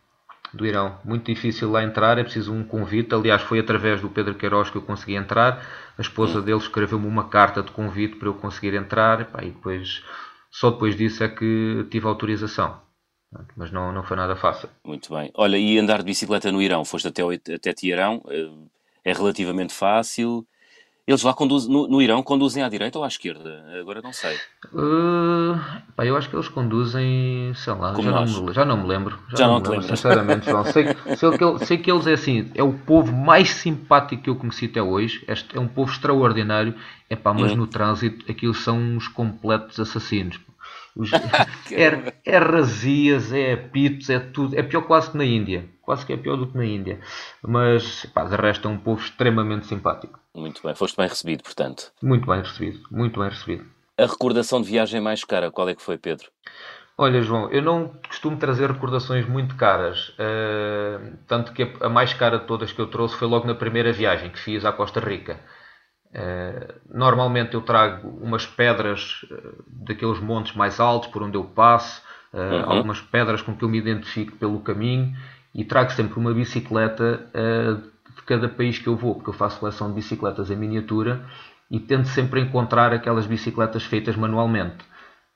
Do 0.55 0.64
Irão. 0.64 0.99
Muito 1.05 1.27
difícil 1.27 1.69
lá 1.73 1.83
entrar, 1.83 2.19
é 2.19 2.23
preciso 2.23 2.55
um 2.55 2.62
convite. 2.62 3.12
Aliás, 3.12 3.43
foi 3.43 3.59
através 3.59 4.01
do 4.01 4.09
Pedro 4.09 4.37
Queiroz 4.37 4.71
que 4.71 4.77
eu 4.77 4.83
consegui 4.83 5.16
entrar. 5.16 5.66
A 5.99 6.01
esposa 6.01 6.38
hum. 6.38 6.43
dele 6.43 6.59
escreveu-me 6.59 7.05
uma 7.05 7.29
carta 7.29 7.64
de 7.64 7.73
convite 7.73 8.14
para 8.14 8.29
eu 8.29 8.35
conseguir 8.35 8.75
entrar. 8.75 9.29
E 9.43 9.47
depois, 9.47 10.05
só 10.53 10.71
depois 10.71 10.95
disso 10.95 11.25
é 11.25 11.29
que 11.29 11.85
tive 11.90 12.07
autorização. 12.07 12.81
Mas 13.57 13.73
não, 13.73 13.90
não 13.93 14.05
foi 14.05 14.16
nada 14.16 14.37
fácil. 14.37 14.69
Muito 14.85 15.12
bem. 15.12 15.33
Olha, 15.35 15.57
e 15.57 15.77
andar 15.81 15.99
de 15.99 16.05
bicicleta 16.05 16.53
no 16.53 16.62
Irão? 16.62 16.85
Foste 16.85 17.09
até, 17.09 17.23
até 17.53 17.73
Tiarão? 17.73 18.23
Eh, 18.29 19.11
é 19.11 19.12
relativamente 19.12 19.75
fácil? 19.75 20.47
Eles 21.11 21.25
lá 21.25 21.35
conduzem, 21.35 21.73
no, 21.73 21.88
no, 21.88 22.01
Irão 22.01 22.23
conduzem 22.23 22.62
à 22.62 22.68
direita 22.68 22.96
ou 22.96 23.05
à 23.05 23.09
esquerda? 23.09 23.64
Agora 23.81 24.01
não 24.01 24.12
sei. 24.12 24.37
Uh, 24.73 25.59
pá, 25.96 26.07
eu 26.07 26.16
acho 26.16 26.31
que 26.31 26.37
eles 26.37 26.46
conduzem, 26.46 27.53
sei 27.57 27.73
lá, 27.73 27.96
já 28.01 28.12
não, 28.12 28.25
me, 28.25 28.53
já 28.53 28.64
não, 28.64 28.77
me, 28.77 28.87
lembro. 28.87 29.18
Já, 29.31 29.38
já 29.38 29.46
não, 29.49 29.55
não 29.55 29.61
me 29.61 29.68
lembro, 29.70 29.88
sinceramente, 29.88 30.49
João. 30.49 30.64
sei, 30.66 30.85
sei, 31.18 31.31
que, 31.37 31.66
sei 31.66 31.79
que 31.79 31.90
eles 31.90 32.07
é 32.07 32.12
assim, 32.12 32.49
é 32.55 32.62
o 32.62 32.73
povo 32.73 33.12
mais 33.12 33.51
simpático 33.51 34.23
que 34.23 34.31
eu 34.31 34.37
conheci 34.37 34.66
até 34.66 34.81
hoje. 34.81 35.25
Este 35.27 35.57
é 35.57 35.61
um 35.61 35.66
povo 35.66 35.90
extraordinário. 35.90 36.77
É 37.09 37.16
pá, 37.16 37.35
mas 37.35 37.51
hum. 37.51 37.57
no 37.57 37.66
trânsito 37.66 38.31
aquilo 38.31 38.55
são 38.55 38.79
uns 38.79 39.09
completos 39.09 39.81
assassinos. 39.81 40.38
Os, 40.94 41.11
é, 41.73 42.14
é 42.25 42.38
razias, 42.38 43.33
é 43.33 43.55
apitos, 43.55 44.09
é 44.11 44.20
tudo. 44.20 44.57
É 44.57 44.62
pior 44.62 44.83
quase 44.83 45.11
que 45.11 45.18
na 45.18 45.25
Índia. 45.25 45.68
Quase 45.83 46.07
que 46.07 46.12
é 46.12 46.16
pior 46.16 46.37
do 46.37 46.46
que 46.46 46.57
na 46.57 46.64
Índia. 46.64 47.01
Mas, 47.42 48.07
pá, 48.14 48.23
de 48.23 48.37
resto 48.37 48.68
é 48.68 48.70
um 48.70 48.79
povo 48.79 49.03
extremamente 49.03 49.66
simpático. 49.66 50.20
Muito 50.35 50.62
bem, 50.62 50.75
foste 50.75 50.97
bem 50.97 51.09
recebido, 51.09 51.43
portanto. 51.43 51.93
Muito 52.03 52.27
bem 52.27 52.40
recebido, 52.40 52.81
muito 52.90 53.19
bem 53.19 53.29
recebido. 53.29 53.66
A 53.99 54.07
recordação 54.07 54.62
de 54.62 54.69
viagem 54.69 55.01
mais 55.01 55.25
cara, 55.25 55.51
qual 55.51 55.69
é 55.69 55.75
que 55.75 55.83
foi, 55.83 55.99
Pedro? 55.99 56.29
Olha, 56.97 57.23
João, 57.23 57.51
eu 57.51 57.62
não 57.62 57.88
costumo 58.07 58.37
trazer 58.37 58.71
recordações 58.71 59.27
muito 59.27 59.57
caras. 59.57 60.11
Uh, 60.11 61.16
tanto 61.26 61.53
que 61.53 61.62
a 61.81 61.89
mais 61.89 62.12
cara 62.12 62.39
de 62.39 62.47
todas 62.47 62.72
que 62.72 62.78
eu 62.81 62.87
trouxe 62.87 63.16
foi 63.16 63.26
logo 63.26 63.47
na 63.47 63.55
primeira 63.55 63.93
viagem 63.93 64.31
que 64.31 64.39
fiz 64.39 64.64
à 64.64 64.72
Costa 64.72 65.01
Rica. 65.01 65.41
Uh, 66.11 66.74
normalmente 66.93 67.55
eu 67.55 67.62
trago 67.62 68.09
umas 68.22 68.47
pedras 68.47 69.22
uh, 69.31 69.64
daqueles 69.66 70.20
montes 70.20 70.55
mais 70.55 70.78
altos 70.78 71.09
por 71.09 71.22
onde 71.22 71.39
eu 71.39 71.45
passo, 71.45 72.03
uhum. 72.35 72.70
algumas 72.70 73.01
pedras 73.01 73.41
com 73.41 73.57
que 73.57 73.64
eu 73.64 73.68
me 73.68 73.78
identifico 73.78 74.37
pelo 74.37 74.61
caminho 74.61 75.16
e 75.55 75.64
trago 75.64 75.93
sempre 75.93 76.18
uma 76.18 76.35
bicicleta 76.35 77.31
de 78.17 78.23
cada 78.23 78.49
país 78.49 78.79
que 78.79 78.87
eu 78.87 78.97
vou, 78.97 79.15
porque 79.15 79.31
eu 79.31 79.35
faço 79.35 79.59
coleção 79.59 79.89
de 79.89 79.95
bicicletas 79.95 80.51
em 80.51 80.57
miniatura 80.57 81.25
e 81.71 81.79
tento 81.79 82.09
sempre 82.09 82.41
encontrar 82.41 82.93
aquelas 82.93 83.27
bicicletas 83.27 83.85
feitas 83.85 84.17
manualmente. 84.17 84.85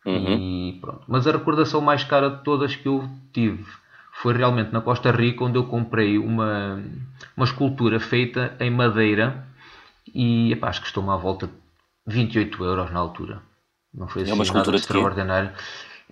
Uhum. 0.04 0.36
E 0.36 0.78
pronto. 0.80 1.02
Mas 1.08 1.26
a 1.26 1.32
recordação 1.32 1.80
mais 1.80 2.04
cara 2.04 2.28
de 2.28 2.42
todas 2.42 2.76
que 2.76 2.86
eu 2.86 3.08
tive 3.32 3.64
foi 4.12 4.34
realmente 4.34 4.72
na 4.72 4.80
Costa 4.80 5.10
Rica 5.10 5.44
onde 5.44 5.58
eu 5.58 5.64
comprei 5.64 6.18
uma, 6.18 6.82
uma 7.36 7.44
escultura 7.44 7.98
feita 7.98 8.54
em 8.60 8.70
madeira 8.70 9.46
e 10.14 10.52
epá, 10.52 10.68
acho 10.68 10.80
que 10.80 10.86
estou-me 10.86 11.10
à 11.10 11.16
volta 11.16 11.46
de 12.06 12.14
28 12.14 12.64
euros 12.64 12.90
na 12.90 13.00
altura. 13.00 13.42
Não 13.92 14.08
foi 14.08 14.22
assim 14.22 14.32
é 14.32 14.34
uma 14.34 14.44
nada 14.44 14.76
extraordinário. 14.76 15.52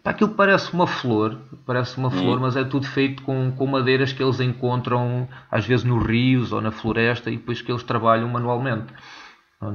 Epá, 0.03 0.11
aquilo 0.11 0.31
parece 0.31 0.73
uma 0.75 0.87
flor, 0.87 1.39
parece 1.65 1.97
uma 1.97 2.11
flor, 2.11 2.39
hum. 2.39 2.41
mas 2.41 2.57
é 2.57 2.65
tudo 2.65 2.87
feito 2.87 3.23
com, 3.23 3.53
com 3.53 3.67
madeiras 3.67 4.13
que 4.13 4.21
eles 4.21 4.41
encontram 4.41 5.29
às 5.49 5.65
vezes 5.65 5.85
nos 5.85 6.05
rios 6.05 6.53
ou 6.53 6.61
na 6.61 6.73
floresta 6.73 7.31
e 7.31 7.37
depois 7.37 7.63
que 7.63 7.71
eles 7.71 7.85
trabalham 7.85 8.29
manualmente. 8.29 8.93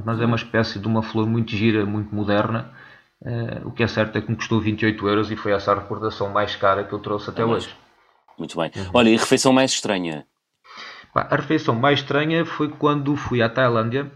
Mas 0.04 0.20
é 0.20 0.26
uma 0.26 0.36
espécie 0.36 0.78
de 0.78 0.86
uma 0.86 1.02
flor 1.02 1.26
muito 1.26 1.56
gira, 1.56 1.86
muito 1.86 2.14
moderna. 2.14 2.70
Uh, 3.22 3.66
o 3.66 3.70
que 3.72 3.82
é 3.82 3.86
certo 3.86 4.18
é 4.18 4.20
que 4.20 4.30
me 4.30 4.36
custou 4.36 4.60
28 4.60 5.08
euros 5.08 5.30
e 5.30 5.36
foi 5.36 5.52
essa 5.52 5.72
a 5.72 5.76
recordação 5.76 6.28
mais 6.28 6.54
cara 6.54 6.84
que 6.84 6.92
eu 6.92 6.98
trouxe 6.98 7.30
até 7.30 7.40
é 7.40 7.44
hoje. 7.46 7.74
Muito 8.38 8.54
bem. 8.58 8.70
Uhum. 8.76 8.90
Olha, 8.92 9.08
e 9.08 9.16
a 9.16 9.18
refeição 9.18 9.50
mais 9.50 9.72
estranha? 9.72 10.26
A 11.14 11.36
refeição 11.36 11.74
mais 11.74 12.00
estranha 12.00 12.44
foi 12.44 12.68
quando 12.68 13.16
fui 13.16 13.40
à 13.40 13.48
Tailândia 13.48 14.12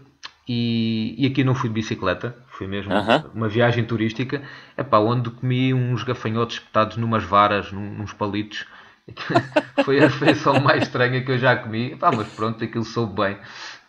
e, 0.47 1.15
e 1.17 1.25
aqui 1.25 1.43
não 1.43 1.55
fui 1.55 1.69
de 1.69 1.73
bicicleta, 1.73 2.37
fui 2.53 2.67
mesmo 2.67 2.91
uma 3.33 3.47
viagem 3.47 3.83
turística, 3.83 4.41
epá, 4.77 4.99
onde 4.99 5.29
comi 5.31 5.73
uns 5.73 6.03
gafanhotos 6.03 6.57
espetados 6.57 6.97
numas 6.97 7.23
varas, 7.23 7.71
num, 7.71 7.97
nos 7.97 8.13
palitos. 8.13 8.65
foi 9.83 9.99
a 9.99 10.03
refeição 10.03 10.61
mais 10.61 10.83
estranha 10.83 11.23
que 11.23 11.31
eu 11.31 11.37
já 11.37 11.55
comi, 11.55 11.93
epá, 11.93 12.11
mas 12.11 12.27
pronto, 12.29 12.63
aquilo 12.63 12.85
soube 12.85 13.21
bem. 13.21 13.37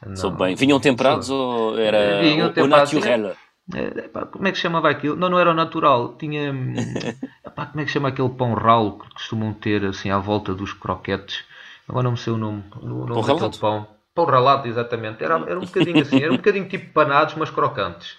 Não, 0.05 0.17
soube 0.17 0.39
bem. 0.39 0.55
Vinham 0.57 0.81
temperados 0.81 1.31
ou 1.31 1.79
era 1.79 2.21
Vinham 2.21 2.53
o, 2.55 2.61
o 2.61 2.67
naturel? 2.67 3.37
É, 3.73 4.05
epá, 4.07 4.27
como 4.27 4.47
é 4.47 4.53
que 4.53 4.59
chamava 4.59 4.91
aquilo? 4.91 5.17
Não, 5.17 5.31
não 5.31 5.39
era 5.39 5.51
o 5.51 5.55
natural. 5.55 6.17
Tinha. 6.19 6.53
epá, 7.47 7.67
como 7.67 7.81
é 7.81 7.85
que 7.85 7.91
chama 7.91 8.09
aquele 8.09 8.29
pão 8.31 8.55
ralo 8.55 8.99
que 8.99 9.15
costumam 9.15 9.53
ter 9.55 9.85
assim 9.85 10.11
à 10.11 10.19
volta 10.19 10.53
dos 10.53 10.73
croquetes? 10.73 11.45
Agora 11.89 12.05
não 12.05 12.13
me 12.13 12.19
sei 12.19 12.33
o 12.33 12.37
nome. 12.37 12.65
O 12.81 12.87
nome 12.87 13.15
pão 13.15 13.23
daquele 13.23 13.59
pão. 13.59 13.87
Pão 14.15 14.25
ralado, 14.25 14.69
exatamente. 14.69 15.23
Era, 15.23 15.37
era 15.49 15.59
um 15.59 15.65
bocadinho 15.65 16.01
assim, 16.01 16.23
era 16.23 16.33
um 16.33 16.37
bocadinho 16.37 16.69
tipo 16.69 16.93
panados, 16.93 17.35
mas 17.37 17.51
crocantes. 17.51 18.17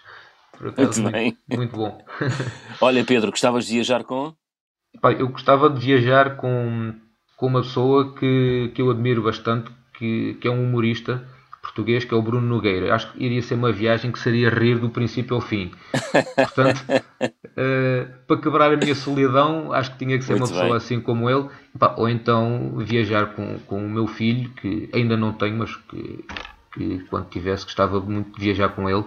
Acaso, 0.60 1.02
muito 1.02 1.14
bem. 1.14 1.38
Muito, 1.56 1.76
bom. 1.76 1.98
Olha, 2.82 3.04
Pedro, 3.04 3.32
gostavas 3.32 3.66
de 3.66 3.74
viajar 3.74 4.04
com? 4.04 4.34
Epá, 4.94 5.12
eu 5.12 5.28
gostava 5.28 5.70
de 5.70 5.80
viajar 5.80 6.38
com, 6.38 6.94
com 7.38 7.48
uma 7.48 7.62
pessoa 7.62 8.16
que, 8.16 8.72
que 8.74 8.82
eu 8.82 8.90
admiro 8.90 9.24
bastante, 9.24 9.72
que, 9.98 10.36
que 10.36 10.48
é 10.48 10.52
um 10.52 10.64
humorista 10.64 11.26
português, 11.66 12.06
que 12.06 12.14
é 12.14 12.18
o 12.18 12.22
Bruno 12.22 12.48
Nogueira. 12.48 12.94
Acho 12.94 13.12
que 13.12 13.24
iria 13.24 13.42
ser 13.42 13.56
uma 13.56 13.72
viagem 13.72 14.12
que 14.12 14.20
seria 14.20 14.50
rir 14.50 14.78
do 14.78 14.90
princípio 14.90 15.36
ao 15.36 15.42
fim. 15.42 15.72
Portanto, 16.36 16.86
uh, 16.90 18.14
para 18.28 18.38
quebrar 18.38 18.72
a 18.72 18.78
minha 18.78 18.94
solidão, 18.94 19.74
acho 19.74 19.92
que 19.92 20.06
tinha 20.06 20.18
que 20.18 20.24
ser 20.24 20.34
Muito 20.34 20.44
uma 20.44 20.50
pessoa 20.50 20.70
bem. 20.70 20.78
assim 20.78 21.02
como 21.02 21.30
ele. 21.30 21.50
ou 21.98 22.08
então 22.08 22.78
viajar 22.78 23.34
com, 23.34 23.58
com 23.66 23.84
o 23.84 23.90
meu 23.90 24.08
filho, 24.08 24.50
que 24.52 24.90
ainda 24.94 25.18
não 25.18 25.34
tenho, 25.34 25.58
mas 25.58 25.76
que, 25.76 26.24
que 26.76 27.00
quando 27.10 27.28
tivesse 27.30 27.64
gostava 27.64 28.00
muito 28.00 28.38
de 28.38 28.46
viajar 28.46 28.70
com 28.70 28.88
ele 28.90 29.06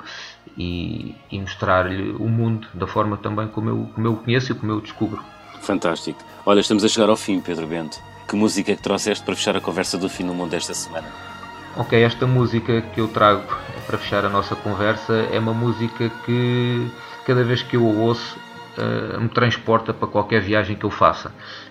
e, 0.57 1.15
e 1.31 1.39
mostrar-lhe 1.39 2.11
o 2.13 2.29
mundo 2.29 2.67
da 2.75 2.87
forma 2.87 3.17
também 3.17 3.47
como 3.47 3.69
eu, 3.69 3.91
como 3.95 4.07
eu 4.07 4.13
o 4.15 4.17
conheço 4.17 4.53
e 4.53 4.55
como 4.55 4.73
eu 4.73 4.79
o 4.79 4.81
descubro. 4.81 5.23
Fantástico. 5.61 6.19
Olha, 6.45 6.61
estamos 6.61 6.85
a 6.85 6.89
chegar 6.89 7.09
ao 7.09 7.17
fim, 7.17 7.41
Pedro 7.41 7.67
Bento. 7.67 7.99
Que 8.27 8.35
música 8.35 8.73
é 8.73 8.77
que 8.77 8.83
trouxeste 8.83 9.25
para 9.25 9.35
fechar 9.37 9.57
a 9.57 9.61
conversa 9.61 9.97
do 9.97 10.09
fim 10.09 10.27
do 10.27 10.35
mundo 10.35 10.51
desta 10.51 10.75
semana? 10.75 11.07
Ok, 11.77 12.03
esta 12.03 12.27
música 12.27 12.81
que 12.81 13.01
eu 13.01 13.09
trago 13.09 13.43
para 13.87 13.99
fechar 13.99 14.25
a 14.25 14.29
nossa 14.29 14.57
conversa 14.57 15.15
é 15.33 15.39
uma 15.39 15.55
música 15.55 16.11
que 16.25 16.91
cada 17.25 17.45
vez 17.45 17.63
que 17.63 17.77
eu 17.77 17.87
a 17.87 17.93
ouço 17.93 18.39
uh, 18.77 19.21
me 19.21 19.29
transporta 19.29 19.93
para 19.93 20.09
qualquer 20.09 20.41
viagem 20.41 20.77
que 20.77 20.85
eu 20.85 20.91
faça. 20.91 21.29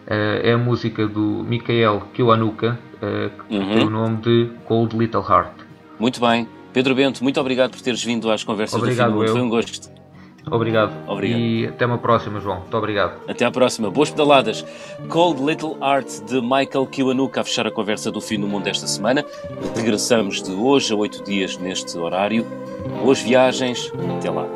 Uh, 0.08 0.42
é 0.44 0.54
a 0.54 0.58
música 0.58 1.08
do 1.08 1.44
Mikael 1.48 2.08
Kiwanuka, 2.14 2.80
uh, 2.96 3.44
que 3.48 3.56
uhum. 3.56 3.74
tem 3.74 3.86
o 3.86 3.90
nome 3.90 4.18
de 4.18 4.50
Cold 4.66 4.98
Little 4.98 5.26
Heart. 5.28 5.57
Muito 6.00 6.20
bem. 6.20 6.48
Pedro 6.74 6.94
Bento, 6.94 7.24
muito 7.24 7.40
obrigado 7.40 7.72
por 7.72 7.82
teres 7.82 8.04
vindo 8.04 8.30
às 8.32 8.44
conversas 8.44 8.80
obrigado, 8.80 9.14
do 9.14 9.20
Fim 9.20 9.26
do 9.26 9.26
Mundo. 9.26 9.32
Foi 9.32 9.42
um 9.42 9.50
gosto. 9.50 9.98
Obrigado. 10.50 10.94
obrigado. 11.08 11.40
E 11.40 11.68
até 11.68 11.86
uma 11.86 11.98
próxima, 11.98 12.40
João. 12.40 12.60
Muito 12.60 12.78
obrigado. 12.78 13.20
Até 13.28 13.46
à 13.46 13.52
próxima. 13.52 13.90
Boas 13.90 14.10
pedaladas. 14.10 14.66
Cold 15.10 15.44
Little 15.44 15.78
Art 15.82 16.08
de 16.26 16.42
Michael 16.42 16.88
Kiwanuka 16.88 17.42
a 17.42 17.44
fechar 17.44 17.68
a 17.68 17.72
conversa 17.72 18.12
do 18.12 18.22
fim 18.22 18.40
do 18.40 18.48
mundo 18.48 18.68
esta 18.68 18.88
semana. 18.88 19.26
Regressamos 19.76 20.42
de 20.42 20.52
hoje 20.52 20.94
a 20.94 20.96
oito 20.96 21.24
dias 21.24 21.58
neste 21.58 21.98
horário. 21.98 22.46
Boas 23.04 23.22
viagens. 23.22 23.92
Até 24.18 24.30
lá. 24.30 24.48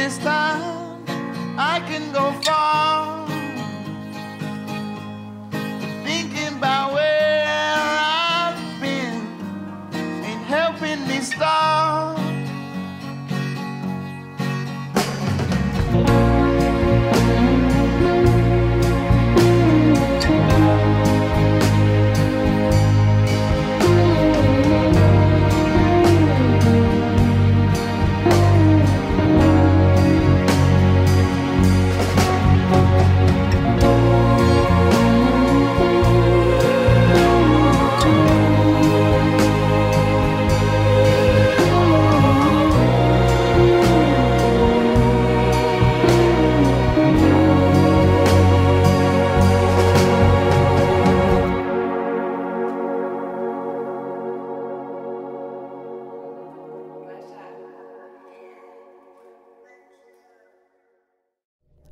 this 0.00 0.16
time 0.16 1.04
I 1.58 1.78
can 1.86 2.10
go 2.10 2.32
far. 2.40 2.69